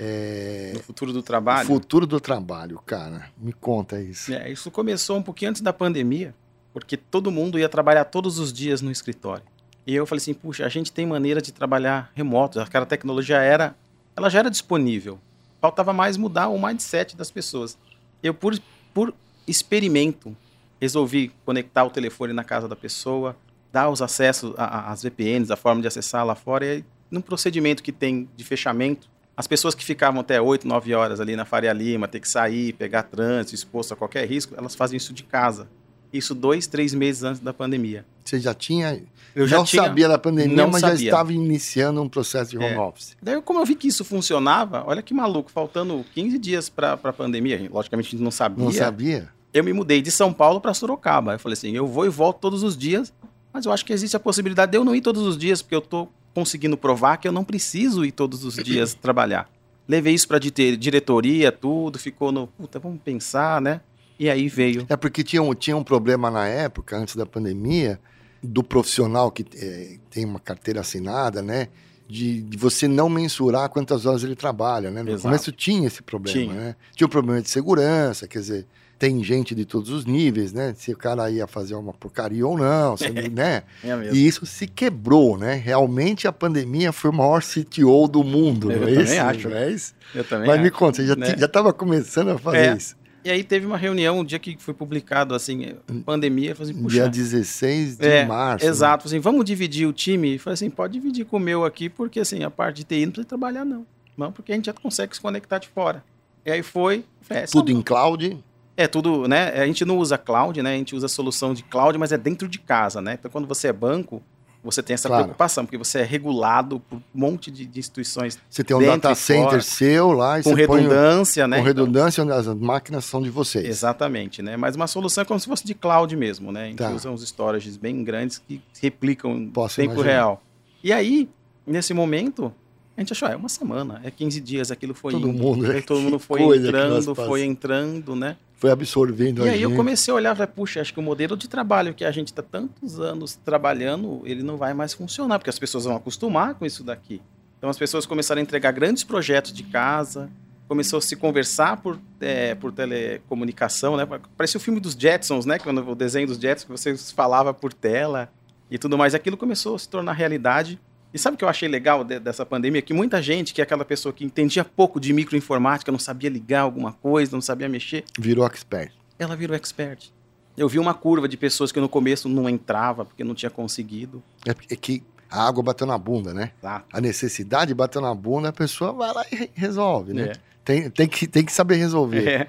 é... 0.04 0.72
No 0.74 0.80
futuro 0.80 1.12
do 1.12 1.22
trabalho? 1.22 1.66
Futuro 1.66 2.06
do 2.06 2.18
trabalho, 2.18 2.80
cara. 2.84 3.30
Me 3.38 3.52
conta 3.52 4.00
isso. 4.00 4.32
É, 4.34 4.50
isso 4.50 4.70
começou 4.70 5.16
um 5.16 5.22
pouquinho 5.22 5.50
antes 5.50 5.62
da 5.62 5.72
pandemia. 5.72 6.34
porque 6.72 6.96
todo 6.96 7.30
mundo 7.30 7.58
ia 7.58 7.68
trabalhar 7.68 8.04
todos 8.06 8.38
os 8.38 8.52
dias 8.52 8.80
no 8.80 8.90
escritório. 8.90 9.44
E 9.86 9.94
eu 9.94 10.06
falei 10.06 10.20
assim, 10.20 10.34
puxa, 10.34 10.64
a 10.64 10.68
gente 10.68 10.92
tem 10.92 11.06
maneira 11.06 11.40
de 11.40 11.52
trabalhar 11.52 12.10
remoto, 12.14 12.60
aquela 12.60 12.86
tecnologia 12.86 13.38
era, 13.38 13.74
ela 14.16 14.30
já 14.30 14.38
era 14.38 14.50
disponível. 14.50 15.18
Faltava 15.60 15.92
mais 15.92 16.16
mudar 16.16 16.48
o 16.48 16.60
mindset 16.60 17.16
das 17.16 17.30
pessoas. 17.30 17.76
Eu, 18.22 18.32
por, 18.32 18.58
por 18.94 19.14
experimento, 19.46 20.36
resolvi 20.80 21.32
conectar 21.44 21.84
o 21.84 21.90
telefone 21.90 22.32
na 22.32 22.44
casa 22.44 22.68
da 22.68 22.76
pessoa, 22.76 23.36
dar 23.72 23.88
os 23.90 24.00
acessos 24.00 24.54
às 24.56 25.02
VPNs, 25.02 25.52
a 25.52 25.56
forma 25.56 25.80
de 25.80 25.88
acessar 25.88 26.24
lá 26.24 26.34
fora, 26.34 26.64
e 26.64 26.84
num 27.10 27.20
procedimento 27.20 27.82
que 27.82 27.92
tem 27.92 28.28
de 28.36 28.44
fechamento, 28.44 29.08
as 29.36 29.46
pessoas 29.46 29.74
que 29.74 29.84
ficavam 29.84 30.20
até 30.20 30.40
8, 30.40 30.66
9 30.66 30.94
horas 30.94 31.20
ali 31.20 31.34
na 31.36 31.44
Faria 31.44 31.72
Lima, 31.72 32.06
ter 32.08 32.20
que 32.20 32.28
sair, 32.28 32.72
pegar 32.74 33.04
trânsito, 33.04 33.54
exposto 33.54 33.92
a 33.94 33.96
qualquer 33.96 34.26
risco, 34.28 34.54
elas 34.56 34.74
fazem 34.74 34.96
isso 34.96 35.12
de 35.12 35.22
casa. 35.22 35.66
Isso 36.12 36.34
dois, 36.34 36.66
três 36.66 36.92
meses 36.92 37.22
antes 37.22 37.40
da 37.40 37.54
pandemia. 37.54 38.04
Você 38.22 38.38
já 38.38 38.52
tinha. 38.52 39.00
Eu 39.34 39.48
já 39.48 39.56
não 39.56 39.64
tinha- 39.64 39.84
sabia 39.84 40.06
da 40.06 40.18
pandemia, 40.18 40.54
não 40.54 40.70
mas 40.70 40.82
já 40.82 40.88
sabia. 40.90 41.06
estava 41.08 41.32
iniciando 41.32 42.02
um 42.02 42.08
processo 42.08 42.50
de 42.50 42.58
home 42.58 42.66
É. 42.66 42.78
office. 42.78 43.16
Daí, 43.22 43.40
como 43.40 43.58
eu 43.60 43.64
vi 43.64 43.74
que 43.74 43.88
isso 43.88 44.04
funcionava, 44.04 44.84
olha 44.86 45.00
que 45.00 45.14
maluco, 45.14 45.50
faltando 45.50 46.04
15 46.12 46.38
dias 46.38 46.68
para 46.68 46.92
a 47.02 47.12
pandemia, 47.14 47.66
logicamente 47.72 48.08
a 48.08 48.10
gente 48.10 48.22
não 48.22 48.30
sabia. 48.30 48.62
Não 48.62 48.70
sabia? 48.70 49.30
Eu 49.54 49.64
me 49.64 49.72
mudei 49.72 50.02
de 50.02 50.10
São 50.10 50.34
Paulo 50.34 50.60
para 50.60 50.74
Sorocaba. 50.74 51.32
Eu 51.32 51.38
falei 51.38 51.54
assim, 51.54 51.72
eu 51.74 51.86
vou 51.86 52.04
e 52.04 52.10
volto 52.10 52.40
todos 52.40 52.62
os 52.62 52.76
dias, 52.76 53.10
mas 53.50 53.64
eu 53.64 53.72
acho 53.72 53.82
que 53.82 53.92
existe 53.94 54.14
a 54.14 54.20
possibilidade 54.20 54.70
de 54.72 54.76
eu 54.76 54.84
não 54.84 54.94
ir 54.94 55.00
todos 55.00 55.22
os 55.26 55.38
dias, 55.38 55.62
porque 55.62 55.74
eu 55.74 55.80
tô 55.80 56.08
conseguindo 56.34 56.76
provar 56.76 57.16
que 57.16 57.28
eu 57.28 57.32
não 57.32 57.44
preciso 57.44 58.04
ir 58.04 58.12
todos 58.12 58.44
os 58.44 58.54
dias 58.56 58.94
trabalhar. 58.94 59.50
Levei 59.88 60.14
isso 60.14 60.28
para 60.28 60.38
diretoria, 60.38 61.50
tudo, 61.50 61.98
ficou 61.98 62.30
no, 62.32 62.46
puta, 62.46 62.78
vamos 62.78 63.00
pensar, 63.02 63.60
né? 63.60 63.80
E 64.18 64.30
aí 64.30 64.48
veio. 64.48 64.86
É 64.88 64.96
porque 64.96 65.24
tinha 65.24 65.42
um, 65.42 65.54
tinha 65.54 65.76
um 65.76 65.82
problema 65.82 66.30
na 66.30 66.46
época, 66.46 66.96
antes 66.96 67.16
da 67.16 67.26
pandemia, 67.26 67.98
do 68.42 68.62
profissional 68.62 69.30
que 69.30 69.44
eh, 69.56 69.98
tem 70.10 70.24
uma 70.24 70.38
carteira 70.38 70.80
assinada, 70.80 71.42
né? 71.42 71.68
De, 72.08 72.42
de 72.42 72.56
você 72.56 72.86
não 72.86 73.08
mensurar 73.08 73.68
quantas 73.68 74.06
horas 74.06 74.22
ele 74.22 74.36
trabalha, 74.36 74.90
né? 74.90 75.02
No 75.02 75.10
Exato. 75.10 75.22
começo 75.22 75.50
tinha 75.50 75.86
esse 75.86 76.02
problema, 76.02 76.38
Tinha. 76.38 76.54
né? 76.54 76.76
Tinha 76.94 77.06
o 77.06 77.10
problema 77.10 77.40
de 77.40 77.48
segurança, 77.48 78.28
quer 78.28 78.40
dizer, 78.40 78.66
tem 79.02 79.24
gente 79.24 79.52
de 79.52 79.64
todos 79.64 79.90
os 79.90 80.04
níveis, 80.06 80.52
né? 80.52 80.72
Se 80.76 80.92
o 80.92 80.96
cara 80.96 81.28
ia 81.28 81.44
fazer 81.48 81.74
uma 81.74 81.92
porcaria 81.92 82.46
ou 82.46 82.56
não, 82.56 82.96
se- 82.96 83.10
né? 83.30 83.64
É. 83.82 84.14
E 84.14 84.24
isso 84.28 84.46
se 84.46 84.64
quebrou, 84.68 85.36
né? 85.36 85.54
Realmente 85.54 86.28
a 86.28 86.32
pandemia 86.32 86.92
foi 86.92 87.10
o 87.10 87.12
maior 87.12 87.42
CTO 87.42 88.06
do 88.06 88.22
mundo, 88.22 88.70
Eu 88.70 88.80
não 88.80 88.86
é 88.86 88.90
também 88.92 89.04
isso? 89.04 89.20
acho. 89.20 89.48
Não 89.48 89.56
é 89.56 89.70
isso? 89.72 89.94
Eu 90.14 90.22
também. 90.22 90.46
Mas 90.46 90.60
me 90.60 90.68
acho. 90.68 90.76
conta, 90.76 90.96
você 91.02 91.06
já 91.08 91.16
né? 91.16 91.34
estava 91.36 91.72
começando 91.72 92.28
a 92.28 92.38
fazer 92.38 92.58
É. 92.58 92.76
isso. 92.76 92.96
E 93.24 93.30
aí 93.30 93.42
teve 93.42 93.66
uma 93.66 93.76
reunião, 93.76 94.20
um 94.20 94.24
dia 94.24 94.38
que 94.38 94.56
foi 94.56 94.72
publicado 94.72 95.34
assim, 95.34 95.74
pandemia, 96.06 96.50
eu 96.50 96.56
falei 96.56 96.70
assim, 96.72 96.80
puxa, 96.82 96.94
Dia 96.94 97.08
16 97.08 97.96
de 97.96 98.06
É, 98.06 98.24
março. 98.24 98.64
né? 98.64 98.70
Exato, 98.70 99.02
falei 99.02 99.18
assim, 99.18 99.20
vamos 99.22 99.44
dividir 99.44 99.86
o 99.88 99.92
time? 99.92 100.38
Falei 100.38 100.54
assim, 100.54 100.70
pode 100.70 100.92
dividir 100.92 101.24
com 101.26 101.38
o 101.38 101.40
meu 101.40 101.64
aqui, 101.64 101.88
porque 101.88 102.20
assim, 102.20 102.44
a 102.44 102.50
parte 102.50 102.76
de 102.76 102.84
TI 102.84 103.06
não 103.06 103.12
precisa 103.12 103.26
trabalhar 103.28 103.64
não. 103.64 103.84
Não, 104.16 104.30
porque 104.30 104.52
a 104.52 104.54
gente 104.54 104.66
já 104.66 104.72
consegue 104.72 105.12
se 105.16 105.20
conectar 105.20 105.58
de 105.58 105.66
fora. 105.68 106.04
E 106.46 106.50
aí 106.52 106.62
foi, 106.62 107.04
falei, 107.22 107.42
é, 107.42 107.46
Tudo 107.46 107.72
em 107.72 107.82
cloud. 107.82 108.38
É 108.76 108.86
tudo, 108.86 109.26
né? 109.28 109.50
A 109.60 109.66
gente 109.66 109.84
não 109.84 109.98
usa 109.98 110.16
cloud, 110.18 110.62
né? 110.62 110.74
A 110.74 110.76
gente 110.76 110.94
usa 110.94 111.08
solução 111.08 111.52
de 111.54 111.62
cloud, 111.62 111.96
mas 111.98 112.12
é 112.12 112.18
dentro 112.18 112.48
de 112.48 112.58
casa, 112.58 113.00
né? 113.00 113.16
Então 113.18 113.30
quando 113.30 113.46
você 113.46 113.68
é 113.68 113.72
banco, 113.72 114.22
você 114.64 114.80
tem 114.80 114.94
essa 114.94 115.08
Claro. 115.08 115.24
preocupação, 115.24 115.64
porque 115.66 115.76
você 115.76 115.98
é 115.98 116.02
regulado 116.04 116.78
por 116.78 116.96
um 116.96 117.02
monte 117.12 117.50
de, 117.50 117.66
de 117.66 117.80
instituições 117.80 118.38
Você 118.48 118.62
tem 118.62 118.76
um 118.76 118.80
data 118.80 119.12
center 119.16 119.44
fora. 119.50 119.60
seu 119.60 120.12
lá 120.12 120.38
e 120.38 120.44
com 120.44 120.50
você 120.54 120.66
põe 120.68 120.82
redundância, 120.82 121.48
né? 121.48 121.56
com 121.56 121.62
Então- 121.62 121.84
redundância 121.84 122.22
as 122.34 122.46
máquinas 122.46 123.04
são 123.04 123.20
de 123.20 123.28
vocês. 123.28 123.66
Exatamente, 123.66 124.40
né? 124.40 124.56
Mas 124.56 124.76
uma 124.76 124.86
solução 124.86 125.22
é 125.22 125.24
como 125.24 125.40
se 125.40 125.46
fosse 125.48 125.66
de 125.66 125.74
cloud 125.74 126.14
mesmo, 126.16 126.52
né? 126.52 126.62
A 126.62 126.66
gente 126.66 126.78
Tá. 126.78 126.90
usa 126.92 127.10
uns 127.10 127.22
storages 127.24 127.76
bem 127.76 128.04
grandes 128.04 128.38
que 128.38 128.62
replicam 128.80 129.32
em 129.36 129.46
tempo 129.50 129.80
imaginar. 129.94 130.02
real. 130.04 130.42
E 130.84 130.92
aí, 130.92 131.28
nesse 131.66 131.92
momento, 131.92 132.52
a 132.96 133.00
gente 133.00 133.12
achou, 133.12 133.26
ah, 133.26 133.32
é 133.32 133.36
uma 133.36 133.48
semana, 133.48 134.00
é 134.04 134.12
15 134.12 134.40
dias, 134.40 134.70
aquilo 134.70 134.94
foi 134.94 135.12
Todo 135.12 135.28
indo. 135.28 135.36
mundo, 135.42 135.72
Aí 135.72 135.82
todo 135.82 136.00
mundo 136.00 136.20
foi 136.20 136.40
entrando, 136.56 137.14
foi 137.16 137.42
entrando, 137.44 138.14
né? 138.14 138.36
Foi 138.62 138.70
absorvendo 138.70 139.44
E 139.44 139.48
a 139.48 139.52
aí 139.54 139.62
eu 139.62 139.70
gente. 139.70 139.76
comecei 139.76 140.12
a 140.12 140.14
olhar 140.14 140.34
e 140.34 140.36
falei, 140.36 140.52
puxa, 140.54 140.80
acho 140.80 140.94
que 140.94 141.00
o 141.00 141.02
modelo 141.02 141.36
de 141.36 141.48
trabalho 141.48 141.92
que 141.92 142.04
a 142.04 142.12
gente 142.12 142.28
está 142.28 142.44
tantos 142.44 143.00
anos 143.00 143.34
trabalhando, 143.34 144.22
ele 144.24 144.44
não 144.44 144.56
vai 144.56 144.72
mais 144.72 144.94
funcionar, 144.94 145.40
porque 145.40 145.50
as 145.50 145.58
pessoas 145.58 145.84
vão 145.84 145.96
acostumar 145.96 146.54
com 146.54 146.64
isso 146.64 146.84
daqui. 146.84 147.20
Então 147.58 147.68
as 147.68 147.76
pessoas 147.76 148.06
começaram 148.06 148.38
a 148.38 148.42
entregar 148.44 148.70
grandes 148.70 149.02
projetos 149.02 149.52
de 149.52 149.64
casa, 149.64 150.30
começou 150.68 151.00
a 151.00 151.02
se 151.02 151.16
conversar 151.16 151.78
por, 151.78 151.98
é, 152.20 152.54
por 152.54 152.70
telecomunicação, 152.70 153.96
né? 153.96 154.06
Parecia 154.36 154.58
o 154.58 154.60
filme 154.60 154.78
dos 154.78 154.92
Jetsons, 154.94 155.44
né? 155.44 155.58
Quando 155.58 155.84
o 155.90 155.94
desenho 155.96 156.28
dos 156.28 156.36
Jetsons, 156.38 156.84
que 156.84 156.94
você 156.94 157.12
falava 157.12 157.52
por 157.52 157.72
tela 157.72 158.28
e 158.70 158.78
tudo 158.78 158.96
mais. 158.96 159.12
Aquilo 159.12 159.36
começou 159.36 159.74
a 159.74 159.78
se 159.80 159.88
tornar 159.88 160.12
realidade. 160.12 160.78
E 161.12 161.18
sabe 161.18 161.34
o 161.34 161.38
que 161.38 161.44
eu 161.44 161.48
achei 161.48 161.68
legal 161.68 162.02
de- 162.04 162.18
dessa 162.18 162.44
pandemia? 162.46 162.80
Que 162.82 162.94
muita 162.94 163.20
gente, 163.22 163.52
que 163.52 163.60
é 163.60 163.64
aquela 163.64 163.84
pessoa 163.84 164.12
que 164.12 164.24
entendia 164.24 164.64
pouco 164.64 164.98
de 164.98 165.12
microinformática, 165.12 165.92
não 165.92 165.98
sabia 165.98 166.30
ligar 166.30 166.60
alguma 166.62 166.92
coisa, 166.92 167.32
não 167.32 167.40
sabia 167.42 167.68
mexer, 167.68 168.04
Virou 168.18 168.46
expert. 168.46 168.92
ela 169.18 169.36
virou 169.36 169.54
expert. 169.56 170.10
Eu 170.56 170.68
vi 170.68 170.78
uma 170.78 170.92
curva 170.94 171.26
de 171.28 171.36
pessoas 171.36 171.72
que 171.72 171.80
no 171.80 171.88
começo 171.88 172.28
não 172.28 172.48
entrava 172.48 173.04
porque 173.04 173.24
não 173.24 173.34
tinha 173.34 173.50
conseguido. 173.50 174.22
É 174.46 174.50
é 174.72 174.76
que 174.76 175.02
a 175.30 175.46
água 175.48 175.62
bateu 175.62 175.86
na 175.86 175.96
bunda, 175.96 176.34
né? 176.34 176.50
Tá? 176.60 176.84
A 176.92 177.00
necessidade 177.00 177.72
bateu 177.74 178.00
na 178.02 178.14
bunda, 178.14 178.50
a 178.50 178.52
pessoa 178.52 178.92
vai 178.92 179.12
lá 179.14 179.24
e 179.32 179.36
re- 179.36 179.50
resolve, 179.54 180.12
né? 180.12 180.22
É. 180.24 180.32
Tem, 180.64 180.90
tem, 180.90 181.08
que, 181.08 181.26
tem 181.26 181.44
que 181.44 181.52
saber 181.52 181.76
resolver. 181.76 182.28
É. 182.28 182.48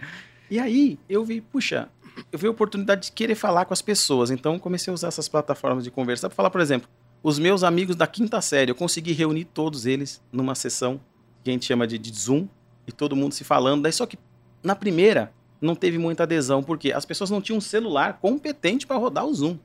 E 0.51 0.59
aí 0.59 0.99
eu 1.09 1.23
vi, 1.23 1.39
puxa, 1.41 1.87
eu 2.31 2.37
vi 2.37 2.45
a 2.47 2.51
oportunidade 2.51 3.05
de 3.07 3.11
querer 3.13 3.35
falar 3.35 3.63
com 3.65 3.73
as 3.73 3.81
pessoas. 3.81 4.29
Então 4.31 4.59
comecei 4.59 4.91
a 4.91 4.93
usar 4.93 5.07
essas 5.07 5.27
plataformas 5.29 5.83
de 5.85 5.89
conversar 5.91 6.27
para 6.29 6.35
falar, 6.35 6.49
por 6.49 6.59
exemplo, 6.61 6.89
os 7.23 7.39
meus 7.39 7.63
amigos 7.63 7.95
da 7.95 8.05
quinta 8.05 8.39
série. 8.41 8.69
Eu 8.71 8.75
consegui 8.75 9.13
reunir 9.13 9.45
todos 9.45 9.85
eles 9.85 10.21
numa 10.31 10.53
sessão 10.53 10.99
que 11.43 11.49
a 11.49 11.53
gente 11.53 11.65
chama 11.65 11.87
de, 11.87 11.97
de 11.97 12.11
Zoom 12.13 12.47
e 12.85 12.91
todo 12.91 13.15
mundo 13.15 13.33
se 13.33 13.43
falando. 13.43 13.81
Daí 13.83 13.93
só 13.93 14.05
que 14.05 14.19
na 14.61 14.75
primeira 14.75 15.31
não 15.61 15.73
teve 15.75 15.97
muita 15.97 16.23
adesão 16.23 16.61
porque 16.61 16.91
as 16.91 17.05
pessoas 17.05 17.29
não 17.31 17.41
tinham 17.41 17.57
um 17.57 17.61
celular 17.61 18.19
competente 18.21 18.85
para 18.85 18.97
rodar 18.97 19.25
o 19.25 19.33
Zoom. 19.33 19.57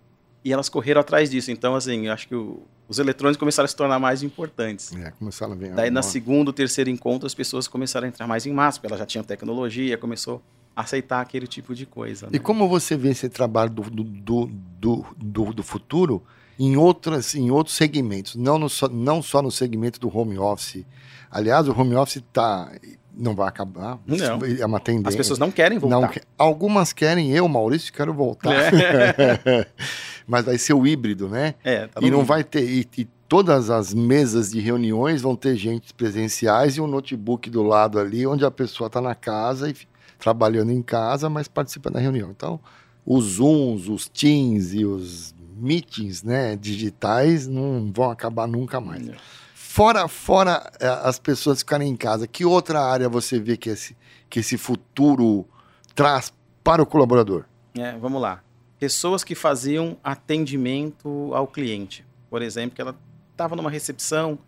E 0.44 0.52
elas 0.52 0.68
correram 0.68 1.00
atrás 1.00 1.28
disso. 1.28 1.50
Então, 1.50 1.74
assim, 1.74 2.06
eu 2.06 2.12
acho 2.12 2.28
que 2.28 2.34
o- 2.34 2.62
os 2.88 3.00
eletrônicos 3.00 3.38
começaram 3.38 3.64
a 3.64 3.68
se 3.68 3.74
tornar 3.76 3.98
mais 3.98 4.22
importantes. 4.22 4.94
É, 4.94 5.10
começaram 5.10 5.52
a 5.52 5.56
ver. 5.56 5.72
Daí, 5.74 5.90
na 5.90 5.98
ó, 5.98 6.02
segundo, 6.02 6.52
terceiro 6.52 6.88
encontro, 6.88 7.26
as 7.26 7.34
pessoas 7.34 7.66
começaram 7.66 8.06
a 8.06 8.08
entrar 8.08 8.26
mais 8.28 8.46
em 8.46 8.52
massa, 8.52 8.78
porque 8.78 8.86
elas 8.86 9.00
já 9.00 9.04
tinham 9.06 9.24
tecnologia, 9.24 9.98
começou 9.98 10.40
a 10.76 10.82
aceitar 10.82 11.20
aquele 11.20 11.46
tipo 11.48 11.74
de 11.74 11.84
coisa. 11.84 12.26
né? 12.26 12.32
E 12.34 12.38
como 12.38 12.68
você 12.68 12.96
vê 12.96 13.10
esse 13.10 13.28
trabalho 13.28 13.68
do, 13.70 13.82
do, 13.82 14.04
do, 14.46 15.06
do- 15.16 15.52
do 15.52 15.62
futuro 15.64 16.22
em, 16.58 16.76
outras, 16.76 17.34
em 17.34 17.50
outros 17.50 17.76
segmentos, 17.76 18.34
não, 18.34 18.58
no 18.58 18.68
só, 18.68 18.88
não 18.88 19.22
só 19.22 19.40
no 19.40 19.50
segmento 19.50 20.00
do 20.00 20.14
home 20.14 20.38
office. 20.38 20.84
Aliás, 21.30 21.68
o 21.68 21.78
home 21.78 21.94
office 21.94 22.22
tá, 22.32 22.72
não 23.18 23.34
vai 23.34 23.48
acabar. 23.48 23.98
Não. 24.06 24.40
É 24.58 24.64
uma 24.64 24.80
tendência. 24.80 25.10
As 25.10 25.16
pessoas 25.16 25.38
não 25.38 25.50
querem 25.50 25.78
voltar. 25.78 26.00
Não 26.00 26.10
algumas 26.36 26.92
querem, 26.92 27.30
eu, 27.32 27.46
Maurício, 27.48 27.92
quero 27.92 28.14
voltar. 28.14 28.54
Mas 30.26 30.44
vai 30.44 30.58
ser 30.58 30.74
o 30.74 30.86
híbrido, 30.86 31.28
né? 31.28 31.54
É, 31.64 31.86
tá 31.86 32.00
e 32.02 32.10
não 32.10 32.18
mundo. 32.18 32.26
vai 32.26 32.44
ter. 32.44 32.62
E, 32.62 32.86
e 32.98 33.04
todas 33.28 33.70
as 33.70 33.94
mesas 33.94 34.50
de 34.50 34.60
reuniões 34.60 35.22
vão 35.22 35.34
ter 35.34 35.56
gente 35.56 35.92
presenciais 35.94 36.76
e 36.76 36.80
um 36.80 36.86
notebook 36.86 37.48
do 37.50 37.62
lado 37.62 37.98
ali, 37.98 38.26
onde 38.26 38.44
a 38.44 38.50
pessoa 38.50 38.88
está 38.88 39.00
na 39.00 39.14
casa 39.14 39.70
e 39.70 39.76
trabalhando 40.18 40.72
em 40.72 40.82
casa, 40.82 41.30
mas 41.30 41.48
participa 41.48 41.90
da 41.90 42.00
reunião. 42.00 42.30
Então, 42.30 42.60
os 43.04 43.24
Zooms, 43.36 43.88
os 43.88 44.08
Teams 44.08 44.74
e 44.74 44.84
os 44.84 45.34
meetings 45.58 46.22
né, 46.22 46.56
digitais 46.56 47.46
não 47.46 47.90
vão 47.92 48.10
acabar 48.10 48.46
nunca 48.46 48.80
mais. 48.80 49.10
Fora, 49.54 50.08
fora 50.08 50.72
eh, 50.80 51.00
as 51.04 51.18
pessoas 51.18 51.60
ficarem 51.60 51.88
em 51.88 51.96
casa, 51.96 52.26
que 52.26 52.44
outra 52.44 52.80
área 52.80 53.08
você 53.08 53.38
vê 53.38 53.56
que 53.56 53.70
esse, 53.70 53.96
que 54.28 54.40
esse 54.40 54.56
futuro 54.56 55.46
traz 55.94 56.32
para 56.64 56.82
o 56.82 56.86
colaborador? 56.86 57.44
É, 57.76 57.96
vamos 57.96 58.20
lá. 58.20 58.42
Pessoas 58.78 59.22
que 59.22 59.34
faziam 59.34 59.96
atendimento 60.02 61.32
ao 61.34 61.46
cliente. 61.46 62.04
Por 62.30 62.42
exemplo, 62.42 62.74
que 62.74 62.80
ela 62.80 62.96
estava 63.30 63.54
numa 63.54 63.70
recepção, 63.70 64.38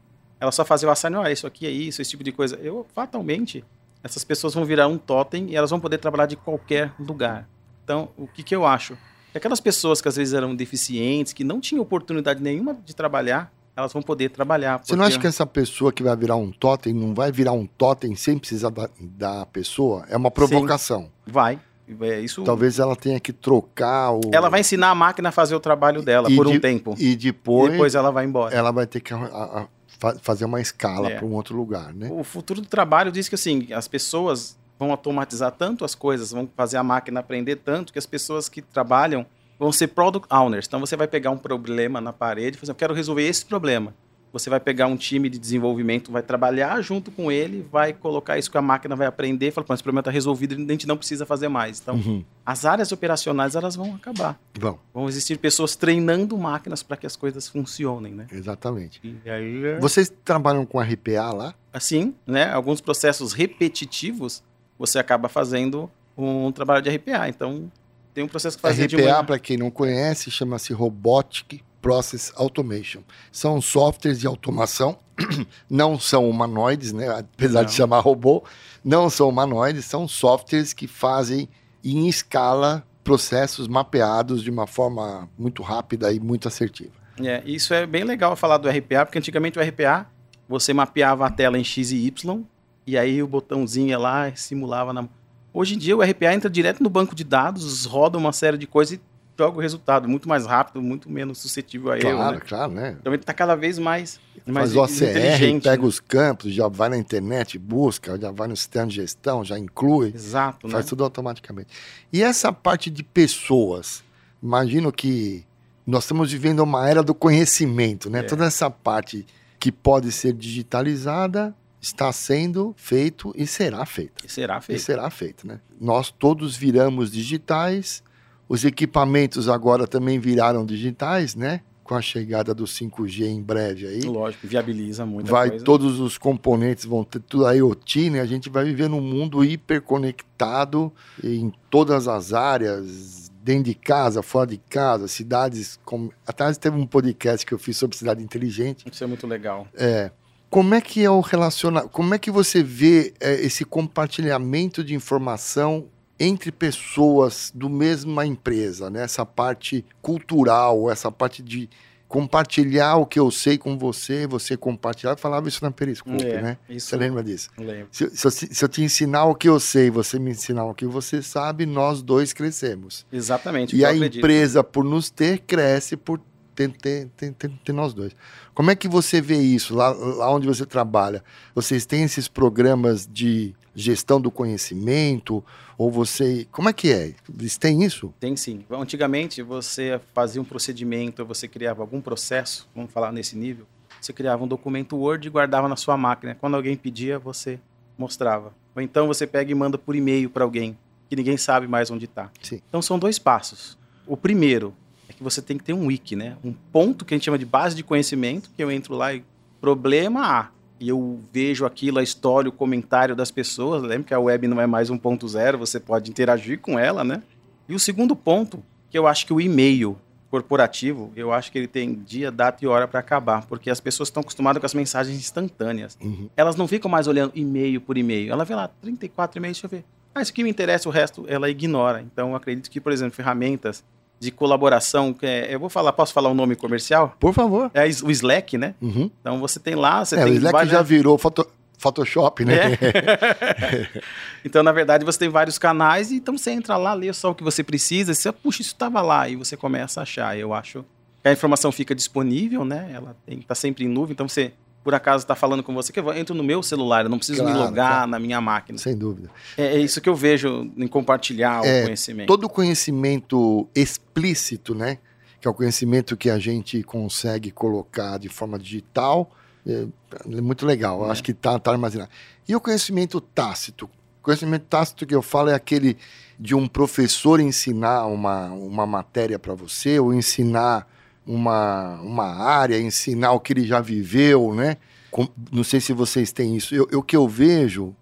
ela 0.40 0.50
só 0.50 0.64
fazia 0.64 0.88
o 0.88 0.90
assign, 0.90 1.16
olha, 1.16 1.32
isso 1.32 1.46
aqui 1.46 1.66
é 1.66 1.70
isso, 1.70 2.00
esse 2.02 2.10
tipo 2.10 2.24
de 2.24 2.32
coisa. 2.32 2.56
Eu, 2.56 2.86
fatalmente, 2.94 3.64
essas 4.02 4.24
pessoas 4.24 4.54
vão 4.54 4.64
virar 4.64 4.88
um 4.88 4.98
totem 4.98 5.50
e 5.50 5.56
elas 5.56 5.70
vão 5.70 5.78
poder 5.78 5.98
trabalhar 5.98 6.26
de 6.26 6.36
qualquer 6.36 6.92
lugar. 6.98 7.48
Então, 7.84 8.08
o 8.16 8.26
que, 8.26 8.42
que 8.42 8.54
eu 8.54 8.66
acho? 8.66 8.96
Que 9.32 9.38
aquelas 9.38 9.60
pessoas 9.60 10.00
que 10.00 10.08
às 10.08 10.16
vezes 10.16 10.34
eram 10.34 10.54
deficientes, 10.56 11.32
que 11.32 11.44
não 11.44 11.60
tinham 11.60 11.82
oportunidade 11.82 12.42
nenhuma 12.42 12.74
de 12.84 12.94
trabalhar, 12.94 13.52
elas 13.76 13.92
vão 13.92 14.02
poder 14.02 14.30
trabalhar. 14.30 14.80
Você 14.82 14.92
não 14.92 14.98
porque- 15.04 15.12
acha 15.14 15.20
que 15.20 15.26
essa 15.26 15.46
pessoa 15.46 15.92
que 15.92 16.02
vai 16.02 16.16
virar 16.16 16.36
um 16.36 16.50
totem 16.50 16.92
não 16.92 17.14
vai 17.14 17.30
virar 17.30 17.52
um 17.52 17.64
totem 17.66 18.14
sem 18.16 18.36
precisar 18.38 18.70
da, 18.70 18.88
da 19.00 19.46
pessoa? 19.46 20.04
É 20.08 20.16
uma 20.16 20.30
provocação. 20.30 21.08
Vai. 21.26 21.58
É, 22.02 22.20
isso... 22.20 22.44
Talvez 22.44 22.78
ela 22.78 22.94
tenha 22.94 23.18
que 23.18 23.32
trocar 23.32 24.12
o. 24.12 24.20
Ela 24.32 24.48
vai 24.48 24.60
ensinar 24.60 24.90
a 24.90 24.94
máquina 24.94 25.30
a 25.30 25.32
fazer 25.32 25.54
o 25.56 25.60
trabalho 25.60 26.02
dela 26.02 26.30
E 26.30 26.36
por 26.36 26.46
um 26.46 26.52
de- 26.52 26.60
tempo. 26.60 26.94
E 26.98 27.10
E 27.12 27.16
depois, 27.16 27.72
depois 27.72 27.94
ela 27.96 28.10
vai 28.12 28.24
embora. 28.24 28.54
ela 28.54 28.70
vai 28.70 28.86
ter 28.86 29.00
que 29.00 29.12
a- 29.12 29.16
a- 29.16 29.66
fa- 29.98 30.16
fazer 30.22 30.44
uma 30.44 30.60
escala 30.60 31.08
É. 31.10 31.16
para 31.16 31.26
um 31.26 31.32
outro 31.34 31.56
lugar, 31.56 31.92
né? 31.92 32.08
O 32.12 32.22
futuro 32.22 32.60
do 32.60 32.68
trabalho 32.68 33.10
diz 33.10 33.28
que 33.28 33.34
assim, 33.34 33.72
as 33.72 33.88
pessoas 33.88 34.56
vão 34.80 34.90
automatizar 34.90 35.52
tanto 35.52 35.84
as 35.84 35.94
coisas, 35.94 36.30
vão 36.30 36.48
fazer 36.56 36.78
a 36.78 36.82
máquina 36.82 37.20
aprender 37.20 37.56
tanto 37.56 37.92
que 37.92 37.98
as 37.98 38.06
pessoas 38.06 38.48
que 38.48 38.62
trabalham 38.62 39.26
vão 39.58 39.70
ser 39.70 39.88
product 39.88 40.26
owners. 40.32 40.66
Então 40.66 40.80
você 40.80 40.96
vai 40.96 41.06
pegar 41.06 41.30
um 41.30 41.36
problema 41.36 42.00
na 42.00 42.14
parede 42.14 42.56
e 42.56 42.60
fazer, 42.60 42.72
eu 42.72 42.76
quero 42.76 42.94
resolver 42.94 43.22
esse 43.22 43.44
problema. 43.44 43.94
Você 44.32 44.48
vai 44.48 44.60
pegar 44.60 44.86
um 44.86 44.96
time 44.96 45.28
de 45.28 45.38
desenvolvimento, 45.38 46.12
vai 46.12 46.22
trabalhar 46.22 46.80
junto 46.82 47.10
com 47.10 47.32
ele, 47.32 47.66
vai 47.70 47.92
colocar 47.92 48.38
isso 48.38 48.48
que 48.48 48.56
a 48.56 48.62
máquina 48.62 48.94
vai 48.94 49.08
aprender, 49.08 49.48
e 49.48 49.50
falar, 49.50 49.66
esse 49.74 49.82
problema 49.82 50.02
está 50.02 50.10
resolvido, 50.10 50.54
a 50.54 50.72
gente 50.72 50.86
não 50.86 50.96
precisa 50.96 51.26
fazer 51.26 51.48
mais. 51.48 51.80
Então, 51.80 51.96
uhum. 51.96 52.24
as 52.46 52.64
áreas 52.64 52.92
operacionais 52.92 53.56
elas 53.56 53.74
vão 53.74 53.96
acabar. 53.96 54.38
Vão. 54.56 54.78
Vão 54.94 55.08
existir 55.08 55.36
pessoas 55.36 55.74
treinando 55.74 56.38
máquinas 56.38 56.80
para 56.80 56.96
que 56.96 57.08
as 57.08 57.16
coisas 57.16 57.48
funcionem, 57.48 58.14
né? 58.14 58.28
Exatamente. 58.30 59.00
Aí... 59.26 59.64
É 59.66 59.80
Vocês 59.80 60.10
trabalham 60.24 60.64
com 60.64 60.80
RPA 60.80 61.32
lá? 61.32 61.54
Assim, 61.72 62.14
né? 62.24 62.52
Alguns 62.52 62.80
processos 62.80 63.32
repetitivos 63.32 64.44
você 64.80 64.98
acaba 64.98 65.28
fazendo 65.28 65.90
um 66.16 66.50
trabalho 66.50 66.82
de 66.82 66.88
RPA. 66.88 67.28
Então, 67.28 67.70
tem 68.14 68.24
um 68.24 68.28
processo 68.28 68.56
que 68.56 68.62
faz 68.62 68.80
RPA, 68.80 69.22
para 69.22 69.38
quem 69.38 69.58
não 69.58 69.70
conhece, 69.70 70.30
chama-se 70.30 70.72
Robotic 70.72 71.62
Process 71.82 72.32
Automation. 72.34 73.02
São 73.30 73.60
softwares 73.60 74.18
de 74.18 74.26
automação, 74.26 74.98
não 75.68 76.00
são 76.00 76.28
humanoides, 76.28 76.94
né? 76.94 77.08
apesar 77.10 77.60
não. 77.60 77.66
de 77.66 77.74
chamar 77.74 78.00
robô, 78.00 78.42
não 78.82 79.10
são 79.10 79.28
humanoides, 79.28 79.84
são 79.84 80.08
softwares 80.08 80.72
que 80.72 80.86
fazem 80.86 81.46
em 81.84 82.08
escala 82.08 82.82
processos 83.04 83.68
mapeados 83.68 84.42
de 84.42 84.50
uma 84.50 84.66
forma 84.66 85.28
muito 85.38 85.62
rápida 85.62 86.10
e 86.10 86.18
muito 86.18 86.48
assertiva. 86.48 86.92
É, 87.22 87.42
isso 87.44 87.74
é 87.74 87.86
bem 87.86 88.04
legal 88.04 88.34
falar 88.34 88.56
do 88.56 88.68
RPA, 88.68 89.04
porque 89.04 89.18
antigamente 89.18 89.58
o 89.58 89.62
RPA 89.62 90.06
você 90.48 90.72
mapeava 90.72 91.26
a 91.26 91.30
tela 91.30 91.58
em 91.58 91.64
X 91.64 91.92
e 91.92 92.06
Y, 92.06 92.42
e 92.90 92.98
aí 92.98 93.22
o 93.22 93.26
botãozinho 93.28 93.88
ia 93.88 93.98
lá 93.98 94.34
simulava 94.34 94.92
na. 94.92 95.08
Hoje 95.52 95.76
em 95.76 95.78
dia 95.78 95.96
o 95.96 96.02
RPA 96.02 96.34
entra 96.34 96.50
direto 96.50 96.82
no 96.82 96.90
banco 96.90 97.14
de 97.14 97.22
dados, 97.22 97.84
roda 97.84 98.18
uma 98.18 98.32
série 98.32 98.58
de 98.58 98.66
coisas 98.66 98.98
e 98.98 99.00
joga 99.38 99.58
o 99.58 99.60
resultado 99.60 100.08
muito 100.08 100.28
mais 100.28 100.44
rápido, 100.44 100.82
muito 100.82 101.08
menos 101.08 101.38
suscetível 101.38 101.92
a 101.92 101.98
claro, 101.98 102.08
erro. 102.08 102.18
Claro, 102.18 102.34
né? 102.34 102.42
claro, 102.48 102.72
né? 102.72 102.96
Então 103.00 103.12
ele 103.12 103.22
está 103.22 103.32
cada 103.32 103.54
vez 103.54 103.78
mais, 103.78 104.18
mais 104.44 104.72
Faz 104.72 104.76
o 104.76 104.82
OCR, 104.82 105.60
pega 105.62 105.82
né? 105.82 105.88
os 105.88 106.00
campos, 106.00 106.52
já 106.52 106.66
vai 106.66 106.88
na 106.88 106.98
internet, 106.98 107.58
busca, 107.58 108.18
já 108.20 108.32
vai 108.32 108.48
no 108.48 108.56
sistema 108.56 108.88
de 108.88 108.96
gestão, 108.96 109.44
já 109.44 109.56
inclui. 109.56 110.12
Exato. 110.12 110.68
Faz 110.68 110.84
né? 110.84 110.88
tudo 110.88 111.04
automaticamente. 111.04 111.68
E 112.12 112.24
essa 112.24 112.52
parte 112.52 112.90
de 112.90 113.04
pessoas, 113.04 114.02
imagino 114.42 114.90
que 114.90 115.44
nós 115.86 116.02
estamos 116.02 116.32
vivendo 116.32 116.58
uma 116.58 116.88
era 116.88 117.04
do 117.04 117.14
conhecimento, 117.14 118.10
né? 118.10 118.18
É. 118.18 118.22
Toda 118.24 118.46
essa 118.46 118.68
parte 118.68 119.24
que 119.60 119.70
pode 119.70 120.10
ser 120.10 120.32
digitalizada 120.32 121.54
está 121.80 122.12
sendo 122.12 122.74
feito 122.76 123.32
e 123.34 123.46
será 123.46 123.86
feito. 123.86 124.24
E 124.24 124.28
será 124.28 124.60
feito. 124.60 124.78
E 124.78 124.82
será 124.82 125.10
feito, 125.10 125.46
né? 125.46 125.60
Nós 125.80 126.10
todos 126.10 126.56
viramos 126.56 127.10
digitais, 127.10 128.02
os 128.48 128.64
equipamentos 128.64 129.48
agora 129.48 129.86
também 129.86 130.18
viraram 130.18 130.66
digitais, 130.66 131.34
né? 131.34 131.62
Com 131.82 131.94
a 131.94 132.02
chegada 132.02 132.54
do 132.54 132.64
5G 132.64 133.26
em 133.26 133.42
breve 133.42 133.86
aí. 133.86 134.02
Lógico, 134.02 134.46
viabiliza 134.46 135.04
muito. 135.06 135.28
Vai, 135.28 135.50
coisa. 135.50 135.64
todos 135.64 135.98
os 135.98 136.18
componentes 136.18 136.84
vão 136.84 137.02
ter 137.02 137.20
tudo 137.20 137.46
a 137.46 137.52
IoT, 137.52 138.10
né? 138.10 138.20
A 138.20 138.26
gente 138.26 138.48
vai 138.48 138.64
viver 138.64 138.88
num 138.88 139.00
mundo 139.00 139.44
hiperconectado 139.44 140.92
em 141.24 141.52
todas 141.68 142.06
as 142.06 142.32
áreas, 142.32 143.30
dentro 143.42 143.64
de 143.64 143.74
casa, 143.74 144.22
fora 144.22 144.50
de 144.50 144.58
casa, 144.58 145.08
cidades. 145.08 145.80
Como... 145.84 146.12
Atrás 146.26 146.58
teve 146.58 146.76
um 146.76 146.86
podcast 146.86 147.44
que 147.44 147.52
eu 147.52 147.58
fiz 147.58 147.76
sobre 147.76 147.96
cidade 147.96 148.22
inteligente. 148.22 148.84
Isso 148.90 149.02
é 149.02 149.06
muito 149.06 149.26
legal. 149.26 149.66
É. 149.74 150.12
Como 150.50 150.74
é 150.74 150.80
que 150.80 151.04
é 151.04 151.10
o 151.10 151.20
relacionamento? 151.20 151.90
Como 151.90 152.12
é 152.12 152.18
que 152.18 152.30
você 152.30 152.60
vê 152.62 153.14
é, 153.20 153.34
esse 153.34 153.64
compartilhamento 153.64 154.82
de 154.82 154.94
informação 154.94 155.86
entre 156.18 156.50
pessoas 156.50 157.52
do 157.54 157.70
mesma 157.70 158.26
empresa, 158.26 158.90
né? 158.90 159.04
Essa 159.04 159.24
parte 159.24 159.84
cultural, 160.02 160.90
essa 160.90 161.10
parte 161.10 161.40
de 161.40 161.70
compartilhar 162.10 162.96
o 162.96 163.06
que 163.06 163.20
eu 163.20 163.30
sei 163.30 163.56
com 163.56 163.78
você, 163.78 164.26
você 164.26 164.56
compartilhar. 164.56 165.12
Eu 165.12 165.16
falava 165.16 165.48
isso 165.48 165.62
na 165.62 165.70
Periscope, 165.70 166.26
é, 166.26 166.42
né? 166.42 166.58
Isso 166.68 166.88
você 166.88 166.96
lembra 166.96 167.22
disso? 167.22 167.48
Lembro. 167.56 167.86
Se, 167.92 168.10
se, 168.10 168.30
se, 168.52 168.64
eu 168.64 168.68
te 168.68 168.82
ensinar 168.82 169.26
o 169.26 169.34
que 169.36 169.48
eu 169.48 169.60
sei, 169.60 169.88
você 169.88 170.18
me 170.18 170.32
ensinar 170.32 170.64
o 170.64 170.74
que 170.74 170.84
você 170.84 171.22
sabe, 171.22 171.64
nós 171.64 172.02
dois 172.02 172.32
crescemos. 172.32 173.06
Exatamente. 173.12 173.76
E 173.76 173.84
a 173.84 173.90
acredito. 173.90 174.18
empresa, 174.18 174.64
por 174.64 174.82
nos 174.82 175.08
ter, 175.08 175.38
cresce 175.38 175.96
por 175.96 176.20
ter, 176.68 177.08
ter, 177.16 177.32
ter, 177.32 177.50
ter 177.50 177.72
nós 177.72 177.94
dois. 177.94 178.14
Como 178.54 178.70
é 178.70 178.74
que 178.74 178.88
você 178.88 179.20
vê 179.20 179.38
isso 179.38 179.74
lá, 179.74 179.90
lá 179.90 180.30
onde 180.30 180.46
você 180.46 180.66
trabalha? 180.66 181.22
Vocês 181.54 181.86
têm 181.86 182.02
esses 182.02 182.28
programas 182.28 183.08
de 183.10 183.54
gestão 183.74 184.20
do 184.20 184.30
conhecimento? 184.30 185.44
Ou 185.78 185.90
você. 185.90 186.46
Como 186.50 186.68
é 186.68 186.72
que 186.72 186.92
é? 186.92 187.14
Eles 187.38 187.56
têm 187.56 187.82
isso? 187.82 188.12
Tem 188.20 188.36
sim. 188.36 188.64
Antigamente 188.70 189.40
você 189.42 190.00
fazia 190.12 190.42
um 190.42 190.44
procedimento, 190.44 191.24
você 191.24 191.48
criava 191.48 191.82
algum 191.82 192.00
processo, 192.00 192.68
vamos 192.74 192.92
falar 192.92 193.12
nesse 193.12 193.36
nível, 193.36 193.66
você 194.00 194.12
criava 194.12 194.44
um 194.44 194.48
documento 194.48 194.96
Word 194.96 195.26
e 195.26 195.30
guardava 195.30 195.68
na 195.68 195.76
sua 195.76 195.96
máquina. 195.96 196.36
Quando 196.38 196.56
alguém 196.56 196.76
pedia, 196.76 197.18
você 197.18 197.58
mostrava. 197.96 198.54
Ou 198.74 198.82
então 198.82 199.06
você 199.06 199.26
pega 199.26 199.50
e 199.50 199.54
manda 199.54 199.78
por 199.78 199.96
e-mail 199.96 200.28
para 200.30 200.44
alguém, 200.44 200.76
que 201.08 201.16
ninguém 201.16 201.36
sabe 201.36 201.66
mais 201.66 201.90
onde 201.90 202.04
está. 202.04 202.30
Então 202.68 202.82
são 202.82 202.98
dois 202.98 203.18
passos. 203.18 203.78
O 204.06 204.16
primeiro 204.16 204.74
é 205.10 205.12
que 205.12 205.22
você 205.22 205.42
tem 205.42 205.58
que 205.58 205.64
ter 205.64 205.72
um 205.72 205.86
wiki, 205.86 206.16
né? 206.16 206.36
Um 206.42 206.52
ponto 206.52 207.04
que 207.04 207.12
a 207.12 207.16
gente 207.16 207.24
chama 207.24 207.38
de 207.38 207.44
base 207.44 207.76
de 207.76 207.82
conhecimento, 207.82 208.50
que 208.56 208.62
eu 208.62 208.70
entro 208.70 208.94
lá 208.94 209.12
e 209.12 209.24
problema 209.60 210.24
A 210.24 210.48
e 210.80 210.88
eu 210.88 211.20
vejo 211.30 211.66
aquilo, 211.66 211.98
a 211.98 212.02
história, 212.02 212.48
o 212.48 212.52
comentário 212.52 213.14
das 213.14 213.30
pessoas. 213.30 213.82
Lembra 213.82 214.04
que 214.08 214.14
a 214.14 214.18
web 214.18 214.48
não 214.48 214.58
é 214.58 214.66
mais 214.66 214.90
1.0, 214.90 215.56
você 215.58 215.78
pode 215.78 216.10
interagir 216.10 216.58
com 216.58 216.78
ela, 216.78 217.04
né? 217.04 217.22
E 217.68 217.74
o 217.74 217.78
segundo 217.78 218.16
ponto, 218.16 218.62
que 218.88 218.98
eu 218.98 219.06
acho 219.06 219.26
que 219.26 219.32
o 219.32 219.40
e-mail 219.40 219.98
corporativo, 220.30 221.12
eu 221.14 221.32
acho 221.32 221.52
que 221.52 221.58
ele 221.58 221.66
tem 221.66 221.92
dia, 221.92 222.30
data 222.30 222.64
e 222.64 222.66
hora 222.66 222.88
para 222.88 223.00
acabar, 223.00 223.44
porque 223.46 223.68
as 223.68 223.78
pessoas 223.78 224.08
estão 224.08 224.22
acostumadas 224.22 224.58
com 224.58 224.66
as 224.66 224.72
mensagens 224.72 225.18
instantâneas. 225.18 225.98
Uhum. 226.00 226.30
Elas 226.34 226.56
não 226.56 226.66
ficam 226.66 226.90
mais 226.90 227.06
olhando 227.06 227.32
e-mail 227.34 227.80
por 227.80 227.98
e-mail. 227.98 228.32
Ela 228.32 228.44
vê 228.44 228.54
lá 228.54 228.68
34 228.80 229.38
e-mails, 229.38 229.58
deixa 229.58 229.66
eu 229.66 229.70
ver. 229.70 229.84
Ah, 230.14 230.22
isso 230.22 230.32
aqui 230.32 230.42
me 230.42 230.50
interessa, 230.50 230.88
o 230.88 230.92
resto 230.92 231.24
ela 231.28 231.50
ignora. 231.50 232.00
Então, 232.00 232.30
eu 232.30 232.36
acredito 232.36 232.70
que, 232.70 232.80
por 232.80 232.90
exemplo, 232.90 233.14
ferramentas 233.14 233.84
de 234.20 234.30
colaboração. 234.30 235.16
É, 235.22 235.52
eu 235.52 235.58
vou 235.58 235.70
falar, 235.70 235.92
posso 235.92 236.12
falar 236.12 236.28
o 236.28 236.32
um 236.32 236.34
nome 236.34 236.54
comercial? 236.54 237.16
Por 237.18 237.32
favor. 237.32 237.70
É 237.72 237.86
o 237.86 238.10
Slack, 238.10 238.58
né? 238.58 238.74
Uhum. 238.80 239.10
Então 239.20 239.40
você 239.40 239.58
tem 239.58 239.74
lá, 239.74 240.04
você 240.04 240.16
é, 240.16 240.24
tem 240.24 240.32
o 240.32 240.36
Slack 240.36 240.52
várias... 240.52 240.72
já 240.72 240.82
virou 240.82 241.18
foto... 241.18 241.48
Photoshop, 241.78 242.44
né? 242.44 242.74
É. 242.74 244.02
então, 244.44 244.62
na 244.62 244.70
verdade, 244.70 245.02
você 245.02 245.18
tem 245.18 245.30
vários 245.30 245.56
canais, 245.56 246.12
então 246.12 246.36
você 246.36 246.50
entra 246.50 246.76
lá, 246.76 246.92
lê 246.92 247.10
só 247.10 247.30
o 247.30 247.34
que 247.34 247.42
você 247.42 247.64
precisa, 247.64 248.12
você, 248.12 248.30
puxa, 248.30 248.60
isso 248.60 248.72
estava 248.72 249.00
lá, 249.00 249.26
e 249.30 249.34
você 249.34 249.56
começa 249.56 249.98
a 249.98 250.02
achar. 250.02 250.38
Eu 250.38 250.52
acho 250.52 250.84
que 251.22 251.28
a 251.30 251.32
informação 251.32 251.72
fica 251.72 251.94
disponível, 251.94 252.66
né? 252.66 252.90
Ela 252.92 253.16
está 253.26 253.54
sempre 253.54 253.86
em 253.86 253.88
nuvem, 253.88 254.12
então 254.12 254.28
você 254.28 254.52
por 254.82 254.94
acaso 254.94 255.24
está 255.24 255.34
falando 255.34 255.62
com 255.62 255.74
você, 255.74 255.92
que 255.92 256.00
eu 256.00 256.12
entro 256.12 256.34
no 256.34 256.42
meu 256.42 256.62
celular, 256.62 257.04
eu 257.04 257.10
não 257.10 257.18
preciso 257.18 257.42
claro, 257.42 257.58
me 257.58 257.64
logar 257.64 257.92
claro. 257.92 258.10
na 258.10 258.18
minha 258.18 258.40
máquina. 258.40 258.78
Sem 258.78 258.96
dúvida. 258.96 259.30
É, 259.56 259.76
é, 259.76 259.78
isso 259.78 260.00
que 260.00 260.08
eu 260.08 260.14
vejo 260.14 260.70
em 260.76 260.86
compartilhar 260.86 261.64
é, 261.64 261.82
o 261.82 261.84
conhecimento. 261.84 262.26
Todo 262.26 262.48
conhecimento 262.48 263.68
explícito, 263.74 264.74
né? 264.74 264.98
Que 265.40 265.46
é 265.46 265.50
o 265.50 265.54
conhecimento 265.54 266.16
que 266.16 266.30
a 266.30 266.38
gente 266.38 266.82
consegue 266.82 267.50
colocar 267.50 268.18
de 268.18 268.28
forma 268.28 268.58
digital, 268.58 269.30
é, 269.66 269.86
é 270.26 270.40
muito 270.40 270.64
legal. 270.64 271.06
É. 271.06 271.10
Acho 271.10 271.22
que 271.22 271.32
está 271.32 271.58
tá 271.58 271.70
armazenado. 271.70 272.10
E 272.48 272.56
o 272.56 272.60
conhecimento 272.60 273.20
tácito? 273.20 273.84
O 274.20 274.22
conhecimento 274.22 274.64
tácito 274.64 275.06
que 275.06 275.14
eu 275.14 275.22
falo 275.22 275.50
é 275.50 275.54
aquele 275.54 275.96
de 276.38 276.54
um 276.54 276.66
professor 276.66 277.38
ensinar 277.38 278.06
uma, 278.06 278.46
uma 278.46 278.86
matéria 278.86 279.38
para 279.38 279.54
você, 279.54 279.98
ou 279.98 280.12
ensinar 280.14 280.86
uma, 281.26 282.00
uma 282.00 282.26
área, 282.26 282.80
ensinar 282.80 283.32
o 283.32 283.40
que 283.40 283.52
ele 283.52 283.66
já 283.66 283.80
viveu, 283.80 284.54
né? 284.54 284.76
Com, 285.10 285.28
não 285.52 285.64
sei 285.64 285.80
se 285.80 285.92
vocês 285.92 286.32
têm 286.32 286.56
isso. 286.56 286.74
Eu, 286.74 286.88
o 286.98 287.02
que 287.02 287.16
eu 287.16 287.28
vejo, 287.28 287.94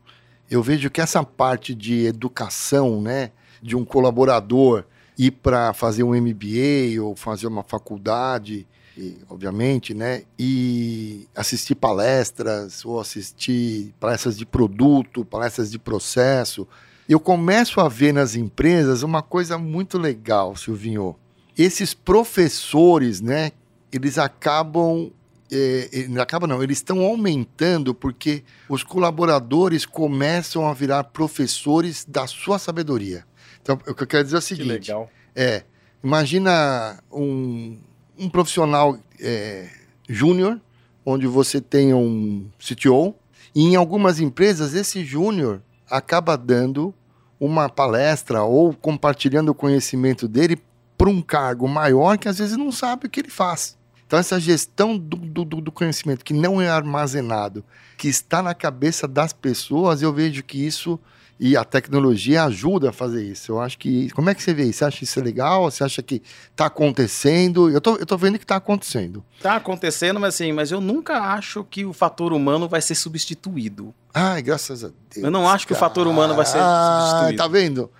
eu 0.50 0.62
vejo 0.62 0.90
que 0.90 1.00
essa 1.00 1.22
parte 1.22 1.74
de 1.74 2.06
educação, 2.06 3.00
né? 3.00 3.30
De 3.62 3.76
um 3.76 3.84
colaborador 3.84 4.84
ir 5.16 5.32
para 5.32 5.72
fazer 5.72 6.04
um 6.04 6.14
MBA 6.14 7.02
ou 7.02 7.16
fazer 7.16 7.48
uma 7.48 7.64
faculdade, 7.64 8.66
e, 8.96 9.16
obviamente, 9.28 9.94
né? 9.94 10.22
E 10.38 11.28
assistir 11.34 11.74
palestras 11.74 12.84
ou 12.84 13.00
assistir 13.00 13.94
palestras 14.00 14.36
de 14.36 14.46
produto, 14.46 15.24
palestras 15.24 15.70
de 15.70 15.78
processo. 15.78 16.66
Eu 17.08 17.18
começo 17.18 17.80
a 17.80 17.88
ver 17.88 18.12
nas 18.12 18.34
empresas 18.34 19.02
uma 19.02 19.22
coisa 19.22 19.56
muito 19.56 19.98
legal, 19.98 20.54
Silvinho 20.56 21.16
esses 21.58 21.92
professores, 21.92 23.20
né, 23.20 23.50
eles 23.92 24.16
acabam 24.16 25.10
é, 25.50 26.06
acaba 26.20 26.46
não, 26.46 26.62
eles 26.62 26.78
estão 26.78 27.00
aumentando 27.00 27.94
porque 27.94 28.44
os 28.68 28.82
colaboradores 28.82 29.86
começam 29.86 30.68
a 30.68 30.74
virar 30.74 31.04
professores 31.04 32.04
da 32.06 32.26
sua 32.26 32.58
sabedoria. 32.58 33.24
Então, 33.62 33.78
o 33.86 33.94
que 33.94 34.02
eu 34.02 34.06
quero 34.06 34.24
dizer 34.24 34.36
é 34.36 34.38
o 34.38 34.42
seguinte: 34.42 34.86
que 34.86 34.92
legal. 34.92 35.10
é, 35.34 35.64
imagina 36.04 37.02
um, 37.10 37.78
um 38.18 38.28
profissional 38.28 38.98
é, 39.18 39.70
júnior, 40.08 40.60
onde 41.04 41.26
você 41.26 41.60
tem 41.60 41.94
um 41.94 42.46
CTO, 42.58 43.14
e 43.54 43.62
em 43.62 43.74
algumas 43.74 44.20
empresas 44.20 44.74
esse 44.74 45.02
júnior 45.02 45.62
acaba 45.90 46.36
dando 46.36 46.94
uma 47.40 47.68
palestra 47.68 48.42
ou 48.42 48.74
compartilhando 48.74 49.50
o 49.50 49.54
conhecimento 49.54 50.28
dele 50.28 50.58
para 50.98 51.08
um 51.08 51.22
cargo 51.22 51.68
maior 51.68 52.18
que 52.18 52.28
às 52.28 52.38
vezes 52.38 52.56
não 52.56 52.72
sabe 52.72 53.06
o 53.06 53.08
que 53.08 53.20
ele 53.20 53.30
faz. 53.30 53.78
Então, 54.04 54.18
essa 54.18 54.40
gestão 54.40 54.98
do, 54.98 55.16
do, 55.16 55.44
do, 55.44 55.70
conhecimento 55.70 56.24
que 56.24 56.32
não 56.34 56.60
é 56.60 56.68
armazenado, 56.68 57.62
que 57.96 58.08
está 58.08 58.42
na 58.42 58.54
cabeça 58.54 59.06
das 59.06 59.32
pessoas, 59.32 60.02
eu 60.02 60.12
vejo 60.12 60.42
que 60.42 60.66
isso 60.66 60.98
e 61.40 61.56
a 61.56 61.64
tecnologia 61.64 62.44
ajuda 62.44 62.90
a 62.90 62.92
fazer 62.92 63.24
isso. 63.24 63.52
Eu 63.52 63.60
acho 63.60 63.78
que. 63.78 64.10
Como 64.10 64.28
é 64.28 64.34
que 64.34 64.42
você 64.42 64.52
vê 64.52 64.64
isso? 64.64 64.78
Você 64.78 64.84
acha 64.84 65.04
isso 65.04 65.20
legal? 65.20 65.70
Você 65.70 65.84
acha 65.84 66.02
que 66.02 66.20
está 66.50 66.66
acontecendo? 66.66 67.70
Eu 67.70 67.80
tô, 67.80 67.96
eu 67.96 68.06
tô 68.06 68.16
vendo 68.16 68.38
que 68.38 68.44
está 68.44 68.56
acontecendo. 68.56 69.24
Está 69.36 69.56
acontecendo, 69.56 70.18
mas 70.18 70.34
assim, 70.34 70.52
mas 70.52 70.72
eu 70.72 70.80
nunca 70.80 71.20
acho 71.20 71.62
que 71.64 71.84
o 71.84 71.92
fator 71.92 72.32
humano 72.32 72.68
vai 72.68 72.82
ser 72.82 72.96
substituído. 72.96 73.94
Ai, 74.12 74.42
graças 74.42 74.82
a 74.82 74.88
Deus. 74.88 75.24
Eu 75.24 75.30
não 75.30 75.48
acho 75.48 75.66
que 75.66 75.72
o 75.72 75.76
fator 75.76 76.08
humano 76.08 76.34
vai 76.34 76.44
ser 76.44 76.58
substituído. 76.58 77.38
Tá 77.38 77.46
vendo? 77.46 77.90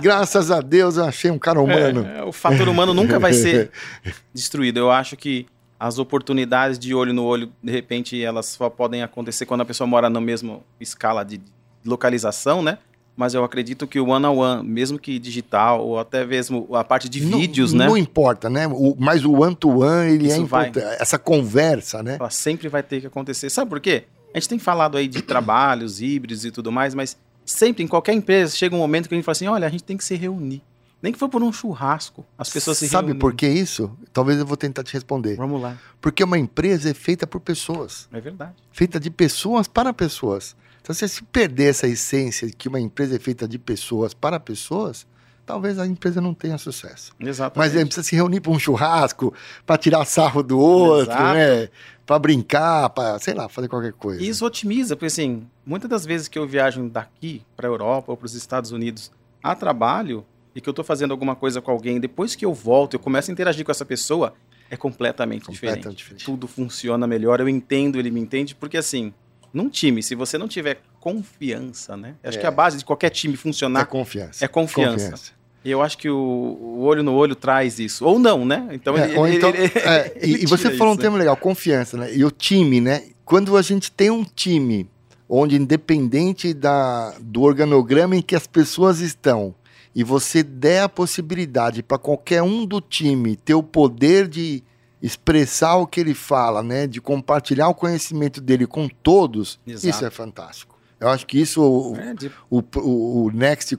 graças 0.00 0.50
a 0.50 0.60
Deus 0.60 0.96
eu 0.96 1.04
achei 1.04 1.30
um 1.30 1.38
cara 1.38 1.60
humano. 1.60 2.06
É, 2.06 2.24
o 2.24 2.32
fator 2.32 2.68
humano 2.68 2.94
nunca 2.94 3.18
vai 3.18 3.34
ser 3.34 3.70
destruído. 4.32 4.78
Eu 4.78 4.90
acho 4.90 5.14
que 5.16 5.46
as 5.78 5.98
oportunidades 5.98 6.78
de 6.78 6.94
olho 6.94 7.12
no 7.12 7.24
olho, 7.24 7.52
de 7.62 7.72
repente, 7.72 8.22
elas 8.22 8.46
só 8.46 8.70
podem 8.70 9.02
acontecer 9.02 9.44
quando 9.44 9.62
a 9.62 9.64
pessoa 9.64 9.86
mora 9.86 10.08
na 10.08 10.20
mesma 10.20 10.60
escala 10.80 11.24
de 11.24 11.40
localização, 11.84 12.62
né? 12.62 12.78
Mas 13.14 13.34
eu 13.34 13.44
acredito 13.44 13.86
que 13.86 14.00
o 14.00 14.08
one-on-one, 14.08 14.60
-on 14.60 14.62
-one, 14.62 14.68
mesmo 14.68 14.98
que 14.98 15.18
digital, 15.18 15.86
ou 15.86 15.98
até 15.98 16.24
mesmo 16.24 16.66
a 16.74 16.82
parte 16.82 17.08
de 17.08 17.20
vídeos, 17.20 17.72
não, 17.72 17.78
né? 17.80 17.86
Não 17.86 17.96
importa, 17.96 18.48
né? 18.48 18.66
O, 18.66 18.96
mas 18.98 19.24
o 19.24 19.32
one-to-one, 19.32 20.08
-one, 20.08 20.14
ele 20.14 20.26
Isso 20.28 20.36
é 20.36 20.38
importante. 20.38 20.96
Essa 20.98 21.18
conversa, 21.18 22.02
né? 22.02 22.16
Ela 22.18 22.30
sempre 22.30 22.68
vai 22.68 22.82
ter 22.82 23.00
que 23.00 23.06
acontecer. 23.06 23.50
Sabe 23.50 23.68
por 23.68 23.80
quê? 23.80 24.04
A 24.34 24.38
gente 24.38 24.48
tem 24.48 24.58
falado 24.58 24.96
aí 24.96 25.06
de 25.06 25.20
trabalhos 25.22 26.00
híbridos 26.00 26.44
e 26.46 26.50
tudo 26.50 26.72
mais, 26.72 26.94
mas 26.94 27.16
sempre, 27.44 27.84
em 27.84 27.88
qualquer 27.88 28.14
empresa, 28.14 28.56
chega 28.56 28.74
um 28.74 28.78
momento 28.78 29.08
que 29.08 29.14
a 29.14 29.16
gente 29.16 29.24
fala 29.24 29.32
assim, 29.32 29.48
olha, 29.48 29.66
a 29.66 29.70
gente 29.70 29.84
tem 29.84 29.96
que 29.96 30.04
se 30.04 30.14
reunir. 30.14 30.62
Nem 31.02 31.12
que 31.12 31.18
for 31.18 31.28
por 31.28 31.42
um 31.42 31.52
churrasco, 31.52 32.24
as 32.38 32.48
pessoas 32.48 32.78
se 32.78 32.88
Sabe 32.88 33.12
por 33.14 33.34
que 33.34 33.48
isso? 33.48 33.90
Talvez 34.12 34.38
eu 34.38 34.46
vou 34.46 34.56
tentar 34.56 34.84
te 34.84 34.92
responder. 34.92 35.34
Vamos 35.34 35.60
lá. 35.60 35.76
Porque 36.00 36.22
uma 36.22 36.38
empresa 36.38 36.90
é 36.90 36.94
feita 36.94 37.26
por 37.26 37.40
pessoas. 37.40 38.08
É 38.12 38.20
verdade. 38.20 38.54
Feita 38.70 39.00
de 39.00 39.10
pessoas 39.10 39.66
para 39.66 39.92
pessoas. 39.92 40.54
Então, 40.82 40.94
se 40.94 41.08
você 41.08 41.22
perder 41.30 41.70
essa 41.70 41.86
essência 41.86 42.48
de 42.48 42.52
que 42.52 42.68
uma 42.68 42.80
empresa 42.80 43.14
é 43.16 43.18
feita 43.18 43.46
de 43.46 43.56
pessoas 43.58 44.12
para 44.12 44.40
pessoas, 44.40 45.06
talvez 45.46 45.78
a 45.78 45.86
empresa 45.86 46.20
não 46.20 46.34
tenha 46.34 46.58
sucesso. 46.58 47.12
Exatamente. 47.20 47.58
Mas 47.58 47.74
ele 47.74 47.84
precisa 47.84 48.04
se 48.04 48.16
reunir 48.16 48.40
para 48.40 48.50
um 48.50 48.58
churrasco, 48.58 49.32
para 49.64 49.76
tirar 49.78 50.04
sarro 50.04 50.42
do 50.42 50.58
outro, 50.58 51.12
Exato. 51.12 51.34
né? 51.34 51.68
Para 52.04 52.18
brincar, 52.18 52.90
para, 52.90 53.18
sei 53.20 53.32
lá, 53.32 53.48
fazer 53.48 53.68
qualquer 53.68 53.92
coisa. 53.92 54.22
Isso 54.22 54.44
otimiza, 54.44 54.96
porque 54.96 55.06
assim, 55.06 55.46
muitas 55.64 55.88
das 55.88 56.04
vezes 56.04 56.26
que 56.26 56.36
eu 56.36 56.46
viajo 56.48 56.88
daqui 56.88 57.42
para 57.56 57.68
a 57.68 57.70
Europa 57.70 58.10
ou 58.10 58.16
para 58.16 58.26
os 58.26 58.34
Estados 58.34 58.72
Unidos 58.72 59.12
a 59.40 59.54
trabalho 59.54 60.24
e 60.54 60.60
que 60.60 60.68
eu 60.68 60.72
estou 60.72 60.84
fazendo 60.84 61.12
alguma 61.12 61.36
coisa 61.36 61.62
com 61.62 61.70
alguém, 61.70 62.00
depois 62.00 62.34
que 62.34 62.44
eu 62.44 62.52
volto, 62.52 62.94
eu 62.94 63.00
começo 63.00 63.30
a 63.30 63.32
interagir 63.32 63.64
com 63.64 63.70
essa 63.70 63.84
pessoa, 63.84 64.34
é 64.68 64.76
completamente, 64.76 65.46
completamente 65.46 65.78
diferente. 65.80 65.96
diferente. 65.96 66.24
Tudo 66.24 66.48
funciona 66.48 67.06
melhor, 67.06 67.40
eu 67.40 67.48
entendo, 67.48 67.98
ele 67.98 68.10
me 68.10 68.20
entende, 68.20 68.54
porque 68.54 68.76
assim, 68.76 69.14
num 69.52 69.68
time, 69.68 70.02
se 70.02 70.14
você 70.14 70.38
não 70.38 70.48
tiver 70.48 70.80
confiança, 70.98 71.96
né? 71.96 72.14
Acho 72.22 72.38
é. 72.38 72.40
que 72.40 72.46
a 72.46 72.50
base 72.50 72.78
de 72.78 72.84
qualquer 72.84 73.10
time 73.10 73.36
funcionar 73.36 73.82
é 73.82 73.84
confiança. 73.84 74.44
É 74.44 74.48
confiança. 74.48 75.10
confiança. 75.10 75.42
E 75.64 75.70
eu 75.70 75.80
acho 75.80 75.96
que 75.96 76.08
o, 76.08 76.16
o, 76.16 76.80
olho 76.80 77.02
no 77.02 77.12
olho 77.12 77.36
traz 77.36 77.78
isso. 77.78 78.04
Ou 78.04 78.18
não, 78.18 78.44
né? 78.44 78.68
Então, 78.72 78.96
é, 78.96 79.08
ele, 79.08 79.16
ou 79.16 79.28
então 79.28 79.50
ele, 79.50 79.70
é, 79.76 80.12
ele, 80.20 80.42
e, 80.42 80.46
você 80.46 80.70
falou 80.72 80.94
um 80.94 80.96
termo 80.96 81.16
legal, 81.16 81.36
confiança, 81.36 81.96
né? 81.96 82.14
E 82.14 82.24
o 82.24 82.30
time, 82.30 82.80
né? 82.80 83.04
Quando 83.24 83.56
a 83.56 83.62
gente 83.62 83.90
tem 83.90 84.10
um 84.10 84.24
time 84.24 84.90
onde, 85.28 85.56
independente 85.56 86.52
da, 86.52 87.14
do 87.20 87.42
organograma 87.42 88.16
em 88.16 88.22
que 88.22 88.34
as 88.34 88.46
pessoas 88.46 88.98
estão, 88.98 89.54
e 89.94 90.02
você 90.02 90.42
der 90.42 90.82
a 90.82 90.88
possibilidade 90.88 91.82
para 91.82 91.98
qualquer 91.98 92.42
um 92.42 92.66
do 92.66 92.80
time 92.80 93.36
ter 93.36 93.54
o 93.54 93.62
poder 93.62 94.26
de 94.26 94.62
expressar 95.02 95.74
o 95.76 95.86
que 95.86 96.00
ele 96.00 96.14
fala, 96.14 96.62
né, 96.62 96.86
de 96.86 97.00
compartilhar 97.00 97.68
o 97.68 97.74
conhecimento 97.74 98.40
dele 98.40 98.66
com 98.66 98.88
todos, 98.88 99.58
Exato. 99.66 99.88
isso 99.88 100.04
é 100.06 100.10
fantástico. 100.10 100.78
Eu 101.00 101.08
acho 101.08 101.26
que 101.26 101.40
isso 101.40 101.60
o, 101.60 101.96
é, 101.96 102.14
de... 102.14 102.30
o, 102.48 102.62
o, 102.76 103.24
o, 103.24 103.30
Next 103.32 103.76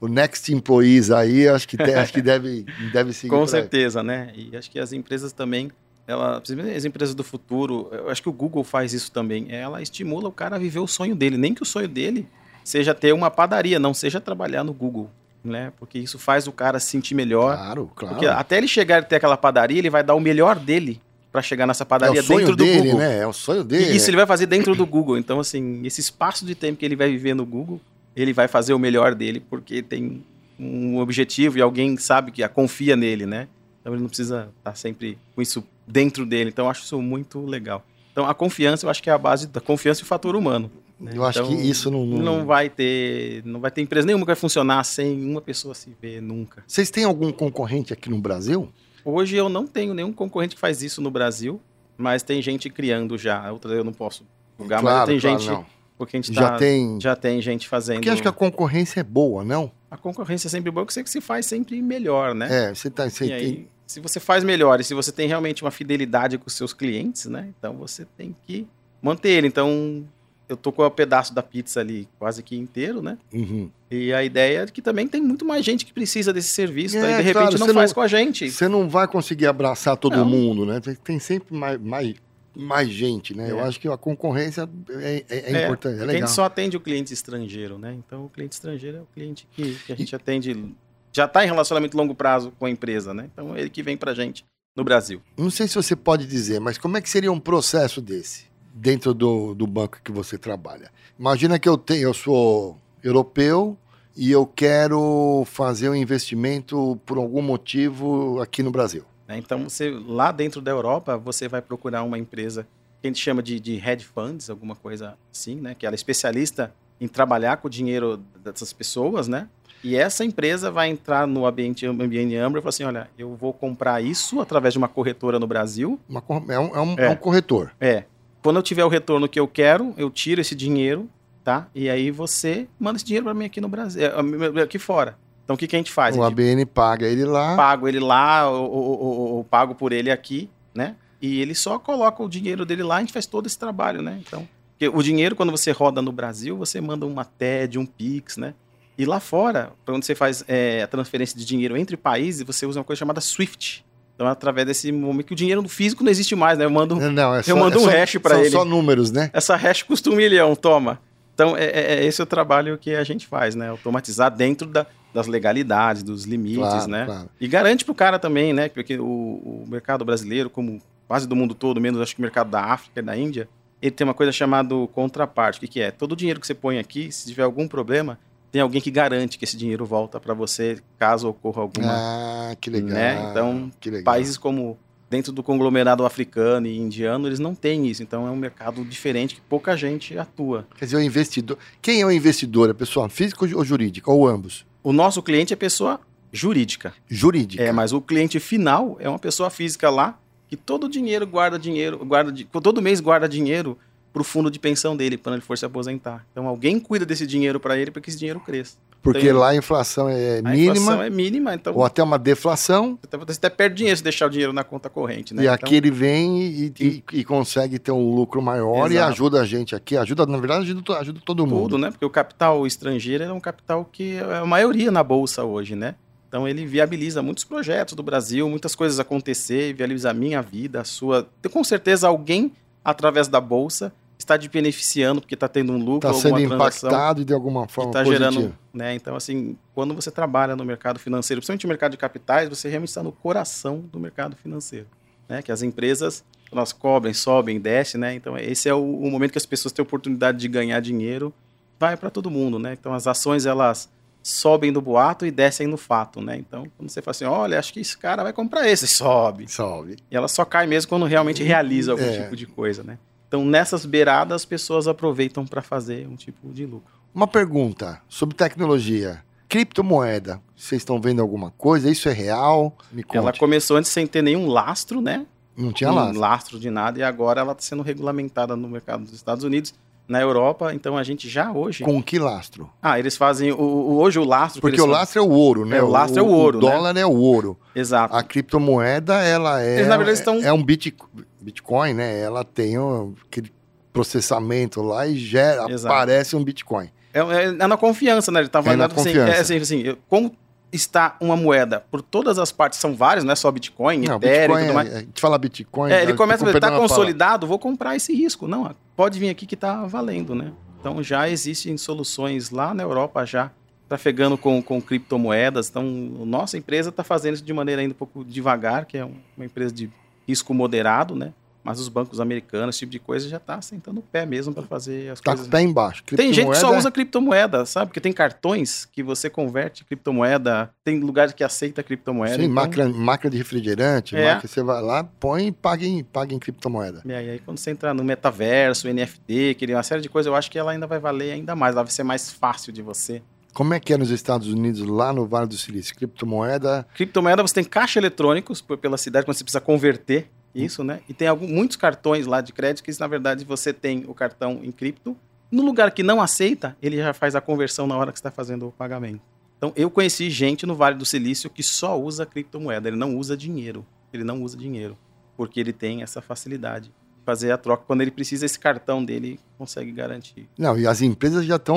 o 0.00 0.08
Next 0.08 0.52
Employees 0.52 1.12
aí, 1.12 1.48
acho 1.48 1.68
que, 1.68 1.76
te, 1.76 1.94
acho 1.94 2.12
que 2.12 2.20
deve, 2.20 2.66
deve 2.92 3.12
seguir. 3.12 3.30
Com 3.30 3.46
certeza, 3.46 4.00
aí. 4.00 4.06
né? 4.06 4.32
E 4.34 4.56
acho 4.56 4.68
que 4.68 4.80
as 4.80 4.92
empresas 4.92 5.32
também, 5.32 5.70
ela, 6.04 6.42
as 6.76 6.84
empresas 6.84 7.14
do 7.14 7.22
futuro, 7.22 7.88
eu 7.92 8.10
acho 8.10 8.20
que 8.20 8.28
o 8.28 8.32
Google 8.32 8.64
faz 8.64 8.92
isso 8.92 9.12
também. 9.12 9.46
Ela 9.48 9.80
estimula 9.80 10.28
o 10.28 10.32
cara 10.32 10.56
a 10.56 10.58
viver 10.58 10.80
o 10.80 10.88
sonho 10.88 11.14
dele, 11.14 11.36
nem 11.36 11.54
que 11.54 11.62
o 11.62 11.66
sonho 11.66 11.86
dele 11.86 12.26
seja 12.64 12.92
ter 12.92 13.14
uma 13.14 13.30
padaria, 13.30 13.78
não 13.78 13.94
seja 13.94 14.20
trabalhar 14.20 14.64
no 14.64 14.72
Google 14.72 15.08
né? 15.44 15.72
Porque 15.78 15.98
isso 15.98 16.18
faz 16.18 16.46
o 16.46 16.52
cara 16.52 16.78
se 16.78 16.86
sentir 16.86 17.14
melhor. 17.14 17.56
Claro, 17.56 17.90
claro. 17.94 18.14
Porque 18.14 18.26
até 18.26 18.58
ele 18.58 18.68
chegar 18.68 19.04
ter 19.04 19.16
aquela 19.16 19.36
padaria, 19.36 19.78
ele 19.78 19.90
vai 19.90 20.02
dar 20.02 20.14
o 20.14 20.20
melhor 20.20 20.58
dele 20.58 21.00
para 21.30 21.40
chegar 21.40 21.66
nessa 21.66 21.86
padaria 21.86 22.20
é 22.20 22.22
dentro 22.22 22.54
do 22.54 22.64
dele, 22.64 22.78
Google. 22.78 22.98
Né? 22.98 23.20
É 23.20 23.26
o 23.26 23.32
sonho 23.32 23.64
dele. 23.64 23.92
E 23.92 23.96
isso 23.96 24.10
ele 24.10 24.18
vai 24.18 24.26
fazer 24.26 24.46
dentro 24.46 24.74
do 24.74 24.84
Google. 24.84 25.16
Então, 25.16 25.40
assim, 25.40 25.80
esse 25.84 26.00
espaço 26.00 26.44
de 26.44 26.54
tempo 26.54 26.78
que 26.78 26.84
ele 26.84 26.94
vai 26.94 27.10
viver 27.10 27.34
no 27.34 27.46
Google, 27.46 27.80
ele 28.14 28.32
vai 28.32 28.46
fazer 28.46 28.74
o 28.74 28.78
melhor 28.78 29.14
dele, 29.14 29.40
porque 29.40 29.82
tem 29.82 30.22
um 30.58 30.98
objetivo 30.98 31.58
e 31.58 31.62
alguém 31.62 31.96
sabe 31.96 32.30
que 32.30 32.42
a 32.42 32.48
confia 32.48 32.94
nele, 32.94 33.24
né? 33.26 33.48
Então 33.80 33.92
ele 33.92 34.02
não 34.02 34.08
precisa 34.08 34.50
estar 34.58 34.76
sempre 34.76 35.18
com 35.34 35.42
isso 35.42 35.64
dentro 35.86 36.24
dele. 36.24 36.50
Então 36.50 36.66
eu 36.66 36.70
acho 36.70 36.84
isso 36.84 37.00
muito 37.00 37.44
legal. 37.44 37.84
Então 38.12 38.28
a 38.28 38.34
confiança, 38.34 38.86
eu 38.86 38.90
acho 38.90 39.02
que 39.02 39.10
é 39.10 39.12
a 39.12 39.18
base 39.18 39.48
da 39.48 39.60
confiança 39.60 40.02
e 40.02 40.04
o 40.04 40.06
fator 40.06 40.36
humano. 40.36 40.70
Né? 41.02 41.12
Eu 41.14 41.24
acho 41.24 41.40
então, 41.40 41.56
que 41.56 41.62
isso 41.62 41.90
não, 41.90 42.06
não, 42.06 42.18
não. 42.18 42.46
vai 42.46 42.70
ter. 42.70 43.42
Não 43.44 43.60
vai 43.60 43.72
ter 43.72 43.80
empresa 43.80 44.06
nenhuma 44.06 44.24
que 44.24 44.28
vai 44.28 44.36
funcionar 44.36 44.84
sem 44.84 45.20
uma 45.24 45.40
pessoa 45.40 45.74
se 45.74 45.92
ver 46.00 46.22
nunca. 46.22 46.62
Vocês 46.64 46.90
têm 46.90 47.02
algum 47.02 47.32
concorrente 47.32 47.92
aqui 47.92 48.08
no 48.08 48.20
Brasil? 48.20 48.72
Hoje 49.04 49.34
eu 49.34 49.48
não 49.48 49.66
tenho 49.66 49.94
nenhum 49.94 50.12
concorrente 50.12 50.54
que 50.54 50.60
faz 50.60 50.80
isso 50.80 51.02
no 51.02 51.10
Brasil, 51.10 51.60
mas 51.98 52.22
tem 52.22 52.40
gente 52.40 52.70
criando 52.70 53.18
já. 53.18 53.50
Outra 53.50 53.72
eu 53.72 53.82
não 53.82 53.92
posso 53.92 54.24
julgar, 54.56 54.80
claro, 54.80 54.96
mas 54.98 55.06
tem 55.08 55.18
claro, 55.18 55.38
gente. 55.40 55.50
Não. 55.50 55.66
Porque 55.98 56.16
a 56.16 56.20
gente 56.20 56.32
já, 56.32 56.50
tá, 56.50 56.56
tem... 56.56 57.00
já 57.00 57.16
tem 57.16 57.42
gente 57.42 57.68
fazendo. 57.68 57.96
Porque 57.96 58.10
acho 58.10 58.22
que 58.22 58.28
a 58.28 58.32
concorrência 58.32 59.00
é 59.00 59.04
boa, 59.04 59.44
não? 59.44 59.70
A 59.90 59.96
concorrência 59.96 60.46
é 60.46 60.50
sempre 60.50 60.70
boa, 60.70 60.86
porque 60.86 60.94
você 60.94 61.06
se 61.06 61.20
faz 61.20 61.46
sempre 61.46 61.82
melhor, 61.82 62.34
né? 62.34 62.68
É, 62.68 62.74
você 62.74 62.88
tá. 62.88 63.10
Você 63.10 63.24
e 63.24 63.28
tem... 63.28 63.36
aí, 63.36 63.68
se 63.86 64.00
você 64.00 64.20
faz 64.20 64.42
melhor 64.44 64.80
e 64.80 64.84
se 64.84 64.94
você 64.94 65.10
tem 65.10 65.26
realmente 65.26 65.62
uma 65.62 65.70
fidelidade 65.70 66.38
com 66.38 66.46
os 66.46 66.54
seus 66.54 66.72
clientes, 66.72 67.26
né? 67.26 67.52
Então 67.58 67.76
você 67.76 68.04
tem 68.16 68.34
que 68.46 68.66
manter 69.02 69.30
ele. 69.30 69.48
Então, 69.48 70.04
eu 70.48 70.56
tô 70.56 70.72
com 70.72 70.82
o 70.82 70.86
um 70.86 70.90
pedaço 70.90 71.34
da 71.34 71.42
pizza 71.42 71.80
ali 71.80 72.08
quase 72.18 72.42
que 72.42 72.56
inteiro, 72.56 73.02
né? 73.02 73.18
Uhum. 73.32 73.70
E 73.90 74.12
a 74.12 74.22
ideia 74.22 74.62
é 74.62 74.66
que 74.66 74.82
também 74.82 75.06
tem 75.06 75.20
muito 75.20 75.44
mais 75.44 75.64
gente 75.64 75.84
que 75.84 75.92
precisa 75.92 76.32
desse 76.32 76.48
serviço, 76.48 76.96
é, 76.96 77.00
tá? 77.00 77.10
e 77.10 77.16
de 77.16 77.22
repente 77.22 77.56
claro, 77.56 77.58
não 77.58 77.74
faz 77.74 77.90
não, 77.90 77.94
com 77.94 78.00
a 78.00 78.08
gente. 78.08 78.50
Você 78.50 78.68
não 78.68 78.88
vai 78.88 79.06
conseguir 79.06 79.46
abraçar 79.46 79.96
todo 79.96 80.16
não. 80.16 80.24
mundo, 80.24 80.66
né? 80.66 80.80
Tem 81.04 81.18
sempre 81.18 81.54
mais, 81.54 81.80
mais, 81.80 82.14
mais 82.54 82.88
gente, 82.88 83.36
né? 83.36 83.48
É. 83.48 83.52
Eu 83.52 83.60
acho 83.60 83.80
que 83.80 83.88
a 83.88 83.96
concorrência 83.96 84.68
é, 84.90 85.24
é, 85.28 85.36
é, 85.36 85.52
é 85.52 85.64
importante, 85.64 85.96
é 85.96 86.00
legal. 86.00 86.14
A 86.14 86.18
gente 86.26 86.30
só 86.30 86.44
atende 86.44 86.76
o 86.76 86.80
cliente 86.80 87.12
estrangeiro, 87.12 87.78
né? 87.78 87.94
Então 87.94 88.26
o 88.26 88.28
cliente 88.28 88.52
estrangeiro 88.52 88.98
é 88.98 89.00
o 89.00 89.06
cliente 89.14 89.46
que, 89.52 89.74
que 89.86 89.92
a 89.92 89.96
gente 89.96 90.12
e... 90.12 90.16
atende, 90.16 90.74
já 91.12 91.24
está 91.24 91.44
em 91.44 91.46
relacionamento 91.46 91.96
longo 91.96 92.14
prazo 92.14 92.52
com 92.58 92.66
a 92.66 92.70
empresa, 92.70 93.14
né? 93.14 93.28
Então 93.32 93.56
ele 93.56 93.70
que 93.70 93.82
vem 93.82 93.96
pra 93.96 94.14
gente 94.14 94.44
no 94.76 94.84
Brasil. 94.84 95.20
Não 95.36 95.50
sei 95.50 95.68
se 95.68 95.74
você 95.74 95.94
pode 95.94 96.26
dizer, 96.26 96.60
mas 96.60 96.78
como 96.78 96.96
é 96.96 97.00
que 97.00 97.10
seria 97.10 97.30
um 97.30 97.40
processo 97.40 98.00
desse? 98.00 98.51
Dentro 98.72 99.12
do, 99.12 99.54
do 99.54 99.66
banco 99.66 100.00
que 100.02 100.12
você 100.12 100.38
trabalha. 100.38 100.90
Imagina 101.18 101.58
que 101.58 101.68
eu 101.68 101.76
tenho, 101.76 102.02
eu 102.02 102.14
sou 102.14 102.78
europeu 103.02 103.76
e 104.16 104.30
eu 104.30 104.46
quero 104.46 105.44
fazer 105.46 105.88
um 105.88 105.94
investimento 105.94 106.98
por 107.04 107.18
algum 107.18 107.42
motivo 107.42 108.40
aqui 108.40 108.62
no 108.62 108.70
Brasil. 108.70 109.04
É, 109.28 109.36
então, 109.36 109.68
você 109.68 109.90
lá 109.90 110.32
dentro 110.32 110.60
da 110.60 110.70
Europa, 110.70 111.16
você 111.16 111.48
vai 111.48 111.62
procurar 111.62 112.02
uma 112.02 112.18
empresa 112.18 112.66
que 113.00 113.06
a 113.06 113.10
gente 113.10 113.20
chama 113.20 113.42
de, 113.42 113.58
de 113.58 113.76
hedge 113.76 114.04
funds, 114.04 114.50
alguma 114.50 114.76
coisa 114.76 115.16
assim, 115.32 115.56
né? 115.56 115.74
Que 115.74 115.86
ela 115.86 115.94
é 115.94 115.96
especialista 115.96 116.72
em 117.00 117.08
trabalhar 117.08 117.56
com 117.56 117.66
o 117.66 117.70
dinheiro 117.70 118.18
dessas 118.44 118.72
pessoas, 118.72 119.26
né? 119.26 119.48
E 119.82 119.96
essa 119.96 120.24
empresa 120.24 120.70
vai 120.70 120.88
entrar 120.88 121.26
no 121.26 121.44
ambiente, 121.44 121.84
ambiente 121.84 122.36
Ambra 122.36 122.60
e 122.60 122.62
falar 122.62 122.68
assim, 122.70 122.84
olha, 122.84 123.10
eu 123.18 123.34
vou 123.34 123.52
comprar 123.52 124.00
isso 124.00 124.40
através 124.40 124.74
de 124.74 124.78
uma 124.78 124.86
corretora 124.86 125.40
no 125.40 125.46
Brasil. 125.46 125.98
Uma, 126.08 126.22
é, 126.48 126.58
um, 126.58 126.76
é, 126.76 126.80
um, 126.80 126.94
é. 126.96 127.04
é 127.06 127.10
um 127.10 127.16
corretor. 127.16 127.72
É. 127.80 128.04
Quando 128.42 128.56
eu 128.56 128.62
tiver 128.62 128.84
o 128.84 128.88
retorno 128.88 129.28
que 129.28 129.38
eu 129.38 129.46
quero, 129.46 129.94
eu 129.96 130.10
tiro 130.10 130.40
esse 130.40 130.54
dinheiro, 130.54 131.08
tá? 131.44 131.68
E 131.74 131.88
aí 131.88 132.10
você 132.10 132.66
manda 132.78 132.96
esse 132.96 133.04
dinheiro 133.04 133.24
para 133.24 133.34
mim 133.34 133.44
aqui 133.44 133.60
no 133.60 133.68
Brasil, 133.68 134.02
é, 134.02 134.62
aqui 134.62 134.78
fora. 134.78 135.16
Então 135.44 135.54
o 135.54 135.58
que, 135.58 135.66
que 135.66 135.76
a 135.76 135.78
gente 135.78 135.92
faz? 135.92 136.16
O 136.16 136.22
ABN 136.22 136.66
paga 136.66 137.06
ele 137.06 137.24
lá. 137.24 137.56
Pago 137.56 137.88
ele 137.88 138.00
lá, 138.00 138.48
ou, 138.50 138.70
ou, 138.70 139.00
ou, 139.00 139.34
ou, 139.36 139.44
pago 139.44 139.74
por 139.74 139.92
ele 139.92 140.10
aqui, 140.10 140.50
né? 140.74 140.96
E 141.20 141.40
ele 141.40 141.54
só 141.54 141.78
coloca 141.78 142.22
o 142.22 142.28
dinheiro 142.28 142.64
dele 142.66 142.82
lá, 142.82 142.96
a 142.96 143.00
gente 143.00 143.12
faz 143.12 143.26
todo 143.26 143.46
esse 143.46 143.58
trabalho, 143.58 144.02
né? 144.02 144.20
Então, 144.26 144.48
o 144.92 145.02
dinheiro, 145.02 145.36
quando 145.36 145.52
você 145.52 145.70
roda 145.70 146.02
no 146.02 146.10
Brasil, 146.10 146.56
você 146.56 146.80
manda 146.80 147.06
uma 147.06 147.24
TED, 147.24 147.78
um 147.78 147.86
Pix, 147.86 148.36
né? 148.36 148.54
E 148.98 149.04
lá 149.04 149.20
fora, 149.20 149.72
quando 149.84 150.04
você 150.04 150.14
faz 150.14 150.44
é, 150.48 150.82
a 150.82 150.86
transferência 150.86 151.38
de 151.38 151.44
dinheiro 151.44 151.76
entre 151.76 151.96
países, 151.96 152.42
você 152.42 152.66
usa 152.66 152.80
uma 152.80 152.84
coisa 152.84 152.98
chamada 152.98 153.20
SWIFT, 153.20 153.84
então, 154.22 154.30
através 154.30 154.66
desse 154.66 154.92
momento 154.92 155.26
que 155.26 155.32
o 155.32 155.36
dinheiro 155.36 155.66
físico 155.68 156.04
não 156.04 156.10
existe 156.10 156.36
mais, 156.36 156.56
né? 156.56 156.64
Eu 156.64 156.70
mando, 156.70 156.94
não, 156.94 157.34
é 157.34 157.42
só, 157.42 157.50
eu 157.50 157.56
mando 157.56 157.78
é 157.78 157.80
um 157.80 157.86
hash 157.86 158.18
para 158.18 158.38
ele. 158.38 158.50
São 158.50 158.60
só 158.60 158.64
números, 158.64 159.10
né? 159.10 159.30
Essa 159.32 159.56
hash 159.56 159.82
custa 159.82 160.10
um 160.10 160.14
milhão, 160.14 160.54
toma. 160.54 161.00
Então, 161.34 161.56
é, 161.56 161.64
é, 161.64 161.94
é, 161.94 162.04
esse 162.04 162.22
o 162.22 162.26
trabalho 162.26 162.78
que 162.78 162.94
a 162.94 163.02
gente 163.02 163.26
faz, 163.26 163.56
né? 163.56 163.68
Automatizar 163.68 164.30
dentro 164.30 164.68
da, 164.68 164.86
das 165.12 165.26
legalidades, 165.26 166.04
dos 166.04 166.24
limites, 166.24 166.58
Claro, 166.58 166.90
né? 166.90 167.04
claro. 167.04 167.28
E 167.40 167.48
garante 167.48 167.84
pro 167.84 167.94
cara 167.94 168.18
também, 168.18 168.52
né? 168.52 168.68
Porque 168.68 168.96
o, 168.96 169.04
o 169.04 169.64
mercado 169.68 170.04
brasileiro, 170.04 170.48
como 170.48 170.80
quase 171.08 171.26
do 171.26 171.34
mundo 171.34 171.54
todo, 171.54 171.80
menos 171.80 172.00
acho 172.00 172.14
que 172.14 172.20
o 172.20 172.22
mercado 172.22 172.50
da 172.50 172.60
África 172.60 173.00
e 173.00 173.02
da 173.02 173.16
Índia, 173.16 173.48
ele 173.80 173.90
tem 173.90 174.06
uma 174.06 174.14
coisa 174.14 174.30
chamada 174.30 174.74
contraparte. 174.92 175.58
O 175.58 175.60
que, 175.60 175.66
que 175.66 175.80
é? 175.80 175.90
Todo 175.90 176.12
o 176.12 176.16
dinheiro 176.16 176.38
que 176.38 176.46
você 176.46 176.54
põe 176.54 176.78
aqui, 176.78 177.10
se 177.10 177.26
tiver 177.26 177.42
algum 177.42 177.66
problema, 177.66 178.18
tem 178.52 178.60
alguém 178.60 178.82
que 178.82 178.90
garante 178.90 179.38
que 179.38 179.44
esse 179.44 179.56
dinheiro 179.56 179.86
volta 179.86 180.20
para 180.20 180.34
você 180.34 180.78
caso 180.98 181.26
ocorra 181.26 181.62
alguma. 181.62 181.90
Ah, 181.90 182.56
que 182.60 182.68
legal. 182.68 182.90
Né? 182.90 183.30
Então, 183.30 183.72
legal. 183.84 184.04
Países 184.04 184.36
como 184.36 184.78
dentro 185.08 185.32
do 185.32 185.42
conglomerado 185.42 186.04
africano 186.04 186.66
e 186.66 186.78
indiano, 186.78 187.26
eles 187.26 187.38
não 187.38 187.54
têm 187.54 187.86
isso. 187.86 188.02
Então 188.02 188.26
é 188.26 188.30
um 188.30 188.36
mercado 188.36 188.84
diferente 188.84 189.34
que 189.34 189.40
pouca 189.40 189.74
gente 189.74 190.16
atua. 190.18 190.66
Quer 190.76 190.84
dizer, 190.84 190.96
o 190.98 191.02
investidor. 191.02 191.58
Quem 191.80 192.02
é 192.02 192.06
o 192.06 192.10
investidor? 192.10 192.68
É 192.68 192.74
pessoa 192.74 193.08
física 193.08 193.44
ou 193.56 193.64
jurídica? 193.64 194.10
Ou 194.10 194.28
ambos? 194.28 194.66
O 194.82 194.92
nosso 194.92 195.22
cliente 195.22 195.54
é 195.54 195.56
pessoa 195.56 195.98
jurídica. 196.30 196.92
Jurídica. 197.08 197.62
É, 197.62 197.72
mas 197.72 197.92
o 197.92 198.00
cliente 198.02 198.38
final 198.38 198.96
é 199.00 199.08
uma 199.08 199.18
pessoa 199.18 199.48
física 199.48 199.88
lá 199.88 200.18
que 200.48 200.56
todo 200.56 200.84
o 200.84 200.88
dinheiro 200.88 201.26
guarda 201.26 201.58
dinheiro, 201.58 202.04
guarda 202.04 202.34
todo 202.62 202.82
mês 202.82 203.00
guarda 203.00 203.26
dinheiro 203.26 203.78
para 204.12 204.20
o 204.20 204.24
fundo 204.24 204.50
de 204.50 204.58
pensão 204.58 204.96
dele 204.96 205.16
quando 205.16 205.36
ele 205.36 205.42
for 205.42 205.56
se 205.56 205.64
aposentar. 205.64 206.24
Então 206.32 206.46
alguém 206.46 206.78
cuida 206.78 207.06
desse 207.06 207.26
dinheiro 207.26 207.58
para 207.58 207.76
ele 207.78 207.90
para 207.90 208.00
que 208.02 208.10
esse 208.10 208.18
dinheiro 208.18 208.40
cresça. 208.40 208.76
Porque 209.02 209.18
tem- 209.20 209.32
lá 209.32 209.48
a 209.48 209.56
inflação 209.56 210.08
é 210.08 210.38
A 210.38 210.42
mínima, 210.42 210.72
inflação 210.76 211.02
é 211.02 211.10
mínima, 211.10 211.54
então 211.54 211.74
ou 211.74 211.84
até 211.84 212.00
uma 212.04 212.16
deflação, 212.18 212.96
você 213.02 213.06
até- 213.16 213.18
você 213.32 213.38
até 213.38 213.50
perde 213.50 213.76
dinheiro 213.76 213.96
se 213.96 214.02
deixar 214.04 214.26
o 214.26 214.30
dinheiro 214.30 214.52
na 214.52 214.62
conta 214.62 214.88
corrente, 214.88 215.34
né? 215.34 215.42
e 215.42 215.46
Então, 215.46 215.54
aqui 215.54 215.74
ele 215.74 215.90
vem 215.90 216.40
e, 216.42 216.72
e- 216.78 217.04
e 217.12 217.24
consegue 217.24 217.80
ter 217.80 217.90
um 217.90 218.14
lucro 218.14 218.40
maior 218.40 218.90
e 218.92 218.94
Exato. 218.94 219.12
ajuda 219.12 219.40
a 219.40 219.44
gente 219.44 219.74
aqui. 219.74 219.96
Ajuda, 219.96 220.24
na 220.26 220.38
verdade, 220.38 220.62
ajuda, 220.70 220.98
ajuda 220.98 221.20
todo 221.24 221.44
mundo. 221.46 221.62
tudo, 221.62 221.78
né? 221.78 221.90
Porque 221.90 222.04
o 222.04 222.10
capital 222.10 222.64
estrangeiro 222.64 223.24
é 223.24 223.32
um 223.32 223.40
capital 223.40 223.84
que 223.90 224.16
é 224.18 224.36
a 224.36 224.46
maioria 224.46 224.90
na 224.92 225.02
bolsa 225.02 225.42
hoje, 225.42 225.74
né? 225.74 225.96
Então 226.28 226.46
ele 226.46 226.64
viabiliza 226.64 227.22
muitos 227.22 227.42
projetos 227.44 227.94
do 227.94 228.02
Brasil, 228.04 228.48
muitas 228.48 228.74
coisas 228.76 229.00
acontecer, 229.00 229.74
viabiliza 229.74 230.10
a 230.10 230.14
minha 230.14 230.40
vida, 230.40 230.80
a 230.80 230.84
sua. 230.84 231.28
Com 231.50 231.64
certeza 231.64 232.06
alguém 232.06 232.52
através 232.84 233.26
da 233.28 233.40
bolsa 233.40 233.92
está 234.22 234.38
te 234.38 234.48
beneficiando 234.48 235.20
porque 235.20 235.34
está 235.34 235.48
tendo 235.48 235.72
um 235.72 235.78
lucro, 235.78 236.08
Está 236.08 236.20
sendo 236.20 236.40
impactado 236.40 237.24
de 237.24 237.32
alguma 237.34 237.68
forma 237.68 237.90
está 237.90 238.04
gerando, 238.04 238.54
né? 238.72 238.94
Então 238.94 239.14
assim, 239.16 239.56
quando 239.74 239.94
você 239.94 240.10
trabalha 240.10 240.56
no 240.56 240.64
mercado 240.64 240.98
financeiro, 240.98 241.40
principalmente 241.40 241.64
no 241.64 241.68
mercado 241.68 241.92
de 241.92 241.98
capitais, 241.98 242.48
você 242.48 242.68
realmente 242.68 242.88
está 242.88 243.02
no 243.02 243.12
coração 243.12 243.84
do 243.92 243.98
mercado 243.98 244.36
financeiro, 244.36 244.86
né? 245.28 245.42
Que 245.42 245.52
as 245.52 245.62
empresas 245.62 246.24
elas 246.50 246.72
cobrem, 246.72 247.14
sobem, 247.14 247.58
descem, 247.58 248.00
né? 248.00 248.14
Então 248.14 248.36
esse 248.36 248.68
é 248.68 248.74
o, 248.74 248.82
o 248.82 249.10
momento 249.10 249.32
que 249.32 249.38
as 249.38 249.46
pessoas 249.46 249.72
têm 249.72 249.82
a 249.82 249.86
oportunidade 249.86 250.38
de 250.38 250.48
ganhar 250.48 250.80
dinheiro, 250.80 251.32
vai 251.78 251.96
para 251.96 252.10
todo 252.10 252.30
mundo, 252.30 252.58
né? 252.58 252.76
Então 252.78 252.92
as 252.94 253.06
ações 253.06 253.46
elas 253.46 253.88
sobem 254.22 254.72
do 254.72 254.80
boato 254.80 255.26
e 255.26 255.30
descem 255.32 255.66
no 255.66 255.76
fato, 255.76 256.20
né? 256.20 256.36
Então 256.36 256.66
quando 256.76 256.88
você 256.90 257.02
fala 257.02 257.10
assim, 257.10 257.24
olha, 257.24 257.58
acho 257.58 257.72
que 257.72 257.80
esse 257.80 257.96
cara 257.98 258.22
vai 258.22 258.32
comprar 258.32 258.68
esse, 258.68 258.86
sobe. 258.86 259.50
Salve. 259.50 259.96
E 260.10 260.16
ela 260.16 260.28
só 260.28 260.44
cai 260.44 260.66
mesmo 260.66 260.88
quando 260.88 261.06
realmente 261.06 261.42
realiza 261.42 261.92
algum 261.92 262.04
É. 262.04 262.22
tipo 262.22 262.36
de 262.36 262.46
coisa, 262.46 262.82
né? 262.84 262.98
Então 263.32 263.46
nessas 263.46 263.86
beiradas 263.86 264.34
as 264.42 264.44
pessoas 264.44 264.86
aproveitam 264.86 265.46
para 265.46 265.62
fazer 265.62 266.06
um 266.06 266.14
tipo 266.16 266.52
de 266.52 266.66
lucro. 266.66 266.92
Uma 267.14 267.26
pergunta 267.26 267.98
sobre 268.06 268.36
tecnologia. 268.36 269.24
Criptomoeda, 269.48 270.38
vocês 270.54 270.82
estão 270.82 271.00
vendo 271.00 271.22
alguma 271.22 271.50
coisa? 271.52 271.88
Isso 271.90 272.10
é 272.10 272.12
real? 272.12 272.76
Me 272.92 273.02
conte. 273.02 273.16
Ela 273.16 273.32
começou 273.32 273.78
antes 273.78 273.90
sem 273.90 274.06
ter 274.06 274.20
nenhum 274.20 274.48
lastro, 274.48 275.00
né? 275.00 275.24
Não 275.56 275.72
tinha 275.72 275.90
um 275.90 275.94
lá. 275.94 276.12
lastro 276.14 276.58
de 276.60 276.68
nada 276.68 276.98
e 276.98 277.02
agora 277.02 277.40
ela 277.40 277.52
está 277.52 277.62
sendo 277.62 277.82
regulamentada 277.82 278.54
no 278.54 278.68
mercado 278.68 279.04
dos 279.04 279.14
Estados 279.14 279.44
Unidos, 279.44 279.72
na 280.06 280.20
Europa. 280.20 280.74
Então 280.74 280.98
a 280.98 281.02
gente 281.02 281.26
já 281.26 281.50
hoje. 281.52 281.84
Com 281.84 282.02
que 282.02 282.18
lastro? 282.18 282.68
Ah, 282.82 282.98
eles 282.98 283.16
fazem 283.16 283.50
o, 283.50 283.58
o- 283.58 283.96
hoje 283.98 284.18
o 284.18 284.24
lastro. 284.24 284.60
que 284.60 284.66
Porque 284.68 284.76
o 284.80 284.84
fazem- 284.84 284.92
lastro 284.98 285.18
é 285.20 285.22
o 285.22 285.30
ouro, 285.30 285.64
né? 285.64 285.78
É, 285.78 285.82
o 285.82 285.88
lastro 285.88 286.20
é 286.20 286.22
o 286.22 286.28
ouro, 286.28 286.58
O 286.58 286.62
né? 286.62 286.70
dólar 286.70 286.96
é 286.98 287.06
o 287.06 287.14
ouro. 287.16 287.58
Exato. 287.74 288.14
A 288.14 288.22
criptomoeda, 288.22 289.22
ela 289.22 289.62
é. 289.62 289.76
Eles, 289.76 289.88
na 289.88 289.96
verdade, 289.96 290.18
estão- 290.18 290.36
É 290.42 290.52
um 290.52 290.62
bit- 290.62 290.94
Bitcoin, 291.42 291.94
né? 291.94 292.20
Ela 292.20 292.44
tem 292.44 292.78
um- 292.78 293.14
aquele 293.28 293.52
processamento 293.92 294.80
lá 294.82 295.06
e 295.06 295.16
gera, 295.16 295.70
Exato. 295.70 295.94
aparece 295.94 296.34
um 296.36 296.42
Bitcoin. 296.42 296.88
É, 297.12 297.20
é- 297.20 297.44
é 297.48 297.66
na 297.66 297.76
confiança, 297.76 298.32
né? 298.32 298.40
Ele 298.40 298.48
tá 298.48 298.60
É 298.64 298.76
na 298.76 298.86
assim, 298.86 298.94
confiança. 298.94 299.32
é 299.32 299.40
assim, 299.40 299.56
assim, 299.58 299.80
eu- 299.82 299.98
como 300.08 300.34
está 300.72 301.16
uma 301.20 301.36
moeda 301.36 301.84
por 301.90 302.00
todas 302.00 302.38
as 302.38 302.50
partes, 302.50 302.78
são 302.78 302.94
várias, 302.96 303.22
não 303.24 303.32
é 303.32 303.36
só 303.36 303.50
Bitcoin, 303.50 303.98
Não, 304.06 304.16
Ethereum 304.16 304.54
e 304.56 304.60
Bitcoin, 304.60 304.62
tudo 304.64 304.74
mais. 304.74 304.92
é- 304.92 304.96
a 304.96 305.00
gente 305.00 305.20
fala 305.20 305.36
Bitcoin. 305.38 305.92
É, 305.92 306.02
ele 306.02 306.14
começa 306.14 306.48
a 306.48 306.50
ver, 306.52 306.58
tá 306.58 306.70
consolidado, 306.78 307.46
vou 307.46 307.58
comprar 307.58 307.94
esse 307.94 308.14
risco. 308.14 308.48
Não, 308.48 308.74
pode 308.96 309.18
vir 309.18 309.28
aqui 309.28 309.44
que 309.44 309.56
tá 309.56 309.84
valendo, 309.84 310.34
né? 310.34 310.52
Então 310.80 311.02
já 311.02 311.28
existem 311.28 311.76
soluções 311.76 312.50
lá 312.50 312.72
na 312.72 312.82
Europa 312.82 313.24
já 313.26 313.50
trafegando 313.88 314.38
com, 314.38 314.62
com 314.62 314.80
criptomoedas. 314.80 315.68
Então, 315.68 315.84
nossa 315.84 316.56
empresa 316.56 316.88
está 316.88 317.04
fazendo 317.04 317.34
isso 317.34 317.44
de 317.44 317.52
maneira 317.52 317.82
ainda 317.82 317.92
um 317.92 317.96
pouco 317.96 318.24
devagar, 318.24 318.86
que 318.86 318.96
é 318.96 319.04
um- 319.04 319.12
uma 319.36 319.44
empresa 319.44 319.72
de 319.74 319.90
risco 320.26 320.52
moderado, 320.54 321.14
né? 321.14 321.32
Mas 321.64 321.78
os 321.78 321.88
bancos 321.88 322.18
americanos, 322.18 322.74
esse 322.74 322.80
tipo 322.80 322.90
de 322.90 322.98
coisa, 322.98 323.28
já 323.28 323.38
tá 323.38 323.62
sentando 323.62 324.00
o 324.00 324.02
pé 324.02 324.26
mesmo 324.26 324.52
para 324.52 324.64
fazer 324.64 325.12
as 325.12 325.20
Tá 325.20 325.30
coisas. 325.30 325.46
pé 325.46 325.60
embaixo. 325.62 326.02
Tem 326.06 326.32
gente 326.32 326.48
que 326.50 326.56
só 326.56 326.76
usa 326.76 326.90
criptomoeda, 326.90 327.64
sabe? 327.64 327.86
Porque 327.86 328.00
tem 328.00 328.12
cartões 328.12 328.84
que 328.84 329.00
você 329.00 329.30
converte 329.30 329.84
criptomoeda, 329.84 330.70
tem 330.82 330.98
lugares 330.98 331.32
que 331.32 331.44
aceita 331.44 331.80
criptomoeda. 331.80 332.34
Sim, 332.34 332.42
então- 332.42 332.54
máquina, 332.54 332.88
máquina 332.88 333.30
de 333.30 333.36
refrigerante, 333.38 334.16
É. 334.16 334.24
máquina, 334.34 334.48
você 334.48 334.60
vai 334.60 334.82
lá, 334.82 335.04
põe 335.04 335.46
e 335.46 335.52
paga 335.52 335.86
em, 335.86 336.02
paga 336.02 336.34
em 336.34 336.38
criptomoeda. 336.40 337.00
E 337.04 337.12
aí, 337.12 337.30
aí 337.30 337.38
quando 337.38 337.58
você 337.58 337.70
entrar 337.70 337.94
no 337.94 338.02
metaverso, 338.02 338.88
NFT, 338.88 339.54
que 339.54 339.72
uma 339.72 339.84
série 339.84 340.02
de 340.02 340.08
coisas, 340.08 340.26
eu 340.28 340.34
acho 340.34 340.50
que 340.50 340.58
ela 340.58 340.72
ainda 340.72 340.88
vai 340.88 340.98
valer 340.98 341.30
ainda 341.30 341.54
mais. 341.54 341.76
Ela 341.76 341.84
vai 341.84 341.92
ser 341.92 342.02
mais 342.02 342.28
fácil 342.32 342.72
de 342.72 342.82
você. 342.82 343.22
Como 343.52 343.74
é 343.74 343.80
que 343.80 343.92
é 343.92 343.98
nos 343.98 344.10
Estados 344.10 344.48
Unidos, 344.48 344.80
lá 344.80 345.12
no 345.12 345.26
Vale 345.26 345.46
do 345.46 345.56
Silício? 345.56 345.94
Criptomoeda, 345.94 346.86
Criptomoeda, 346.94 347.42
você 347.42 347.54
tem 347.54 347.64
caixa 347.64 347.98
eletrônicos 347.98 348.62
pela 348.62 348.96
cidade, 348.96 349.26
quando 349.26 349.36
você 349.36 349.44
precisa 349.44 349.60
converter 349.60 350.30
isso, 350.54 350.82
né? 350.82 351.00
E 351.08 351.14
tem 351.14 351.28
algum, 351.28 351.46
muitos 351.46 351.76
cartões 351.76 352.26
lá 352.26 352.40
de 352.40 352.52
crédito 352.52 352.82
que, 352.82 352.98
na 352.98 353.06
verdade, 353.06 353.44
você 353.44 353.72
tem 353.72 354.04
o 354.06 354.14
cartão 354.14 354.60
em 354.62 354.72
cripto. 354.72 355.16
No 355.50 355.62
lugar 355.62 355.90
que 355.90 356.02
não 356.02 356.20
aceita, 356.22 356.76
ele 356.80 356.96
já 356.96 357.12
faz 357.12 357.34
a 357.34 357.40
conversão 357.40 357.86
na 357.86 357.96
hora 357.96 358.10
que 358.10 358.18
você 358.18 358.20
está 358.20 358.30
fazendo 358.30 358.68
o 358.68 358.72
pagamento. 358.72 359.20
Então, 359.58 359.72
eu 359.76 359.90
conheci 359.90 360.30
gente 360.30 360.64
no 360.66 360.74
Vale 360.74 360.96
do 360.96 361.04
Silício 361.04 361.50
que 361.50 361.62
só 361.62 362.00
usa 362.00 362.24
criptomoeda, 362.24 362.88
ele 362.88 362.96
não 362.96 363.16
usa 363.16 363.36
dinheiro. 363.36 363.84
Ele 364.12 364.24
não 364.24 364.42
usa 364.42 364.56
dinheiro, 364.56 364.96
porque 365.36 365.58
ele 365.58 365.72
tem 365.72 366.02
essa 366.02 366.20
facilidade 366.20 366.88
de 366.88 367.24
fazer 367.24 367.50
a 367.50 367.58
troca. 367.58 367.84
Quando 367.86 368.02
ele 368.02 368.10
precisa, 368.10 368.44
esse 368.44 368.58
cartão 368.58 369.04
dele 369.04 369.40
consegue 369.56 369.90
garantir. 369.90 370.48
Não, 370.58 370.78
e 370.78 370.86
as 370.86 371.00
empresas 371.00 371.46
já 371.46 371.56
estão 371.56 371.76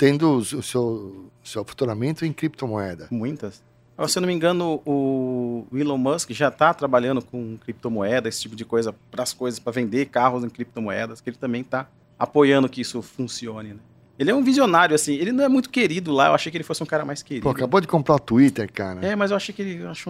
tendo 0.00 0.36
o 0.36 0.62
seu, 0.62 1.30
seu 1.44 1.62
faturamento 1.62 2.24
em 2.24 2.32
criptomoeda. 2.32 3.06
Muitas. 3.10 3.62
Se 4.08 4.16
eu 4.16 4.22
não 4.22 4.28
me 4.28 4.32
engano, 4.32 4.80
o 4.86 5.66
Elon 5.74 5.98
Musk 5.98 6.30
já 6.30 6.48
está 6.48 6.72
trabalhando 6.72 7.20
com 7.20 7.58
criptomoeda, 7.58 8.26
esse 8.26 8.40
tipo 8.40 8.56
de 8.56 8.64
coisa, 8.64 8.94
para 9.10 9.22
as 9.22 9.34
coisas, 9.34 9.60
para 9.60 9.72
vender 9.72 10.06
carros 10.06 10.42
em 10.42 10.48
criptomoedas, 10.48 11.20
que 11.20 11.28
ele 11.28 11.36
também 11.36 11.60
está 11.60 11.86
apoiando 12.18 12.66
que 12.66 12.80
isso 12.80 13.02
funcione. 13.02 13.74
Né? 13.74 13.80
Ele 14.18 14.30
é 14.30 14.34
um 14.34 14.42
visionário, 14.42 14.94
assim, 14.94 15.12
ele 15.12 15.32
não 15.32 15.44
é 15.44 15.50
muito 15.50 15.68
querido 15.68 16.12
lá, 16.12 16.28
eu 16.28 16.34
achei 16.34 16.50
que 16.50 16.56
ele 16.56 16.64
fosse 16.64 16.82
um 16.82 16.86
cara 16.86 17.04
mais 17.04 17.22
querido. 17.22 17.44
Pô, 17.44 17.50
acabou 17.50 17.78
de 17.78 17.86
comprar 17.86 18.14
o 18.14 18.18
Twitter, 18.18 18.72
cara. 18.72 19.04
É, 19.04 19.14
mas 19.14 19.32
eu 19.32 19.36
achei 19.36 19.54
que 19.54 19.60
ele, 19.60 19.86
acho, 19.86 20.08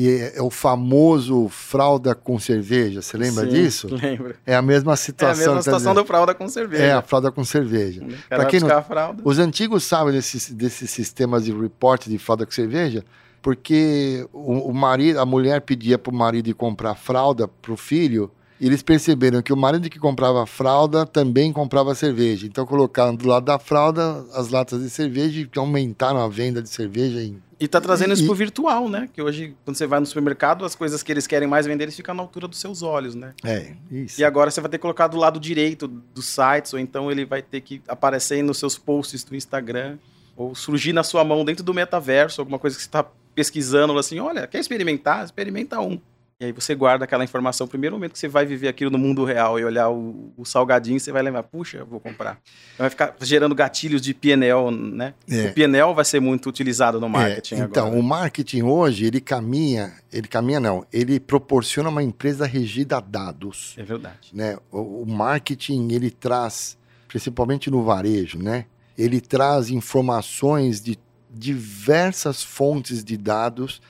E 0.00 0.08
é, 0.08 0.38
é, 0.38 0.42
o 0.42 0.48
famoso 0.48 1.46
fralda 1.50 2.14
com 2.14 2.38
cerveja, 2.38 3.02
você 3.02 3.18
lembra 3.18 3.44
Sim, 3.44 3.50
disso? 3.50 3.86
Lembro. 3.94 4.34
É 4.46 4.56
a 4.56 4.62
mesma 4.62 4.96
situação. 4.96 5.42
É 5.42 5.44
a 5.44 5.48
mesma 5.48 5.62
situação 5.62 5.94
do 5.94 6.06
fralda 6.06 6.34
com 6.34 6.48
cerveja. 6.48 6.82
É, 6.82 6.92
a 6.92 7.02
fralda 7.02 7.30
com 7.30 7.44
cerveja. 7.44 8.02
Para 8.26 8.46
quem 8.46 8.60
não, 8.60 8.82
fralda. 8.82 9.20
Os 9.22 9.38
antigos 9.38 9.84
sabem 9.84 10.14
desses, 10.14 10.50
desses 10.50 10.90
sistemas 10.90 11.44
de 11.44 11.52
report 11.52 12.06
de 12.06 12.16
fralda 12.16 12.46
com 12.46 12.52
cerveja, 12.52 13.04
porque 13.42 14.26
o, 14.32 14.70
o 14.70 14.72
marido, 14.72 15.20
a 15.20 15.26
mulher 15.26 15.60
pedia 15.60 15.98
para 15.98 16.10
o 16.10 16.16
marido 16.16 16.48
ir 16.48 16.54
comprar 16.54 16.94
fralda 16.94 17.46
para 17.46 17.70
o 17.70 17.76
filho, 17.76 18.30
eles 18.60 18.82
perceberam 18.82 19.42
que 19.42 19.52
o 19.52 19.56
marido 19.56 19.88
que 19.88 19.98
comprava 19.98 20.46
fralda 20.46 21.06
também 21.06 21.52
comprava 21.52 21.94
cerveja. 21.94 22.46
Então 22.46 22.66
colocaram 22.66 23.14
do 23.14 23.26
lado 23.26 23.44
da 23.44 23.58
fralda 23.58 24.24
as 24.34 24.50
latas 24.50 24.82
de 24.82 24.90
cerveja 24.90 25.40
e 25.40 25.58
aumentaram 25.58 26.20
a 26.20 26.28
venda 26.28 26.62
de 26.62 26.68
cerveja 26.68 27.22
em 27.22 27.40
e 27.60 27.68
tá 27.68 27.78
trazendo 27.78 28.14
isso 28.14 28.24
pro 28.24 28.34
virtual, 28.34 28.88
né? 28.88 29.06
Que 29.12 29.20
hoje, 29.20 29.54
quando 29.66 29.76
você 29.76 29.86
vai 29.86 30.00
no 30.00 30.06
supermercado, 30.06 30.64
as 30.64 30.74
coisas 30.74 31.02
que 31.02 31.12
eles 31.12 31.26
querem 31.26 31.46
mais 31.46 31.66
vender, 31.66 31.84
eles 31.84 31.94
ficam 31.94 32.14
na 32.14 32.22
altura 32.22 32.48
dos 32.48 32.58
seus 32.58 32.80
olhos, 32.80 33.14
né? 33.14 33.34
É, 33.44 33.74
isso. 33.90 34.18
E 34.18 34.24
agora 34.24 34.50
você 34.50 34.62
vai 34.62 34.70
ter 34.70 34.78
que 34.78 34.82
colocar 34.82 35.08
do 35.08 35.18
lado 35.18 35.38
direito 35.38 35.86
dos 35.86 36.24
sites, 36.24 36.72
ou 36.72 36.78
então 36.78 37.12
ele 37.12 37.26
vai 37.26 37.42
ter 37.42 37.60
que 37.60 37.82
aparecer 37.86 38.42
nos 38.42 38.56
seus 38.56 38.78
posts 38.78 39.24
do 39.24 39.36
Instagram, 39.36 39.98
ou 40.34 40.54
surgir 40.54 40.94
na 40.94 41.02
sua 41.02 41.22
mão 41.22 41.44
dentro 41.44 41.62
do 41.62 41.74
metaverso, 41.74 42.40
alguma 42.40 42.58
coisa 42.58 42.74
que 42.74 42.82
você 42.82 42.88
está 42.88 43.04
pesquisando, 43.34 43.96
assim, 43.98 44.18
olha, 44.18 44.46
quer 44.46 44.58
experimentar? 44.58 45.22
Experimenta 45.22 45.78
um. 45.80 46.00
E 46.40 46.46
aí 46.46 46.52
você 46.52 46.74
guarda 46.74 47.04
aquela 47.04 47.22
informação. 47.22 47.68
Primeiro 47.68 47.96
momento 47.96 48.12
que 48.12 48.18
você 48.18 48.26
vai 48.26 48.46
viver 48.46 48.68
aquilo 48.68 48.90
no 48.90 48.96
mundo 48.96 49.24
real 49.24 49.60
e 49.60 49.64
olhar 49.64 49.90
o, 49.90 50.32
o 50.38 50.44
salgadinho, 50.46 50.98
você 50.98 51.12
vai 51.12 51.22
lembrar, 51.22 51.42
puxa, 51.42 51.84
vou 51.84 52.00
comprar. 52.00 52.40
Então 52.72 52.84
vai 52.84 52.88
ficar 52.88 53.14
gerando 53.20 53.54
gatilhos 53.54 54.00
de 54.00 54.14
PNL, 54.14 54.70
né? 54.70 55.12
É. 55.30 55.48
O 55.48 55.52
PNL 55.52 55.92
vai 55.92 56.04
ser 56.04 56.18
muito 56.18 56.48
utilizado 56.48 56.98
no 56.98 57.06
é, 57.06 57.10
marketing 57.10 57.54
é, 57.56 57.58
então, 57.58 57.88
agora. 57.88 58.00
o 58.00 58.02
marketing 58.02 58.62
hoje, 58.62 59.04
ele 59.04 59.20
caminha, 59.20 59.92
ele 60.10 60.26
caminha 60.26 60.58
não, 60.58 60.86
ele 60.90 61.20
proporciona 61.20 61.90
uma 61.90 62.02
empresa 62.02 62.46
regida 62.46 62.96
a 62.96 63.00
dados. 63.00 63.74
É 63.76 63.82
verdade. 63.82 64.30
Né? 64.32 64.56
O, 64.72 65.02
o 65.02 65.06
marketing, 65.06 65.92
ele 65.92 66.10
traz, 66.10 66.78
principalmente 67.06 67.70
no 67.70 67.84
varejo, 67.84 68.38
né? 68.38 68.64
Ele 68.96 69.20
traz 69.20 69.68
informações 69.68 70.80
de 70.80 70.98
diversas 71.30 72.42
fontes 72.42 73.04
de 73.04 73.18
dados 73.18 73.82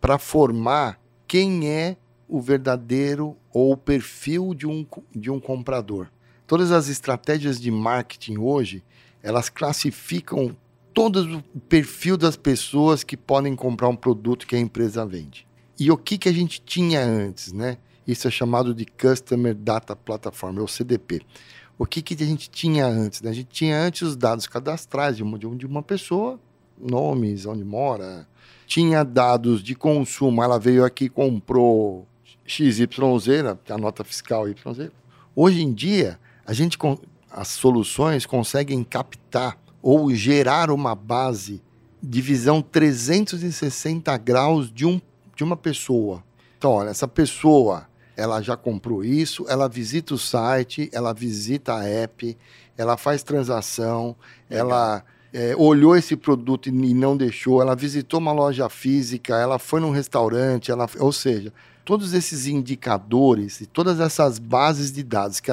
para 0.00 0.18
formar 0.18 1.00
quem 1.26 1.68
é 1.68 1.96
o 2.28 2.40
verdadeiro 2.40 3.36
ou 3.52 3.72
o 3.72 3.76
perfil 3.76 4.54
de 4.54 4.66
um, 4.66 4.86
de 5.14 5.30
um 5.30 5.38
comprador. 5.38 6.08
Todas 6.46 6.72
as 6.72 6.88
estratégias 6.88 7.60
de 7.60 7.70
marketing 7.70 8.38
hoje, 8.38 8.82
elas 9.22 9.48
classificam 9.48 10.56
todo 10.94 11.42
o 11.54 11.60
perfil 11.60 12.16
das 12.16 12.36
pessoas 12.36 13.04
que 13.04 13.16
podem 13.16 13.54
comprar 13.54 13.88
um 13.88 13.96
produto 13.96 14.46
que 14.46 14.56
a 14.56 14.58
empresa 14.58 15.04
vende. 15.04 15.46
E 15.78 15.90
o 15.90 15.96
que, 15.96 16.16
que 16.16 16.28
a 16.28 16.32
gente 16.32 16.60
tinha 16.60 17.04
antes, 17.04 17.52
né? 17.52 17.76
Isso 18.06 18.26
é 18.28 18.30
chamado 18.30 18.72
de 18.72 18.86
Customer 18.86 19.54
Data 19.54 19.94
Platform, 19.96 20.58
ou 20.60 20.68
CDP. 20.68 21.20
O 21.78 21.84
que, 21.84 22.00
que 22.00 22.14
a 22.14 22.26
gente 22.26 22.48
tinha 22.48 22.86
antes? 22.86 23.20
Né? 23.20 23.30
A 23.30 23.34
gente 23.34 23.48
tinha 23.48 23.78
antes 23.78 24.02
os 24.02 24.16
dados 24.16 24.46
cadastrais 24.46 25.16
de 25.16 25.22
uma, 25.22 25.38
de 25.38 25.66
uma 25.66 25.82
pessoa, 25.82 26.40
nomes, 26.78 27.44
onde 27.44 27.64
mora, 27.64 28.26
tinha 28.66 29.04
dados 29.04 29.62
de 29.62 29.74
consumo, 29.74 30.42
ela 30.42 30.58
veio 30.58 30.84
aqui 30.84 31.08
comprou 31.08 32.06
XYZ, 32.44 33.42
né, 33.44 33.56
a 33.70 33.78
nota 33.78 34.04
fiscal 34.04 34.48
YZ. 34.48 34.90
Hoje 35.34 35.62
em 35.62 35.72
dia, 35.72 36.18
a 36.44 36.52
gente 36.52 36.76
as 37.30 37.48
soluções 37.48 38.24
conseguem 38.24 38.82
captar 38.82 39.58
ou 39.82 40.12
gerar 40.14 40.70
uma 40.70 40.94
base 40.94 41.62
de 42.02 42.20
visão 42.20 42.62
360 42.62 44.16
graus 44.18 44.72
de, 44.72 44.86
um, 44.86 45.00
de 45.34 45.44
uma 45.44 45.56
pessoa. 45.56 46.24
Então, 46.56 46.72
olha, 46.72 46.90
essa 46.90 47.06
pessoa, 47.06 47.86
ela 48.16 48.40
já 48.40 48.56
comprou 48.56 49.04
isso, 49.04 49.44
ela 49.48 49.68
visita 49.68 50.14
o 50.14 50.18
site, 50.18 50.88
ela 50.92 51.12
visita 51.12 51.74
a 51.74 51.84
app, 51.84 52.36
ela 52.76 52.96
faz 52.96 53.22
transação, 53.22 54.16
Legal. 54.48 54.66
ela 54.66 55.04
é, 55.32 55.54
olhou 55.56 55.96
esse 55.96 56.16
produto 56.16 56.68
e 56.68 56.72
não 56.72 57.16
deixou, 57.16 57.60
ela 57.60 57.74
visitou 57.74 58.20
uma 58.20 58.32
loja 58.32 58.68
física, 58.68 59.36
ela 59.36 59.58
foi 59.58 59.80
num 59.80 59.90
restaurante, 59.90 60.70
ela, 60.70 60.88
ou 60.98 61.12
seja, 61.12 61.52
todos 61.84 62.14
esses 62.14 62.46
indicadores 62.46 63.60
e 63.60 63.66
todas 63.66 64.00
essas 64.00 64.38
bases 64.38 64.90
de 64.90 65.02
dados 65.02 65.40
que, 65.40 65.50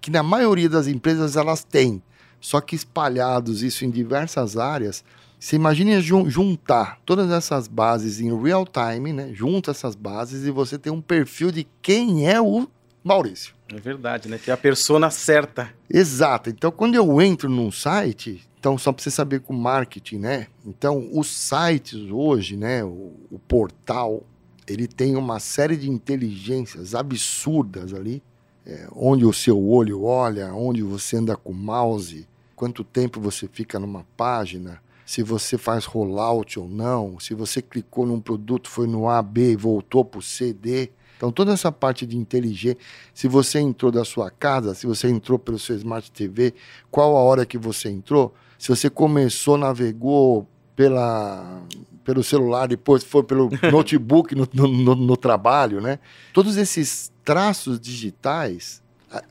que 0.00 0.10
na 0.10 0.22
maioria 0.22 0.68
das 0.68 0.86
empresas 0.86 1.36
elas 1.36 1.64
têm, 1.64 2.02
só 2.40 2.60
que 2.60 2.76
espalhados 2.76 3.62
isso 3.62 3.84
em 3.84 3.90
diversas 3.90 4.56
áreas, 4.56 5.04
você 5.38 5.56
imagine 5.56 6.00
juntar 6.00 6.98
todas 7.04 7.30
essas 7.30 7.68
bases 7.68 8.20
em 8.20 8.34
real 8.42 8.66
time, 8.66 9.12
né? 9.12 9.30
Junta 9.34 9.70
essas 9.70 9.94
bases 9.94 10.46
e 10.46 10.50
você 10.50 10.78
tem 10.78 10.92
um 10.92 11.00
perfil 11.00 11.50
de 11.50 11.66
quem 11.82 12.28
é 12.28 12.40
o 12.40 12.66
Maurício. 13.04 13.54
É 13.72 13.78
verdade, 13.78 14.28
né? 14.28 14.38
Que 14.38 14.50
é 14.50 14.54
a 14.54 14.56
persona 14.56 15.10
certa. 15.10 15.72
Exato. 15.88 16.50
Então, 16.50 16.70
quando 16.70 16.94
eu 16.94 17.20
entro 17.20 17.48
num 17.48 17.70
site, 17.70 18.42
então 18.66 18.76
só 18.76 18.92
para 18.92 19.00
você 19.00 19.12
saber 19.12 19.42
com 19.42 19.52
marketing, 19.52 20.18
né? 20.18 20.48
Então, 20.66 21.08
os 21.12 21.28
sites 21.28 22.10
hoje, 22.10 22.56
né? 22.56 22.82
O, 22.82 23.14
o 23.30 23.38
portal, 23.46 24.24
ele 24.66 24.88
tem 24.88 25.14
uma 25.14 25.38
série 25.38 25.76
de 25.76 25.88
inteligências 25.88 26.92
absurdas 26.92 27.94
ali, 27.94 28.20
é, 28.66 28.88
onde 28.92 29.24
o 29.24 29.32
seu 29.32 29.56
olho 29.64 30.02
olha, 30.02 30.52
onde 30.52 30.82
você 30.82 31.16
anda 31.18 31.36
com 31.36 31.52
o 31.52 31.54
mouse, 31.54 32.26
quanto 32.56 32.82
tempo 32.82 33.20
você 33.20 33.46
fica 33.46 33.78
numa 33.78 34.04
página, 34.16 34.82
se 35.04 35.22
você 35.22 35.56
faz 35.56 35.84
rollout 35.84 36.58
ou 36.58 36.68
não, 36.68 37.20
se 37.20 37.34
você 37.34 37.62
clicou 37.62 38.04
num 38.04 38.20
produto, 38.20 38.68
foi 38.68 38.88
no 38.88 39.08
A, 39.08 39.22
B 39.22 39.52
e 39.52 39.56
voltou 39.56 40.04
para 40.04 40.18
o 40.18 40.22
C, 40.22 40.52
D. 40.52 40.90
Então, 41.16 41.30
toda 41.30 41.52
essa 41.52 41.70
parte 41.70 42.04
de 42.04 42.16
inteligência, 42.16 42.78
se 43.14 43.28
você 43.28 43.60
entrou 43.60 43.92
da 43.92 44.04
sua 44.04 44.28
casa, 44.28 44.74
se 44.74 44.88
você 44.88 45.08
entrou 45.08 45.38
pelo 45.38 45.56
seu 45.56 45.76
Smart 45.76 46.10
TV, 46.10 46.52
qual 46.90 47.16
a 47.16 47.20
hora 47.20 47.46
que 47.46 47.56
você 47.56 47.88
entrou, 47.88 48.34
se 48.58 48.68
você 48.68 48.88
começou, 48.88 49.56
navegou 49.56 50.46
pela, 50.74 51.62
pelo 52.04 52.22
celular, 52.22 52.68
depois 52.68 53.02
foi 53.02 53.22
pelo 53.22 53.50
notebook 53.72 54.34
no, 54.34 54.48
no, 54.52 54.94
no, 54.94 55.16
trabalho, 55.16 55.80
né? 55.80 55.98
Todos 56.32 56.56
esses 56.56 57.12
traços 57.24 57.80
digitais, 57.80 58.82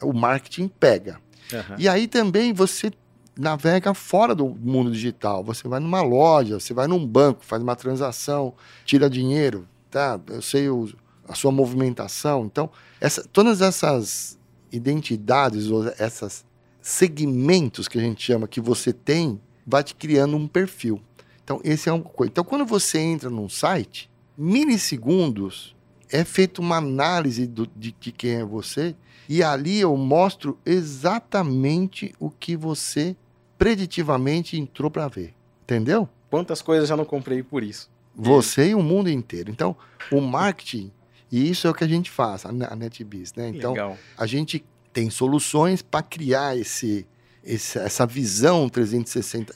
o 0.01 0.13
marketing 0.13 0.67
pega. 0.67 1.19
Uhum. 1.51 1.75
E 1.77 1.87
aí 1.87 2.07
também 2.07 2.53
você 2.53 2.91
navega 3.37 3.93
fora 3.93 4.33
do 4.33 4.47
mundo 4.47 4.91
digital. 4.91 5.43
Você 5.43 5.67
vai 5.67 5.79
numa 5.79 6.01
loja, 6.01 6.59
você 6.59 6.73
vai 6.73 6.87
num 6.87 7.05
banco, 7.05 7.43
faz 7.43 7.61
uma 7.61 7.75
transação, 7.75 8.53
tira 8.85 9.09
dinheiro, 9.09 9.67
tá? 9.91 10.19
Eu 10.27 10.41
sei 10.41 10.69
o, 10.69 10.89
a 11.27 11.35
sua 11.35 11.51
movimentação. 11.51 12.45
Então, 12.45 12.69
essa, 12.99 13.23
todas 13.31 13.61
essas 13.61 14.37
identidades, 14.71 15.67
ou 15.67 15.87
essas 15.97 16.45
segmentos 16.85 17.87
que 17.87 17.97
a 17.97 18.01
gente 18.01 18.21
chama 18.21 18.47
que 18.47 18.61
você 18.61 18.93
tem, 18.93 19.41
vai 19.65 19.83
te 19.83 19.95
criando 19.95 20.37
um 20.37 20.47
perfil. 20.47 21.01
Então, 21.43 21.59
esse 21.63 21.89
é 21.89 21.91
uma 21.91 22.03
coisa. 22.03 22.29
Então, 22.29 22.43
quando 22.43 22.63
você 22.63 22.99
entra 22.99 23.27
num 23.27 23.49
site, 23.49 24.07
milissegundos 24.37 25.75
é 26.11 26.23
feita 26.23 26.61
uma 26.61 26.77
análise 26.77 27.47
do, 27.47 27.65
de, 27.75 27.91
de 27.99 28.11
quem 28.11 28.35
é 28.35 28.45
você 28.45 28.95
e 29.27 29.41
ali 29.41 29.79
eu 29.79 29.97
mostro 29.97 30.59
exatamente 30.63 32.13
o 32.19 32.29
que 32.29 32.55
você 32.55 33.15
preditivamente 33.57 34.55
entrou 34.55 34.91
para 34.91 35.07
ver. 35.07 35.33
Entendeu? 35.63 36.07
Quantas 36.29 36.61
coisas 36.61 36.87
já 36.87 36.95
não 36.95 37.03
comprei 37.03 37.41
por 37.41 37.63
isso? 37.63 37.89
Você 38.15 38.69
e 38.69 38.75
o 38.75 38.83
mundo 38.83 39.09
inteiro. 39.09 39.49
Então, 39.49 39.75
o 40.11 40.21
marketing, 40.21 40.91
e 41.31 41.49
isso 41.49 41.65
é 41.65 41.71
o 41.71 41.73
que 41.73 41.83
a 41.83 41.87
gente 41.87 42.11
faz, 42.11 42.45
a 42.45 42.75
NetBiz, 42.75 43.33
né? 43.33 43.49
Então, 43.49 43.71
Legal. 43.71 43.97
a 44.15 44.27
gente 44.27 44.63
tem 44.95 45.09
soluções 45.09 45.81
para 45.81 46.01
criar 46.01 46.57
esse, 46.57 47.05
esse, 47.43 47.77
essa 47.77 48.07
visão 48.07 48.69
360, 48.69 49.53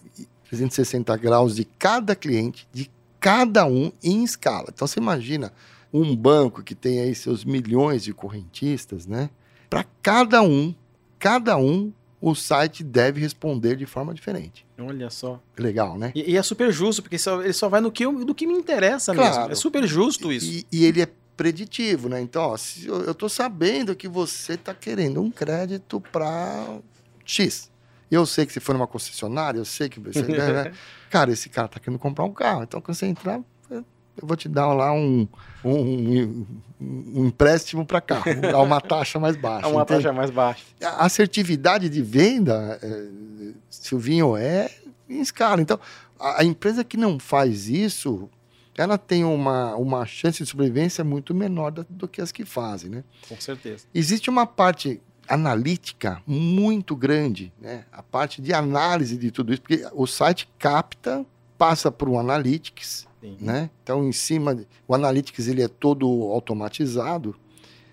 360 0.50 1.16
graus 1.16 1.56
de 1.56 1.64
cada 1.64 2.14
cliente, 2.14 2.68
de 2.74 2.92
cada 3.22 3.66
um 3.66 3.90
em 4.04 4.26
escala. 4.26 4.68
Então, 4.68 4.86
você 4.86 5.00
imagina 5.00 5.54
um 5.94 6.14
banco 6.14 6.62
que 6.62 6.76
tem 6.76 7.00
aí 7.00 7.16
seus 7.16 7.46
milhões 7.46 8.04
de 8.04 8.14
correntistas, 8.14 9.08
né? 9.08 9.30
Para 9.70 9.86
cada 10.04 10.42
um, 10.42 10.76
cada 11.18 11.56
um 11.56 11.94
o 12.20 12.36
site 12.36 12.84
deve 12.84 13.22
responder 13.22 13.78
de 13.78 13.86
forma 13.86 14.14
diferente. 14.14 14.66
Olha 14.78 15.10
só. 15.10 15.42
Legal, 15.58 15.98
né? 15.98 16.12
E, 16.14 16.32
e 16.34 16.38
é 16.38 16.44
super 16.44 16.70
justo, 16.70 17.02
porque 17.02 17.18
só, 17.18 17.42
ele 17.42 17.54
só 17.54 17.70
vai 17.70 17.80
no 17.80 17.94
que, 17.94 18.06
do 18.06 18.36
que 18.36 18.46
me 18.46 18.56
interessa 18.56 19.16
claro. 19.16 19.38
mesmo. 19.38 19.52
É 19.54 19.56
super 19.56 19.88
justo 19.88 20.34
isso. 20.34 20.52
E, 20.52 20.66
e 20.70 20.84
ele 20.84 21.02
é 21.02 21.08
preditivo, 21.40 22.10
né? 22.10 22.20
Então, 22.20 22.42
ó, 22.42 22.58
eu, 22.86 23.16
tô 23.16 23.30
sabendo 23.30 23.96
que 23.96 24.10
você 24.10 24.56
está 24.56 24.74
querendo 24.74 25.22
um 25.22 25.32
crédito 25.32 26.02
para 26.02 26.80
X. 27.24 27.72
Eu 28.12 28.26
sei 28.26 28.46
que 28.46 28.52
se 28.52 28.60
for 28.60 28.74
numa 28.74 28.86
concessionária, 28.86 29.58
eu 29.58 29.64
sei 29.64 29.88
que 29.88 30.02
você. 30.02 30.22
né? 30.22 30.74
Cara, 31.10 31.32
esse 31.32 31.48
cara 31.48 31.70
tá 31.70 31.80
querendo 31.80 31.98
comprar 31.98 32.26
um 32.26 32.34
carro. 32.34 32.64
Então, 32.64 32.82
quando 32.82 32.98
você 32.98 33.06
entrar, 33.06 33.40
eu 33.72 33.86
vou 34.22 34.36
te 34.36 34.50
dar 34.50 34.68
lá 34.74 34.92
um, 34.92 35.26
um, 35.64 35.72
um, 35.72 36.48
um 36.82 37.26
empréstimo 37.28 37.86
para 37.86 38.02
cá, 38.02 38.22
dar 38.42 38.60
uma 38.60 38.82
taxa 38.82 39.18
mais 39.18 39.38
baixa. 39.42 39.66
uma 39.70 39.84
entende? 39.84 40.04
taxa 40.04 40.14
mais 40.14 40.30
baixa. 40.30 40.66
A 40.84 41.06
assertividade 41.06 41.88
de 41.88 42.02
venda, 42.02 42.78
é, 42.84 43.08
Silvinho, 43.70 44.36
é 44.36 44.70
em 45.08 45.22
escala. 45.22 45.62
Então, 45.62 45.80
a, 46.20 46.42
a, 46.42 46.44
empresa 46.44 46.84
que 46.84 46.98
não 46.98 47.18
faz 47.18 47.70
isso, 47.70 48.30
ela 48.80 48.98
tem 48.98 49.26
uma, 49.26 49.76
uma 49.76 50.06
chance 50.06 50.42
de 50.42 50.50
sobrevivência 50.50 51.04
muito 51.04 51.36
menor 51.36 51.70
do, 51.70 51.86
do 51.90 52.08
que 52.08 52.22
as 52.22 52.32
que 52.32 52.46
fazem, 52.46 52.90
né? 52.90 53.04
Com 53.28 53.36
certeza. 53.40 53.86
Existe 53.94 54.30
uma 54.30 54.48
parte 54.48 55.02
analítica 55.28 56.24
muito 56.26 56.96
grande, 56.96 57.52
né? 57.60 57.84
A 57.92 58.02
parte 58.02 58.42
de 58.42 58.54
análise 58.54 59.18
de 59.18 59.32
tudo 59.32 59.52
isso, 59.52 59.62
porque 59.62 59.86
o 59.92 60.08
site 60.08 60.50
capta, 60.58 61.26
passa 61.58 61.92
por 61.92 62.08
um 62.08 62.18
analytics, 62.18 63.06
né? 63.42 63.70
Então, 63.84 64.08
em 64.08 64.14
cima, 64.14 64.58
o 64.88 64.96
Analytics 64.96 65.50
ele 65.50 65.62
é 65.62 65.68
todo 65.68 66.08
automatizado 66.32 67.36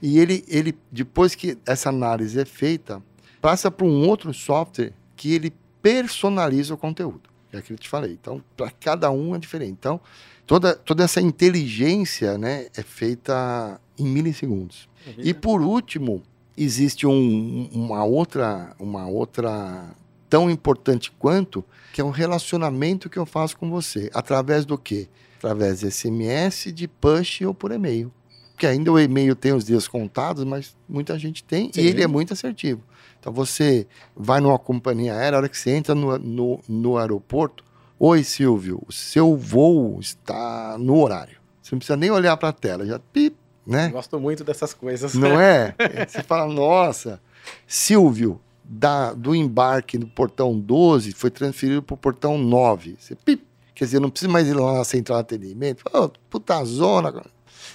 e 0.01 0.20
ele, 0.20 0.45
ele 0.47 0.72
depois 0.93 1.34
que 1.34 1.59
essa 1.66 1.89
análise 1.89 2.39
é 2.39 2.45
feita, 2.45 3.03
passa 3.41 3.72
para 3.72 3.84
um 3.84 4.07
outro 4.07 4.32
software 4.32 4.93
que 5.16 5.34
ele 5.34 5.53
personaliza 5.82 6.74
o 6.74 6.76
conteúdo. 6.76 7.28
É 7.53 7.59
aquilo 7.59 7.76
que 7.76 7.82
eu 7.82 7.87
te 7.87 7.89
falei. 7.89 8.12
Então, 8.12 8.43
para 8.57 8.70
cada 8.70 9.11
um 9.11 9.34
é 9.34 9.39
diferente. 9.39 9.72
Então, 9.72 10.01
toda, 10.47 10.75
toda 10.75 11.05
essa 11.05 11.21
inteligência 11.21 12.39
né, 12.39 12.67
é 12.77 12.83
feita 12.83 13.81
em 13.99 14.07
milissegundos. 14.07 14.89
É 15.07 15.15
e 15.19 15.35
por 15.35 15.61
último, 15.61 16.23
existe 16.57 17.07
um, 17.07 17.69
uma 17.73 18.05
outra 18.05 18.75
uma 18.79 19.07
outra 19.07 19.95
tão 20.29 20.51
importante 20.51 21.13
quanto, 21.19 21.65
que 21.93 22.01
é 22.01 22.05
um 22.05 22.11
relacionamento 22.11 23.09
que 23.09 23.19
eu 23.19 23.27
faço 23.27 23.57
com 23.57 23.71
você. 23.71 24.11
Através 24.13 24.65
do 24.65 24.77
quê? 24.77 25.09
Através 25.39 25.81
de 25.81 25.91
SMS, 25.91 26.73
de 26.73 26.89
push 26.89 27.43
ou 27.43 27.55
por 27.55 27.71
e-mail. 27.71 28.13
Porque 28.53 28.67
ainda 28.67 28.91
o 28.91 28.99
e-mail 28.99 29.37
tem 29.37 29.53
os 29.53 29.65
dias 29.65 29.87
contados, 29.87 30.43
mas 30.45 30.75
muita 30.89 31.19
gente 31.19 31.45
tem 31.45 31.71
Sim. 31.73 31.81
e 31.81 31.87
ele 31.87 32.03
é 32.03 32.07
muito 32.07 32.33
assertivo. 32.33 32.83
Então 33.21 33.33
você 33.33 33.87
vai 34.17 34.41
numa 34.41 34.59
companhia 34.59 35.15
aérea, 35.15 35.37
a 35.37 35.41
hora 35.41 35.49
que 35.49 35.59
você 35.59 35.71
entra 35.71 35.95
no, 35.95 36.19
no, 36.19 36.61
no 36.69 36.97
aeroporto, 36.97 37.65
Oi, 37.99 38.23
Silvio, 38.23 38.83
o 38.87 38.93
seu 38.93 39.35
voo 39.35 39.99
está 40.01 40.77
no 40.79 41.01
horário. 41.01 41.39
Você 41.63 41.75
não 41.75 41.79
precisa 41.79 41.97
nem 41.97 42.11
olhar 42.11 42.37
para 42.37 42.51
a 42.51 42.53
tela, 42.53 42.85
já 42.85 42.99
pip, 42.99 43.35
né? 43.67 43.89
Gosto 43.89 44.21
muito 44.21 44.45
dessas 44.45 44.75
coisas. 44.75 45.15
Não 45.15 45.41
é? 45.41 45.75
Você 46.07 46.23
fala, 46.23 46.53
nossa, 46.53 47.19
Silvio, 47.67 48.39
da, 48.63 49.15
do 49.15 49.35
embarque 49.35 49.97
no 49.97 50.07
portão 50.07 50.59
12 50.59 51.13
foi 51.13 51.31
transferido 51.31 51.83
para 51.83 51.95
o 51.95 51.97
portão 51.97 52.37
9. 52.37 52.97
Você, 53.01 53.15
pip, 53.15 53.43
quer 53.75 53.87
dizer, 53.87 53.99
não 53.99 54.11
precisa 54.11 54.31
mais 54.31 54.47
ir 54.47 54.53
lá 54.53 54.75
na 54.75 54.85
central 54.85 55.19
de 55.19 55.35
atendimento. 55.35 55.83
Oh, 55.91 56.11
puta 56.29 56.63
zona. 56.67 57.25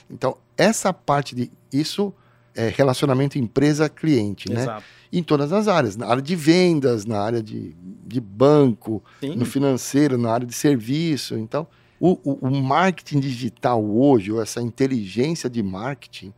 Então, 0.07 0.37
essa 0.55 0.93
parte 0.93 1.33
de. 1.33 1.51
Isso 1.73 2.13
é 2.55 2.69
relacionamento 2.69 3.37
empresa-cliente, 3.37 4.51
né? 4.51 4.81
Em 5.11 5.21
todas 5.23 5.51
as 5.51 5.67
áreas. 5.67 5.97
Na 5.97 6.07
área 6.07 6.21
de 6.21 6.35
vendas, 6.35 7.05
na 7.05 7.19
área 7.21 7.43
de, 7.43 7.75
de 8.05 8.19
banco, 8.21 9.03
Sim. 9.19 9.35
no 9.35 9.45
financeiro, 9.45 10.17
na 10.17 10.31
área 10.31 10.47
de 10.47 10.53
serviço. 10.53 11.37
Então, 11.37 11.67
o, 11.99 12.17
o, 12.23 12.47
o 12.47 12.51
marketing 12.51 13.19
digital 13.19 13.83
hoje, 13.83 14.31
ou 14.31 14.41
essa 14.41 14.61
inteligência 14.61 15.49
de 15.49 15.61
marketing, 15.61 16.33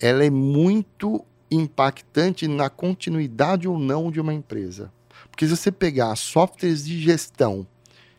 ela 0.00 0.24
é 0.24 0.30
muito 0.30 1.24
impactante 1.50 2.48
na 2.48 2.68
continuidade 2.68 3.68
ou 3.68 3.78
não 3.78 4.10
de 4.10 4.20
uma 4.20 4.34
empresa. 4.34 4.92
Porque 5.30 5.46
se 5.46 5.56
você 5.56 5.70
pegar 5.70 6.14
softwares 6.16 6.84
de 6.84 7.00
gestão, 7.00 7.66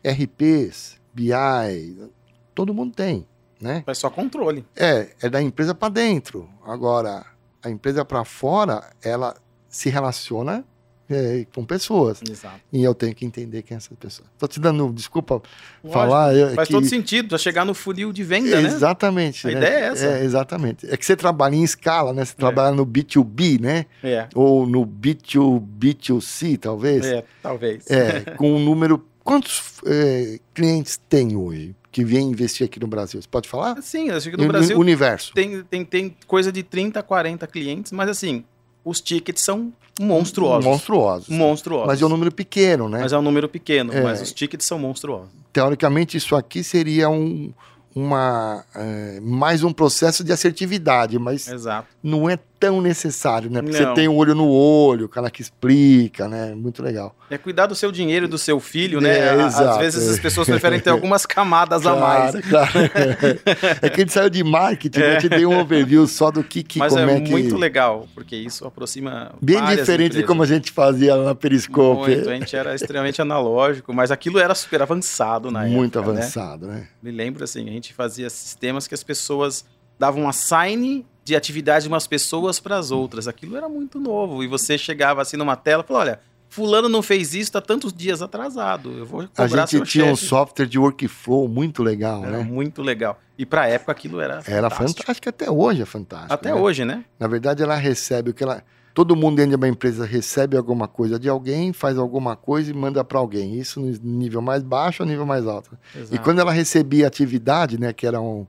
RPs, 0.04 1.00
BI, 1.12 2.10
todo 2.54 2.74
mundo 2.74 2.94
tem, 2.94 3.26
né? 3.60 3.82
É 3.86 3.94
só 3.94 4.10
controle. 4.10 4.64
É, 4.76 5.08
é 5.22 5.28
da 5.28 5.42
empresa 5.42 5.74
para 5.74 5.92
dentro. 5.92 6.48
Agora, 6.64 7.24
a 7.62 7.70
empresa 7.70 8.04
para 8.04 8.24
fora, 8.24 8.82
ela 9.02 9.36
se 9.68 9.88
relaciona 9.90 10.64
é, 11.08 11.46
com 11.54 11.64
pessoas. 11.64 12.20
Exato. 12.28 12.60
E 12.72 12.82
eu 12.82 12.94
tenho 12.94 13.14
que 13.14 13.24
entender 13.24 13.62
quem 13.62 13.76
é 13.76 13.78
essa 13.78 13.94
pessoa. 13.94 14.28
Estou 14.32 14.48
te 14.48 14.58
dando 14.58 14.92
desculpa 14.92 15.34
Lógico, 15.34 15.92
falar. 15.92 16.32
Faz 16.54 16.68
que... 16.68 16.74
todo 16.74 16.86
sentido, 16.86 17.28
para 17.28 17.38
chegar 17.38 17.64
no 17.64 17.74
funil 17.74 18.12
de 18.12 18.24
venda, 18.24 18.60
exatamente, 18.60 19.46
né? 19.46 19.46
Exatamente. 19.46 19.46
A 19.46 19.50
né? 19.50 19.56
ideia 19.56 19.74
é 19.74 19.88
essa. 19.88 20.06
É, 20.06 20.24
exatamente. 20.24 20.90
É 20.90 20.96
que 20.96 21.06
você 21.06 21.16
trabalha 21.16 21.54
em 21.54 21.62
escala, 21.62 22.12
né? 22.12 22.24
Você 22.24 22.32
é. 22.32 22.36
trabalha 22.36 22.74
no 22.74 22.84
B2B, 22.84 23.60
né? 23.60 23.86
É. 24.02 24.28
Ou 24.34 24.66
no 24.66 24.84
B2, 24.86 25.62
B2C, 25.78 26.58
talvez. 26.58 27.06
É, 27.06 27.24
talvez. 27.42 27.88
É, 27.90 28.20
com 28.36 28.54
um 28.54 28.64
número 28.64 29.04
Quantos 29.26 29.60
é, 29.84 30.38
clientes 30.54 31.00
tem 31.08 31.34
hoje 31.34 31.74
que 31.90 32.04
vêm 32.04 32.28
investir 32.28 32.64
aqui 32.64 32.78
no 32.78 32.86
Brasil? 32.86 33.20
Você 33.20 33.26
pode 33.28 33.48
falar? 33.48 33.82
Sim, 33.82 34.08
acho 34.10 34.30
que 34.30 34.36
no, 34.36 34.44
no 34.44 34.48
Brasil. 34.48 34.78
Universo. 34.78 35.34
Tem, 35.34 35.64
tem, 35.64 35.84
tem 35.84 36.16
coisa 36.28 36.52
de 36.52 36.62
30, 36.62 37.02
40 37.02 37.44
clientes, 37.48 37.90
mas 37.90 38.08
assim, 38.08 38.44
os 38.84 39.00
tickets 39.00 39.42
são 39.42 39.72
monstruosos. 40.00 40.64
Monstruosos. 40.64 41.28
Monstruosos. 41.28 41.88
Mas 41.88 42.00
é 42.00 42.06
um 42.06 42.08
número 42.08 42.30
pequeno, 42.30 42.88
né? 42.88 43.00
Mas 43.00 43.12
é 43.12 43.18
um 43.18 43.22
número 43.22 43.48
pequeno, 43.48 43.92
é. 43.92 44.00
mas 44.00 44.22
os 44.22 44.32
tickets 44.32 44.64
são 44.64 44.78
monstruosos. 44.78 45.30
Teoricamente, 45.52 46.16
isso 46.16 46.36
aqui 46.36 46.62
seria 46.62 47.10
um, 47.10 47.52
uma, 47.96 48.64
é, 48.76 49.18
mais 49.20 49.64
um 49.64 49.72
processo 49.72 50.22
de 50.22 50.30
assertividade, 50.30 51.18
mas 51.18 51.48
Exato. 51.48 51.88
não 52.00 52.30
é 52.30 52.38
tão 52.58 52.80
necessário, 52.80 53.50
né? 53.50 53.60
Porque 53.62 53.78
Não. 53.78 53.88
você 53.90 53.94
tem 53.94 54.08
um 54.08 54.16
olho 54.16 54.34
no 54.34 54.48
olho, 54.48 55.06
o 55.06 55.08
cara 55.08 55.30
que 55.30 55.42
explica, 55.42 56.26
né? 56.28 56.54
Muito 56.54 56.82
legal. 56.82 57.14
É 57.30 57.36
cuidar 57.36 57.66
do 57.66 57.74
seu 57.74 57.92
dinheiro 57.92 58.26
e 58.26 58.28
do 58.28 58.38
seu 58.38 58.58
filho, 58.60 59.00
né? 59.00 59.18
É, 59.18 59.30
A- 59.30 59.46
exato, 59.46 59.68
Às 59.70 59.78
vezes 59.78 60.08
é. 60.08 60.12
as 60.12 60.18
pessoas 60.20 60.46
preferem 60.46 60.80
ter 60.80 60.90
algumas 60.90 61.26
camadas 61.26 61.86
a 61.86 61.94
mais. 61.96 62.34
claro. 62.48 62.70
é 63.82 63.88
que 63.88 64.00
ele 64.00 64.10
saiu 64.10 64.30
de 64.30 64.42
marketing, 64.44 65.00
eu 65.00 65.18
te 65.18 65.28
dei 65.28 65.44
um 65.46 65.58
overview 65.58 66.06
só 66.06 66.30
do 66.30 66.42
que, 66.42 66.62
que 66.62 66.78
Mas 66.78 66.92
como 66.92 67.10
é, 67.10 67.16
é, 67.16 67.20
que... 67.20 67.30
muito 67.30 67.56
legal, 67.56 68.06
porque 68.14 68.36
isso 68.36 68.66
aproxima. 68.66 69.32
Bem 69.40 69.62
diferente 69.64 69.96
de 69.96 70.04
empresas. 70.04 70.26
como 70.26 70.42
a 70.42 70.46
gente 70.46 70.70
fazia 70.72 71.16
na 71.16 71.34
Periscope. 71.34 72.10
Muito, 72.10 72.28
a 72.30 72.34
gente 72.34 72.56
era 72.56 72.74
extremamente 72.74 73.20
analógico, 73.20 73.92
mas 73.92 74.10
aquilo 74.10 74.38
era 74.38 74.54
super 74.54 74.82
avançado 74.82 75.50
na 75.50 75.64
Muito 75.64 75.98
época. 75.98 76.14
né? 76.14 76.20
avançado, 76.20 76.66
né? 76.66 76.88
Me 77.02 77.10
lembro 77.10 77.44
assim, 77.44 77.68
a 77.68 77.72
gente 77.72 77.92
fazia 77.92 78.30
sistemas 78.30 78.86
que 78.86 78.94
as 78.94 79.02
pessoas 79.02 79.64
davam 79.98 80.22
um 80.22 80.28
assign 80.28 81.04
de 81.26 81.34
atividade 81.34 81.82
de 81.82 81.88
umas 81.88 82.06
pessoas 82.06 82.60
para 82.60 82.76
as 82.78 82.92
outras. 82.92 83.26
Aquilo 83.26 83.56
era 83.56 83.68
muito 83.68 83.98
novo. 83.98 84.44
E 84.44 84.46
você 84.46 84.78
chegava 84.78 85.20
assim 85.20 85.36
numa 85.36 85.56
tela 85.56 85.82
e 85.82 85.86
falou: 85.88 86.02
olha, 86.02 86.20
fulano 86.48 86.88
não 86.88 87.02
fez 87.02 87.34
isso, 87.34 87.50
tá 87.50 87.60
tantos 87.60 87.92
dias 87.92 88.22
atrasado. 88.22 88.92
Eu 88.96 89.04
vou 89.04 89.22
A 89.22 89.26
cobrar 89.26 89.62
gente 89.62 89.70
seu 89.70 89.84
tinha 89.84 90.04
um 90.04 90.14
chefe. 90.14 90.28
software 90.28 90.66
de 90.66 90.78
workflow 90.78 91.48
muito 91.48 91.82
legal, 91.82 92.24
Era 92.24 92.38
né? 92.38 92.44
muito 92.44 92.80
legal. 92.80 93.18
E 93.36 93.44
pra 93.44 93.66
época 93.66 93.90
aquilo 93.90 94.20
era 94.20 94.40
Era 94.46 94.70
fantástico. 94.70 95.00
fantástico, 95.02 95.28
até 95.28 95.50
hoje 95.50 95.82
é 95.82 95.84
fantástico. 95.84 96.32
Até 96.32 96.50
né? 96.54 96.60
hoje, 96.60 96.84
né? 96.84 97.04
Na 97.18 97.26
verdade, 97.26 97.60
ela 97.60 97.74
recebe 97.74 98.30
o 98.30 98.34
que 98.34 98.44
ela. 98.44 98.62
Todo 98.94 99.14
mundo 99.16 99.36
dentro 99.36 99.50
de 99.50 99.56
uma 99.56 99.68
empresa 99.68 100.06
recebe 100.06 100.56
alguma 100.56 100.86
coisa 100.86 101.18
de 101.18 101.28
alguém, 101.28 101.72
faz 101.72 101.98
alguma 101.98 102.34
coisa 102.36 102.70
e 102.70 102.72
manda 102.72 103.02
para 103.04 103.18
alguém. 103.18 103.58
Isso 103.58 103.80
no 103.80 103.90
nível 104.02 104.40
mais 104.40 104.62
baixo 104.62 105.02
ou 105.02 105.08
nível 105.08 105.26
mais 105.26 105.44
alto. 105.46 105.76
E 105.94 105.98
Exato. 105.98 106.22
quando 106.22 106.38
ela 106.40 106.52
recebia 106.52 107.06
atividade, 107.08 107.78
né, 107.80 107.92
que 107.92 108.06
era 108.06 108.20
um- 108.20 108.46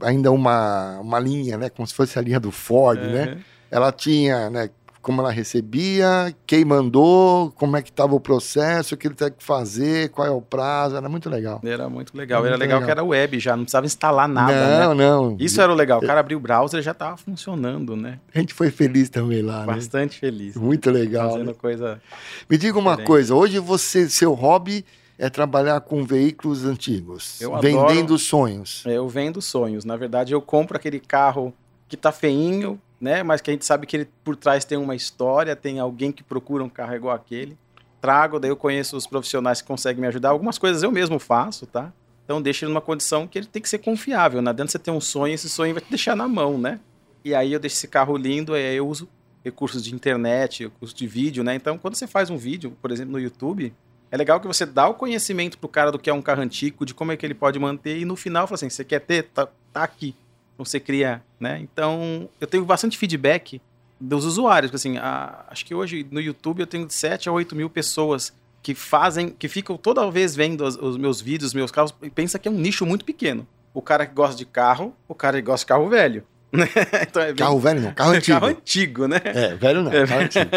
ainda 0.00 0.30
uma, 0.30 0.98
uma 1.00 1.18
linha, 1.18 1.56
né, 1.56 1.68
como 1.68 1.86
se 1.86 1.94
fosse 1.94 2.18
a 2.18 2.22
linha 2.22 2.40
do 2.40 2.50
Ford, 2.50 3.00
né? 3.00 3.32
Uhum. 3.32 3.40
Ela 3.70 3.92
tinha, 3.92 4.50
né, 4.50 4.70
como 5.02 5.22
ela 5.22 5.30
recebia, 5.30 6.34
quem 6.46 6.64
mandou, 6.64 7.50
como 7.52 7.76
é 7.76 7.82
que 7.82 7.90
estava 7.90 8.14
o 8.14 8.20
processo, 8.20 8.94
o 8.94 8.98
que 8.98 9.08
ele 9.08 9.14
tem 9.14 9.30
que 9.30 9.42
fazer, 9.42 10.10
qual 10.10 10.26
é 10.26 10.30
o 10.30 10.42
prazo, 10.42 10.96
era 10.96 11.08
muito 11.08 11.30
legal. 11.30 11.60
Era 11.64 11.88
muito 11.88 12.16
legal. 12.16 12.40
Muito 12.40 12.48
era 12.48 12.58
legal, 12.58 12.80
legal. 12.80 12.86
que 12.86 12.90
era 12.90 13.04
web 13.04 13.38
já, 13.40 13.56
não 13.56 13.64
precisava 13.64 13.86
instalar 13.86 14.28
nada, 14.28 14.52
né? 14.52 14.84
não, 14.84 14.94
não. 14.94 15.36
Isso 15.40 15.60
era 15.60 15.72
o 15.72 15.74
legal. 15.74 16.00
O 16.00 16.06
cara 16.06 16.20
abriu 16.20 16.36
o 16.36 16.40
browser 16.40 16.80
e 16.80 16.82
já 16.82 16.92
tava 16.92 17.16
funcionando, 17.16 17.96
né? 17.96 18.18
A 18.34 18.38
gente 18.38 18.52
foi 18.52 18.70
feliz 18.70 19.08
também 19.08 19.42
lá, 19.42 19.60
né? 19.60 19.66
Bastante 19.66 20.18
feliz. 20.18 20.54
Muito 20.56 20.90
legal. 20.90 21.30
Fazendo 21.30 21.46
né? 21.46 21.54
coisa. 21.54 22.00
Me 22.48 22.58
diga 22.58 22.78
uma 22.78 22.90
Diferente. 22.90 23.06
coisa, 23.06 23.34
hoje 23.34 23.58
você, 23.58 24.08
seu 24.08 24.34
hobby 24.34 24.84
é 25.20 25.28
trabalhar 25.28 25.78
com 25.82 26.02
veículos 26.02 26.64
antigos, 26.64 27.38
Eu 27.42 27.54
vendendo 27.60 27.90
adoro. 28.14 28.18
sonhos. 28.18 28.82
Eu 28.86 29.06
vendo 29.06 29.42
sonhos. 29.42 29.84
Na 29.84 29.94
verdade, 29.94 30.32
eu 30.32 30.40
compro 30.40 30.78
aquele 30.78 30.98
carro 30.98 31.52
que 31.86 31.96
tá 31.96 32.10
feinho, 32.10 32.80
né? 32.98 33.22
Mas 33.22 33.42
que 33.42 33.50
a 33.50 33.52
gente 33.52 33.66
sabe 33.66 33.86
que 33.86 33.96
ele 33.98 34.08
por 34.24 34.34
trás 34.34 34.64
tem 34.64 34.78
uma 34.78 34.96
história, 34.96 35.54
tem 35.54 35.78
alguém 35.78 36.10
que 36.10 36.22
procura 36.22 36.64
um 36.64 36.70
carro 36.70 36.94
igual 36.94 37.14
aquele. 37.14 37.58
Trago, 38.00 38.40
daí 38.40 38.50
eu 38.50 38.56
conheço 38.56 38.96
os 38.96 39.06
profissionais 39.06 39.60
que 39.60 39.68
conseguem 39.68 40.00
me 40.00 40.06
ajudar. 40.06 40.30
Algumas 40.30 40.56
coisas 40.56 40.82
eu 40.82 40.90
mesmo 40.90 41.18
faço, 41.18 41.66
tá? 41.66 41.92
Então 42.24 42.40
deixa 42.40 42.64
ele 42.64 42.72
numa 42.72 42.80
condição 42.80 43.26
que 43.26 43.36
ele 43.38 43.46
tem 43.46 43.60
que 43.60 43.68
ser 43.68 43.78
confiável. 43.78 44.40
Não 44.40 44.50
adianta 44.50 44.72
você 44.72 44.78
ter 44.78 44.90
um 44.90 45.02
sonho, 45.02 45.34
esse 45.34 45.50
sonho 45.50 45.74
vai 45.74 45.82
te 45.82 45.90
deixar 45.90 46.16
na 46.16 46.26
mão, 46.26 46.56
né? 46.56 46.80
E 47.22 47.34
aí 47.34 47.52
eu 47.52 47.60
deixo 47.60 47.76
esse 47.76 47.88
carro 47.88 48.16
lindo, 48.16 48.54
aí 48.54 48.76
eu 48.76 48.88
uso 48.88 49.06
recursos 49.44 49.84
de 49.84 49.94
internet, 49.94 50.64
recursos 50.64 50.96
de 50.96 51.06
vídeo, 51.06 51.44
né? 51.44 51.54
Então 51.54 51.76
quando 51.76 51.94
você 51.94 52.06
faz 52.06 52.30
um 52.30 52.38
vídeo, 52.38 52.74
por 52.80 52.90
exemplo, 52.90 53.12
no 53.12 53.20
YouTube, 53.20 53.74
é 54.10 54.16
legal 54.16 54.40
que 54.40 54.46
você 54.46 54.64
dá 54.66 54.88
o 54.88 54.94
conhecimento 54.94 55.58
pro 55.58 55.68
cara 55.68 55.92
do 55.92 55.98
que 55.98 56.10
é 56.10 56.14
um 56.14 56.22
carro 56.22 56.42
antigo, 56.42 56.84
de 56.84 56.92
como 56.94 57.12
é 57.12 57.16
que 57.16 57.24
ele 57.24 57.34
pode 57.34 57.58
manter, 57.58 57.98
e 57.98 58.04
no 58.04 58.16
final 58.16 58.46
fala 58.46 58.56
assim: 58.56 58.70
você 58.70 58.84
quer 58.84 59.00
ter? 59.00 59.24
Tá, 59.24 59.48
tá 59.72 59.82
aqui. 59.84 60.14
Então 60.54 60.64
você 60.64 60.78
cria, 60.80 61.22
né? 61.38 61.58
Então 61.60 62.28
eu 62.40 62.46
tenho 62.46 62.64
bastante 62.64 62.98
feedback 62.98 63.60
dos 64.00 64.24
usuários. 64.24 64.74
Assim, 64.74 64.96
a- 64.98 65.44
acho 65.48 65.64
que 65.64 65.74
hoje 65.74 66.06
no 66.10 66.20
YouTube 66.20 66.60
eu 66.60 66.66
tenho 66.66 66.86
de 66.86 66.94
7 66.94 67.28
a 67.28 67.32
8 67.32 67.54
mil 67.56 67.70
pessoas 67.70 68.32
que 68.62 68.74
fazem, 68.74 69.30
que 69.30 69.48
ficam 69.48 69.76
toda 69.78 70.10
vez 70.10 70.34
vendo 70.36 70.64
os, 70.64 70.76
os 70.76 70.96
meus 70.98 71.20
vídeos, 71.20 71.50
os 71.50 71.54
meus 71.54 71.70
carros, 71.70 71.94
e 72.02 72.10
pensa 72.10 72.38
que 72.38 72.46
é 72.46 72.50
um 72.50 72.54
nicho 72.58 72.84
muito 72.84 73.04
pequeno. 73.04 73.46
O 73.72 73.80
cara 73.80 74.04
que 74.04 74.14
gosta 74.14 74.36
de 74.36 74.44
carro, 74.44 74.94
o 75.08 75.14
cara 75.14 75.36
que 75.38 75.46
gosta 75.46 75.64
de 75.64 75.68
carro 75.68 75.88
velho. 75.88 76.24
Então 77.08 77.22
é 77.22 77.26
bem- 77.26 77.36
Carro 77.36 77.58
velho 77.60 77.80
não, 77.80 77.92
carro 77.94 78.10
antigo. 78.14 78.40
carro 78.40 78.46
antigo, 78.52 79.06
né? 79.08 79.20
É, 79.24 79.54
velho 79.54 79.82
não, 79.82 79.90
carro 79.90 80.20
antigo. 80.22 80.50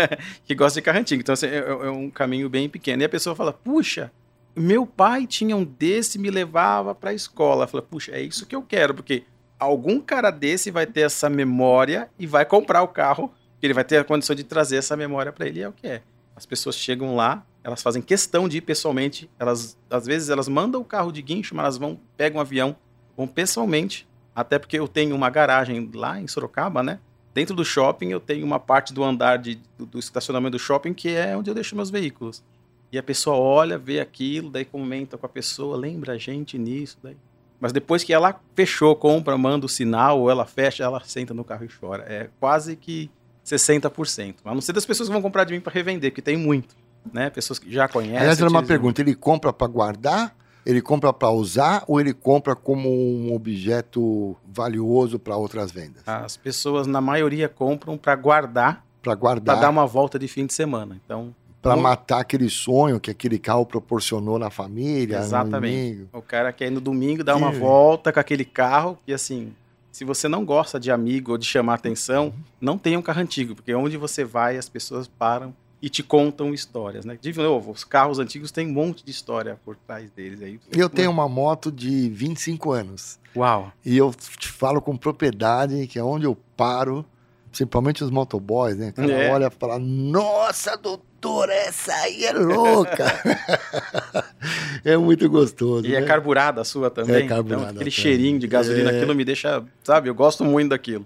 que 0.45 0.55
gosta 0.55 0.79
de 0.79 0.83
carro 0.83 0.99
antigo. 0.99 1.21
Então, 1.21 1.33
assim, 1.33 1.47
é, 1.47 1.57
é 1.59 1.89
um 1.89 2.09
caminho 2.09 2.49
bem 2.49 2.67
pequeno. 2.69 3.01
E 3.01 3.05
a 3.05 3.09
pessoa 3.09 3.35
fala, 3.35 3.53
puxa, 3.53 4.11
meu 4.55 4.85
pai 4.85 5.25
tinha 5.27 5.55
um 5.55 5.63
desse 5.63 6.17
e 6.17 6.21
me 6.21 6.29
levava 6.29 6.93
para 6.95 7.11
a 7.11 7.13
escola. 7.13 7.67
Fala, 7.67 7.81
puxa, 7.83 8.11
é 8.11 8.21
isso 8.21 8.45
que 8.45 8.55
eu 8.55 8.61
quero, 8.61 8.93
porque 8.93 9.23
algum 9.59 9.99
cara 9.99 10.29
desse 10.31 10.69
vai 10.71 10.85
ter 10.85 11.01
essa 11.01 11.29
memória 11.29 12.09
e 12.19 12.25
vai 12.27 12.45
comprar 12.45 12.81
o 12.81 12.87
carro, 12.87 13.31
ele 13.61 13.73
vai 13.73 13.83
ter 13.85 13.97
a 13.97 14.03
condição 14.03 14.35
de 14.35 14.43
trazer 14.43 14.75
essa 14.77 14.97
memória 14.97 15.31
para 15.31 15.47
ele, 15.47 15.59
e 15.59 15.63
é 15.63 15.69
o 15.69 15.71
que 15.71 15.87
é. 15.87 16.01
As 16.35 16.45
pessoas 16.45 16.75
chegam 16.75 17.15
lá, 17.15 17.45
elas 17.63 17.81
fazem 17.81 18.01
questão 18.01 18.49
de 18.49 18.57
ir 18.57 18.61
pessoalmente, 18.61 19.29
elas, 19.39 19.77
às 19.89 20.05
vezes 20.05 20.29
elas 20.29 20.49
mandam 20.49 20.81
o 20.81 20.83
carro 20.83 21.11
de 21.13 21.21
guincho, 21.21 21.55
mas 21.55 21.63
elas 21.63 21.77
vão, 21.77 21.97
pegam 22.17 22.39
um 22.39 22.41
avião, 22.41 22.75
vão 23.15 23.25
pessoalmente, 23.25 24.05
até 24.35 24.57
porque 24.57 24.77
eu 24.77 24.87
tenho 24.87 25.15
uma 25.15 25.29
garagem 25.29 25.89
lá 25.93 26.19
em 26.19 26.27
Sorocaba, 26.27 26.81
né? 26.81 26.99
Dentro 27.33 27.55
do 27.55 27.65
shopping 27.65 28.09
eu 28.09 28.19
tenho 28.19 28.45
uma 28.45 28.59
parte 28.59 28.93
do 28.93 29.03
andar 29.03 29.37
de, 29.37 29.59
do, 29.77 29.85
do 29.85 29.99
estacionamento 29.99 30.51
do 30.51 30.59
shopping 30.59 30.93
que 30.93 31.09
é 31.09 31.35
onde 31.35 31.49
eu 31.49 31.53
deixo 31.53 31.75
meus 31.75 31.89
veículos. 31.89 32.43
E 32.91 32.97
a 32.97 33.01
pessoa 33.01 33.35
olha, 33.35 33.77
vê 33.77 33.99
aquilo, 33.99 34.51
daí 34.51 34.65
comenta 34.65 35.17
com 35.17 35.25
a 35.25 35.29
pessoa, 35.29 35.75
lembra 35.75 36.13
a 36.13 36.17
gente 36.17 36.59
nisso, 36.59 36.99
daí. 37.01 37.17
Mas 37.59 37.71
depois 37.71 38.03
que 38.03 38.13
ela 38.13 38.39
fechou, 38.53 38.95
compra, 38.95 39.37
manda 39.37 39.65
o 39.65 39.69
sinal, 39.69 40.19
ou 40.19 40.29
ela 40.29 40.45
fecha, 40.45 40.83
ela 40.83 41.01
senta 41.03 41.33
no 41.33 41.43
carro 41.43 41.63
e 41.65 41.69
chora. 41.69 42.03
É 42.03 42.29
quase 42.39 42.75
que 42.75 43.09
60%. 43.45 44.35
A 44.43 44.53
não 44.53 44.61
ser 44.61 44.73
das 44.73 44.85
pessoas 44.85 45.09
que 45.09 45.13
vão 45.13 45.21
comprar 45.21 45.43
de 45.43 45.53
mim 45.53 45.59
para 45.59 45.73
revender, 45.73 46.11
porque 46.11 46.21
tem 46.21 46.37
muito. 46.37 46.75
Né? 47.11 47.29
Pessoas 47.29 47.59
que 47.59 47.71
já 47.71 47.87
conhecem. 47.87 48.17
Aliás, 48.17 48.39
era 48.39 48.49
uma 48.49 48.63
pergunta, 48.63 49.01
ele 49.01 49.15
compra 49.15 49.51
para 49.51 49.65
guardar, 49.67 50.35
ele 50.65 50.81
compra 50.81 51.11
para 51.13 51.29
usar 51.29 51.83
ou 51.87 51.99
ele 51.99 52.13
compra 52.13 52.55
como 52.55 52.89
um 52.89 53.33
objeto 53.33 54.35
valioso 54.45 55.19
para 55.19 55.35
outras 55.35 55.71
vendas? 55.71 56.03
As 56.07 56.37
pessoas, 56.37 56.87
na 56.87 57.01
maioria, 57.01 57.47
compram 57.49 57.97
para 57.97 58.15
guardar, 58.15 58.75
Para 59.01 59.11
para 59.11 59.15
guardar, 59.15 59.59
dar 59.59 59.69
uma 59.69 59.85
volta 59.85 60.17
de 60.17 60.27
fim 60.27 60.45
de 60.45 60.53
semana. 60.53 60.99
Então, 61.03 61.33
para 61.61 61.75
um- 61.75 61.81
matar 61.81 62.19
aquele 62.19 62.49
sonho 62.49 62.99
que 62.99 63.09
aquele 63.11 63.39
carro 63.39 63.65
proporcionou 63.65 64.37
na 64.37 64.49
família, 64.49 65.19
Exatamente. 65.19 66.07
O 66.13 66.21
cara 66.21 66.51
quer 66.51 66.67
ir 66.67 66.71
no 66.71 66.81
domingo 66.81 67.23
dar 67.23 67.35
uma 67.35 67.51
Que- 67.51 67.59
volta 67.59 68.11
com 68.11 68.19
aquele 68.19 68.43
carro 68.45 68.97
e 69.07 69.13
assim, 69.13 69.53
se 69.91 70.03
você 70.03 70.27
não 70.27 70.43
gosta 70.43 70.79
de 70.79 70.91
amigo 70.91 71.31
ou 71.33 71.37
de 71.37 71.45
chamar 71.45 71.75
atenção, 71.75 72.33
não 72.59 72.77
tenha 72.77 72.97
um 72.97 73.01
carro 73.01 73.21
antigo, 73.21 73.55
porque 73.55 73.73
onde 73.73 73.95
você 73.95 74.23
vai 74.25 74.57
as 74.57 74.67
pessoas 74.67 75.07
param 75.07 75.53
e 75.85 75.89
te 75.89 76.01
contam 76.01 76.53
histórias, 76.53 77.03
né? 77.03 77.17
De 77.21 77.33
novo, 77.33 77.71
os 77.71 77.83
carros 77.83 78.17
antigos 78.17 78.51
têm 78.51 78.69
um 78.69 78.71
monte 78.71 79.03
de 79.03 79.11
história 79.11 79.59
por 79.65 79.75
trás 79.75 80.09
deles 80.11 80.41
aí. 80.41 80.57
Eu 80.71 80.89
tenho 80.89 81.11
uma 81.11 81.27
moto 81.27 81.69
de 81.69 82.07
25 82.09 82.71
anos 82.71 83.19
Uau. 83.35 83.69
e 83.85 83.97
eu 83.97 84.13
te 84.13 84.47
falo 84.47 84.81
com 84.81 84.95
propriedade 84.95 85.85
que 85.87 85.99
é 85.99 86.03
onde 86.03 86.25
eu 86.25 86.37
paro, 86.55 87.05
principalmente 87.49 88.01
os 88.01 88.09
motoboys, 88.09 88.77
né? 88.77 88.91
O 88.91 88.93
cara 88.93 89.11
É. 89.11 89.31
olha 89.33 89.47
e 89.47 89.49
fala: 89.59 89.77
Nossa, 89.77 90.77
doutor, 90.77 91.49
essa 91.49 91.91
aí 91.93 92.23
é 92.23 92.31
louca! 92.31 93.03
é 94.85 94.95
muito 94.97 95.29
gostoso. 95.29 95.85
E 95.85 95.91
né? 95.91 95.97
é 95.97 96.01
carburada 96.03 96.61
a 96.61 96.63
sua 96.63 96.89
também. 96.89 97.25
É 97.25 97.27
carburada 97.27 97.63
Então, 97.63 97.63
aquele 97.81 97.91
também. 97.91 97.91
cheirinho 97.91 98.39
de 98.39 98.47
gasolina, 98.47 98.91
É. 98.91 98.95
aquilo 98.97 99.13
me 99.13 99.25
deixa, 99.25 99.63
sabe? 99.83 100.09
Eu 100.09 100.15
gosto 100.15 100.45
muito 100.45 100.69
daquilo. 100.69 101.05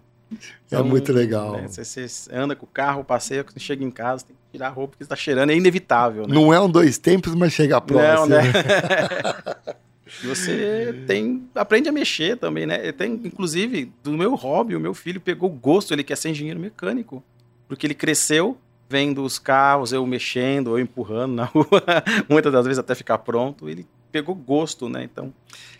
É 0.70 0.82
muito 0.84 1.14
legal. 1.14 1.54
né, 1.54 1.68
Você, 1.70 1.86
você 2.08 2.30
anda 2.36 2.54
com 2.56 2.66
o 2.66 2.70
carro, 2.70 3.02
passeia, 3.04 3.44
quando 3.46 3.60
chega 3.60 3.84
em 3.84 3.90
casa, 3.92 4.26
tem 4.26 4.36
que 4.36 4.42
tirar 4.52 4.68
a 4.68 4.70
roupa 4.70 4.92
porque 4.92 5.04
está 5.04 5.16
cheirando, 5.16 5.52
é 5.52 5.56
inevitável, 5.56 6.28
né? 6.28 6.34
Não 6.34 6.54
é 6.54 6.60
um 6.60 6.70
dois 6.70 6.98
tempos, 6.98 7.34
mas 7.36 7.54
chega 7.54 7.80
próximo. 7.82 8.28
Não, 8.28 8.28
né? 8.28 8.44
Você 10.24 11.04
tem 11.06 11.48
aprende 11.54 11.90
a 11.90 11.92
mexer 11.92 12.38
também, 12.38 12.66
né? 12.66 12.92
Tem, 12.92 13.14
inclusive, 13.24 13.92
do 14.04 14.12
meu 14.12 14.36
hobby, 14.36 14.76
o 14.76 14.80
meu 14.80 14.94
filho 14.94 15.20
pegou 15.20 15.50
gosto, 15.50 15.94
ele 15.94 16.04
quer 16.04 16.16
ser 16.16 16.30
engenheiro 16.30 16.60
mecânico. 16.60 17.24
Porque 17.68 17.86
ele 17.86 17.94
cresceu 17.94 18.58
vendo 18.90 19.22
os 19.24 19.38
carros, 19.38 19.92
eu 19.92 20.06
mexendo, 20.06 20.72
eu 20.72 20.80
empurrando 20.80 21.34
na 21.34 21.44
rua, 21.52 21.84
muitas 22.30 22.54
das 22.54 22.66
vezes 22.66 22.80
até 22.80 22.96
ficar 22.96 23.18
pronto. 23.18 23.70
Ele 23.70 23.86
pegou 24.12 24.34
gosto, 24.34 24.88
né? 24.88 25.04
Então, 25.04 25.34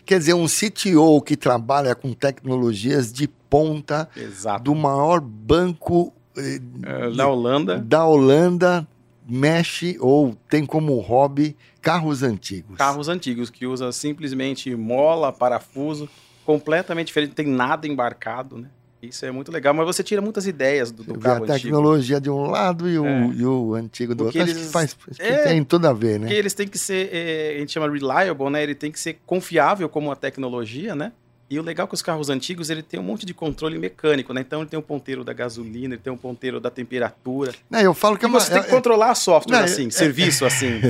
Quer 0.04 0.18
dizer, 0.18 0.34
um 0.34 0.46
CTO 0.46 1.20
que 1.20 1.36
trabalha 1.36 1.94
com 1.94 2.14
tecnologias 2.14 3.12
de 3.12 3.28
ponta 3.28 4.08
exato. 4.16 4.64
do 4.64 4.74
maior 4.74 5.20
banco 5.20 6.14
É, 6.38 7.08
Na 7.14 7.26
Holanda, 7.28 7.78
da 7.78 8.04
Holanda, 8.06 8.86
mexe 9.28 9.96
ou 10.00 10.34
tem 10.48 10.64
como 10.64 10.98
hobby 11.00 11.56
carros 11.82 12.22
antigos. 12.22 12.76
Carros 12.76 13.08
antigos, 13.08 13.50
que 13.50 13.66
usa 13.66 13.90
simplesmente 13.92 14.74
mola, 14.74 15.32
parafuso, 15.32 16.08
completamente 16.44 17.08
diferente, 17.08 17.28
não 17.30 17.34
tem 17.36 17.46
nada 17.46 17.86
embarcado, 17.86 18.56
né? 18.58 18.68
Isso 19.00 19.24
é 19.24 19.30
muito 19.30 19.52
legal, 19.52 19.72
mas 19.72 19.86
você 19.86 20.02
tira 20.02 20.20
muitas 20.20 20.44
ideias 20.44 20.90
do, 20.90 21.04
do 21.04 21.14
Você 21.14 21.20
carro 21.20 21.44
a 21.44 21.46
tecnologia 21.46 22.20
de 22.20 22.28
um 22.28 22.50
lado 22.50 22.88
e 22.88 22.98
o, 22.98 23.06
É. 23.06 23.26
e 23.32 23.44
o 23.46 23.74
antigo 23.74 24.12
do 24.12 24.24
Porque 24.24 24.38
outro. 24.40 24.50
Acho 24.50 24.58
eles- 24.58 24.66
que 24.66 24.72
faz 24.72 24.96
acho 25.08 25.20
que 25.20 25.24
É. 25.24 25.44
tem 25.44 25.62
tudo 25.62 25.86
a 25.86 25.92
ver, 25.92 26.18
né? 26.18 26.26
Porque 26.26 26.34
eles 26.34 26.52
têm 26.52 26.66
que 26.66 26.78
ser, 26.78 27.08
é, 27.12 27.54
a 27.56 27.60
gente 27.60 27.70
chama 27.70 27.88
reliable, 27.88 28.50
né? 28.50 28.60
Ele 28.60 28.74
tem 28.74 28.90
que 28.90 28.98
ser 28.98 29.20
confiável 29.24 29.88
como 29.88 30.10
a 30.10 30.16
tecnologia, 30.16 30.96
né? 30.96 31.12
E 31.50 31.58
o 31.58 31.62
legal 31.62 31.86
é 31.86 31.88
que 31.88 31.94
os 31.94 32.02
carros 32.02 32.28
antigos, 32.28 32.68
ele 32.68 32.82
tem 32.82 33.00
um 33.00 33.02
monte 33.02 33.24
de 33.24 33.32
controle 33.32 33.78
mecânico, 33.78 34.34
né? 34.34 34.42
Então 34.42 34.60
ele 34.60 34.68
tem 34.68 34.78
um 34.78 34.82
ponteiro 34.82 35.24
da 35.24 35.32
gasolina, 35.32 35.94
ele 35.94 36.02
tem 36.02 36.12
um 36.12 36.16
ponteiro 36.16 36.60
da 36.60 36.70
temperatura. 36.70 37.52
Não, 37.70 37.80
eu 37.80 37.94
falo 37.94 38.18
que 38.18 38.24
é 38.26 38.28
uma, 38.28 38.38
você 38.38 38.52
tem 38.52 38.60
que 38.62 38.68
é- 38.68 38.70
controlar 38.70 39.14
software 39.14 39.56
Não, 39.56 39.64
assim, 39.64 39.86
é- 39.86 39.90
serviço 39.90 40.44
assim. 40.44 40.80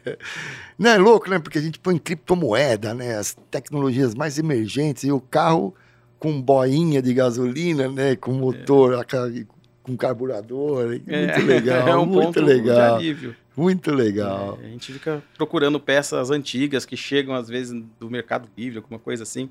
Não 0.78 0.90
é 0.90 0.96
louco, 0.96 1.28
né? 1.28 1.38
Porque 1.38 1.58
a 1.58 1.60
gente 1.60 1.78
põe 1.78 1.98
criptomoeda, 1.98 2.94
né? 2.94 3.16
As 3.16 3.36
tecnologias 3.50 4.14
mais 4.14 4.38
emergentes 4.38 5.04
e 5.04 5.12
o 5.12 5.20
carro 5.20 5.74
com 6.18 6.40
boinha 6.40 7.02
de 7.02 7.12
gasolina, 7.12 7.88
né? 7.88 8.16
Com 8.16 8.32
motor, 8.32 8.94
aca- 8.98 9.30
com 9.82 9.96
carburador. 9.96 10.88
Muito 10.88 11.46
legal, 11.46 11.88
é 11.88 11.96
um 11.96 12.06
muito 12.06 12.40
legal. 12.40 12.98
Muito 13.56 13.90
legal. 13.90 14.58
É, 14.62 14.66
a 14.66 14.68
gente 14.70 14.92
fica 14.94 15.22
procurando 15.36 15.78
peças 15.78 16.30
antigas 16.30 16.86
que 16.86 16.96
chegam 16.96 17.34
às 17.34 17.48
vezes 17.48 17.78
do 17.98 18.08
Mercado 18.08 18.48
Livre, 18.56 18.78
alguma 18.78 18.98
coisa 18.98 19.24
assim. 19.24 19.50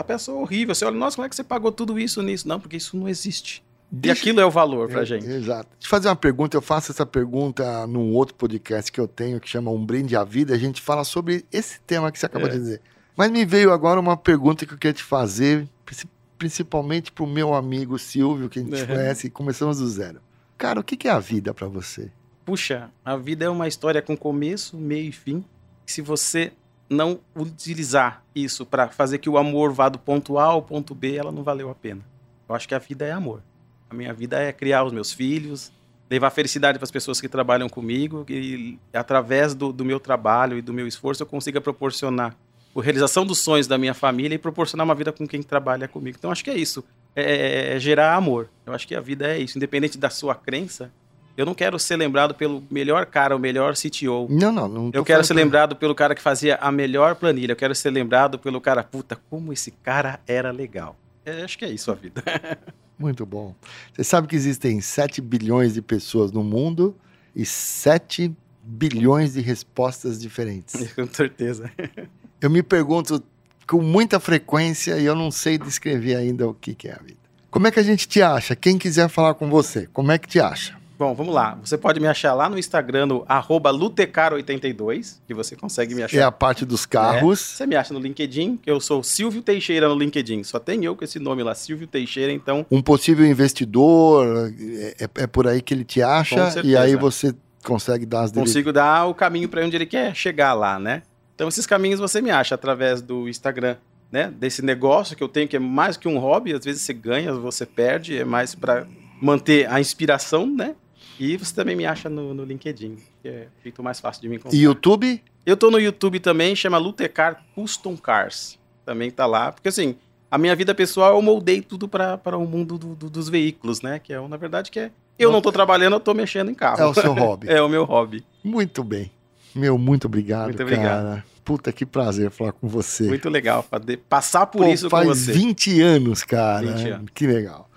Aquela 0.00 0.18
é 0.28 0.30
horrível. 0.42 0.74
Você 0.74 0.84
olha, 0.84 0.96
nossa, 0.96 1.16
como 1.16 1.26
é 1.26 1.28
que 1.28 1.36
você 1.36 1.44
pagou 1.44 1.70
tudo 1.72 1.98
isso 1.98 2.22
nisso? 2.22 2.46
Não, 2.48 2.58
porque 2.60 2.76
isso 2.76 2.96
não 2.96 3.08
existe. 3.08 3.62
E 3.92 3.96
Deixa- 3.96 4.20
aquilo 4.22 4.40
é 4.40 4.46
o 4.46 4.50
valor 4.50 4.88
pra 4.88 5.02
É, 5.02 5.04
gente. 5.04 5.24
Exato. 5.26 5.68
Deixa 5.78 5.86
eu 5.86 5.88
fazer 5.90 6.08
uma 6.08 6.16
pergunta. 6.16 6.56
Eu 6.56 6.62
faço 6.62 6.90
essa 6.90 7.06
pergunta 7.06 7.86
num 7.86 8.12
outro 8.12 8.34
podcast 8.34 8.90
que 8.90 9.00
eu 9.00 9.06
tenho 9.06 9.38
que 9.40 9.48
chama 9.48 9.70
Um 9.70 9.84
Brinde 9.84 10.16
à 10.16 10.24
Vida. 10.24 10.54
A 10.54 10.58
gente 10.58 10.80
fala 10.82 11.04
sobre 11.04 11.44
esse 11.52 11.80
tema 11.82 12.10
que 12.10 12.18
você 12.18 12.26
acabou 12.26 12.48
É. 12.48 12.52
de 12.52 12.58
dizer. 12.58 12.80
Mas 13.16 13.30
me 13.30 13.44
veio 13.44 13.70
agora 13.72 14.00
uma 14.00 14.16
pergunta 14.16 14.66
que 14.66 14.74
eu 14.74 14.78
queria 14.78 14.92
te 14.94 15.02
fazer, 15.04 15.68
princi- 15.84 16.08
principalmente 16.36 17.12
pro 17.12 17.26
meu 17.26 17.54
amigo 17.54 17.96
Silvio, 17.98 18.48
que 18.48 18.58
a 18.58 18.62
gente 18.62 18.80
Uhum. 18.80 18.86
conhece 18.86 19.28
e 19.28 19.30
começamos 19.30 19.78
do 19.78 19.88
zero. 19.88 20.20
Cara, 20.58 20.80
o 20.80 20.84
que 20.84 21.06
é 21.06 21.10
a 21.12 21.20
vida 21.20 21.54
para 21.54 21.68
você? 21.68 22.10
Puxa, 22.44 22.90
a 23.04 23.16
vida 23.16 23.44
é 23.44 23.48
uma 23.48 23.68
história 23.68 24.02
com 24.02 24.16
começo, 24.16 24.76
meio 24.76 25.08
e 25.08 25.12
fim. 25.12 25.44
E 25.86 25.92
se 25.92 26.02
você 26.02 26.52
não 26.88 27.20
utilizar 27.34 28.22
isso 28.34 28.66
pra 28.66 28.88
fazer 28.88 29.18
que 29.18 29.28
o 29.28 29.38
amor 29.38 29.72
vá 29.72 29.88
do 29.88 29.98
ponto 29.98 30.38
A 30.38 30.44
ao 30.44 30.62
ponto 30.62 30.94
B, 30.94 31.16
ela 31.16 31.32
não 31.32 31.42
valeu 31.42 31.70
a 31.70 31.74
pena. 31.74 32.02
Eu 32.48 32.54
acho 32.54 32.68
que 32.68 32.74
a 32.74 32.78
vida 32.78 33.04
é 33.06 33.12
amor. 33.12 33.42
A 33.88 33.94
minha 33.94 34.12
vida 34.12 34.38
é 34.38 34.52
criar 34.52 34.84
os 34.84 34.92
meus 34.92 35.12
filhos, 35.12 35.72
levar 36.10 36.30
felicidade 36.30 36.78
para 36.78 36.84
as 36.84 36.90
pessoas 36.90 37.20
que 37.20 37.28
trabalham 37.28 37.68
comigo 37.68 38.24
e 38.28 38.78
através 38.92 39.54
do, 39.54 39.72
do 39.72 39.84
meu 39.84 39.98
trabalho 39.98 40.58
e 40.58 40.62
do 40.62 40.72
meu 40.72 40.86
esforço 40.86 41.22
eu 41.22 41.26
consiga 41.26 41.60
proporcionar 41.60 42.36
a 42.76 42.82
realização 42.82 43.24
dos 43.24 43.38
sonhos 43.38 43.66
da 43.66 43.78
minha 43.78 43.94
família 43.94 44.34
e 44.34 44.38
proporcionar 44.38 44.84
uma 44.84 44.94
vida 44.94 45.12
com 45.12 45.26
quem 45.26 45.42
trabalha 45.42 45.88
comigo. 45.88 46.16
Então 46.18 46.30
acho 46.30 46.44
que 46.44 46.50
é 46.50 46.56
isso, 46.56 46.84
é, 47.14 47.76
é 47.76 47.80
gerar 47.80 48.14
amor. 48.14 48.48
Eu 48.66 48.72
acho 48.72 48.86
que 48.86 48.94
a 48.94 49.00
vida 49.00 49.26
é 49.28 49.38
isso, 49.38 49.56
independente 49.56 49.96
da 49.96 50.10
sua 50.10 50.34
crença. 50.34 50.92
Eu 51.36 51.44
não 51.44 51.54
quero 51.54 51.78
ser 51.78 51.96
lembrado 51.96 52.34
pelo 52.34 52.62
melhor 52.70 53.06
cara, 53.06 53.34
o 53.34 53.38
melhor 53.38 53.74
CTO. 53.74 54.28
Não, 54.30 54.52
não, 54.52 54.68
não. 54.68 54.90
Eu 54.92 55.04
quero 55.04 55.24
ser 55.24 55.34
lembrado 55.34 55.74
pelo 55.74 55.94
cara 55.94 56.14
que 56.14 56.22
fazia 56.22 56.56
a 56.56 56.70
melhor 56.70 57.16
planilha. 57.16 57.52
Eu 57.52 57.56
quero 57.56 57.74
ser 57.74 57.90
lembrado 57.90 58.38
pelo 58.38 58.60
cara, 58.60 58.84
puta, 58.84 59.16
como 59.28 59.52
esse 59.52 59.70
cara 59.70 60.20
era 60.26 60.52
legal. 60.52 60.96
É, 61.24 61.42
acho 61.42 61.58
que 61.58 61.64
é 61.64 61.70
isso 61.70 61.90
a 61.90 61.94
vida. 61.94 62.22
Muito 62.98 63.26
bom. 63.26 63.54
Você 63.92 64.04
sabe 64.04 64.28
que 64.28 64.36
existem 64.36 64.80
7 64.80 65.20
bilhões 65.20 65.74
de 65.74 65.82
pessoas 65.82 66.30
no 66.30 66.44
mundo 66.44 66.96
e 67.34 67.44
7 67.44 68.32
bilhões 68.62 69.34
de 69.34 69.40
respostas 69.40 70.20
diferentes. 70.20 70.92
Com 70.94 71.06
certeza. 71.06 71.70
Eu 72.40 72.50
me 72.50 72.62
pergunto 72.62 73.22
com 73.66 73.80
muita 73.80 74.20
frequência 74.20 74.98
e 74.98 75.06
eu 75.06 75.14
não 75.14 75.30
sei 75.30 75.56
descrever 75.56 76.16
ainda 76.16 76.46
o 76.46 76.52
que, 76.52 76.74
que 76.74 76.88
é 76.88 76.92
a 76.92 76.98
vida. 77.02 77.16
Como 77.50 77.66
é 77.66 77.70
que 77.70 77.80
a 77.80 77.82
gente 77.82 78.06
te 78.06 78.20
acha? 78.20 78.54
Quem 78.54 78.76
quiser 78.76 79.08
falar 79.08 79.32
com 79.32 79.48
você, 79.48 79.88
como 79.90 80.12
é 80.12 80.18
que 80.18 80.28
te 80.28 80.38
acha? 80.38 80.76
Bom, 80.96 81.12
vamos 81.14 81.34
lá. 81.34 81.58
Você 81.64 81.76
pode 81.76 81.98
me 81.98 82.06
achar 82.06 82.34
lá 82.34 82.48
no 82.48 82.56
Instagram, 82.58 83.06
no 83.06 83.24
arroba 83.28 83.72
lutecar82, 83.72 85.18
que 85.26 85.34
você 85.34 85.56
consegue 85.56 85.94
me 85.94 86.02
achar. 86.02 86.18
É 86.18 86.22
a 86.22 86.30
parte 86.32 86.64
dos 86.64 86.86
carros. 86.86 87.40
Você 87.40 87.66
me 87.66 87.74
acha 87.76 87.92
no 87.92 88.00
LinkedIn, 88.00 88.56
que 88.58 88.70
eu 88.70 88.80
sou 88.80 89.02
Silvio 89.02 89.42
Teixeira 89.42 89.88
no 89.88 89.94
LinkedIn. 89.98 90.44
Só 90.44 90.58
tem 90.58 90.84
eu 90.84 90.94
com 90.94 91.04
esse 91.04 91.18
nome 91.18 91.42
lá, 91.42 91.54
Silvio 91.54 91.86
Teixeira, 91.86 92.32
então 92.32 92.64
Um 92.70 92.80
possível 92.82 93.26
investidor, 93.26 94.52
é, 94.58 95.04
é- 95.04 95.22
é 95.22 95.26
por 95.26 95.46
aí 95.48 95.60
que 95.60 95.74
ele 95.74 95.84
te 95.84 96.00
acha 96.02 96.36
e 96.64 96.76
aí 96.76 96.94
você 96.96 97.34
consegue 97.64 98.04
dar 98.06 98.22
as 98.22 98.32
consigo 98.32 98.72
dar 98.72 99.06
o 99.06 99.14
caminho 99.14 99.48
para 99.48 99.64
onde 99.64 99.74
ele 99.76 99.86
quer 99.86 100.14
chegar 100.14 100.52
lá, 100.54 100.78
né? 100.78 101.02
Então 101.34 101.48
esses 101.48 101.66
caminhos 101.66 101.98
você 101.98 102.20
me 102.20 102.30
acha 102.30 102.54
através 102.54 103.02
do 103.02 103.28
Instagram, 103.28 103.76
né? 104.12 104.32
Desse 104.38 104.62
negócio 104.62 105.16
que 105.16 105.22
eu 105.24 105.28
tenho 105.28 105.48
que 105.48 105.56
é 105.56 105.58
mais 105.58 105.96
que 105.96 106.06
um 106.06 106.18
hobby, 106.18 106.52
às 106.52 106.64
vezes 106.64 106.82
você 106.82 106.92
ganha, 106.92 107.32
você 107.32 107.66
perde, 107.66 108.16
é 108.18 108.24
mais 108.24 108.54
para 108.54 108.86
manter 109.20 109.68
a 109.70 109.80
inspiração, 109.80 110.46
né? 110.46 110.74
E 111.18 111.36
você 111.36 111.54
também 111.54 111.76
me 111.76 111.86
acha 111.86 112.08
no, 112.08 112.34
no 112.34 112.44
LinkedIn, 112.44 112.96
que 113.22 113.28
é 113.28 113.46
o 113.60 113.62
jeito 113.62 113.82
mais 113.82 114.00
fácil 114.00 114.22
de 114.22 114.28
me 114.28 114.36
encontrar. 114.36 114.56
E 114.58 114.62
YouTube? 114.62 115.22
Eu 115.46 115.56
tô 115.56 115.70
no 115.70 115.78
YouTube 115.78 116.18
também, 116.20 116.56
chama 116.56 116.78
Lutecar 116.78 117.42
Custom 117.54 117.96
Cars. 117.96 118.58
Também 118.84 119.10
tá 119.10 119.24
lá, 119.26 119.52
porque 119.52 119.68
assim, 119.68 119.94
a 120.30 120.36
minha 120.38 120.54
vida 120.56 120.74
pessoal 120.74 121.14
eu 121.14 121.22
moldei 121.22 121.60
tudo 121.60 121.86
para 121.88 122.36
o 122.36 122.46
mundo 122.46 122.76
do- 122.76 122.94
do- 122.94 123.10
dos 123.10 123.28
veículos, 123.28 123.80
né? 123.82 123.98
Que 123.98 124.12
é, 124.12 124.28
na 124.28 124.36
verdade, 124.36 124.70
que 124.70 124.78
é 124.80 124.90
eu 125.18 125.30
não 125.30 125.40
tô 125.40 125.52
trabalhando, 125.52 125.94
eu 125.94 126.00
tô 126.00 126.12
mexendo 126.12 126.50
em 126.50 126.54
carro. 126.54 126.80
É 126.80 126.86
o 126.86 126.92
seu 126.94 127.12
hobby. 127.14 127.46
É 127.50 127.62
o 127.62 127.68
meu 127.68 127.84
hobby. 127.84 128.24
Muito 128.42 128.82
bem. 128.82 129.10
Meu, 129.54 129.78
muito 129.78 130.06
obrigado, 130.06 130.46
Muito 130.48 130.62
obrigado. 130.62 131.04
cara. 131.04 131.24
Puta 131.44 131.70
que 131.72 131.86
prazer 131.86 132.30
falar 132.30 132.52
com 132.52 132.66
você. 132.66 133.04
Muito 133.04 133.28
legal 133.28 133.64
passar 134.08 134.46
por 134.46 134.64
Pô, 134.64 134.72
isso 134.72 134.86
com 134.86 134.90
faz 134.96 135.06
você. 135.06 135.32
20 135.32 135.80
anos, 135.82 136.22
cara. 136.24 136.66
20 136.72 136.88
anos. 136.88 137.10
Que 137.14 137.26
legal. 137.26 137.70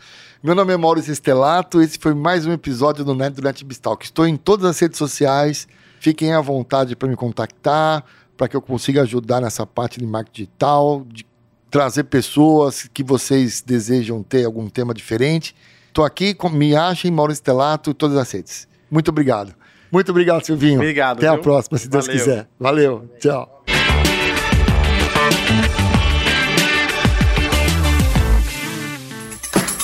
Meu 0.43 0.53
nome 0.53 0.73
é 0.73 0.77
Maurício 0.77 1.11
Estelato, 1.11 1.81
esse 1.81 1.97
foi 1.99 2.13
mais 2.13 2.45
um 2.45 2.51
episódio 2.51 3.03
do 3.03 3.15
Net 3.15 3.35
do 3.35 3.41
Net 3.41 3.63
Bistalk. 3.65 4.05
Estou 4.05 4.25
em 4.27 4.35
todas 4.37 4.65
as 4.65 4.79
redes 4.79 4.97
sociais, 4.97 5.67
fiquem 5.99 6.33
à 6.33 6.39
vontade 6.41 6.95
para 6.95 7.07
me 7.09 7.15
contactar, 7.15 8.03
para 8.35 8.47
que 8.47 8.55
eu 8.55 8.61
consiga 8.61 9.01
ajudar 9.01 9.41
nessa 9.41 9.65
parte 9.65 9.99
de 9.99 10.05
marketing 10.05 10.43
digital, 10.43 11.03
de 11.07 11.25
trazer 11.71 12.03
pessoas 12.03 12.87
que 12.93 13.03
vocês 13.03 13.61
desejam 13.61 14.21
ter 14.21 14.45
algum 14.45 14.69
tema 14.69 14.93
diferente. 14.93 15.55
Estou 15.87 16.05
aqui, 16.05 16.33
com- 16.33 16.49
me 16.49 16.75
achem 16.75 17.09
Maurício 17.11 17.39
Estelato 17.41 17.89
em 17.89 17.93
todas 17.93 18.15
as 18.17 18.31
redes. 18.31 18.67
Muito 18.91 19.09
obrigado. 19.09 19.53
Muito 19.91 20.11
obrigado, 20.11 20.45
Silvinho. 20.45 20.75
Obrigado, 20.79 21.17
Até 21.17 21.27
a 21.27 21.33
viu? 21.33 21.41
próxima, 21.41 21.77
se 21.77 21.87
Deus 21.89 22.05
Valeu. 22.05 22.19
quiser. 22.21 22.47
Valeu. 22.59 23.09
Tchau. 23.19 23.56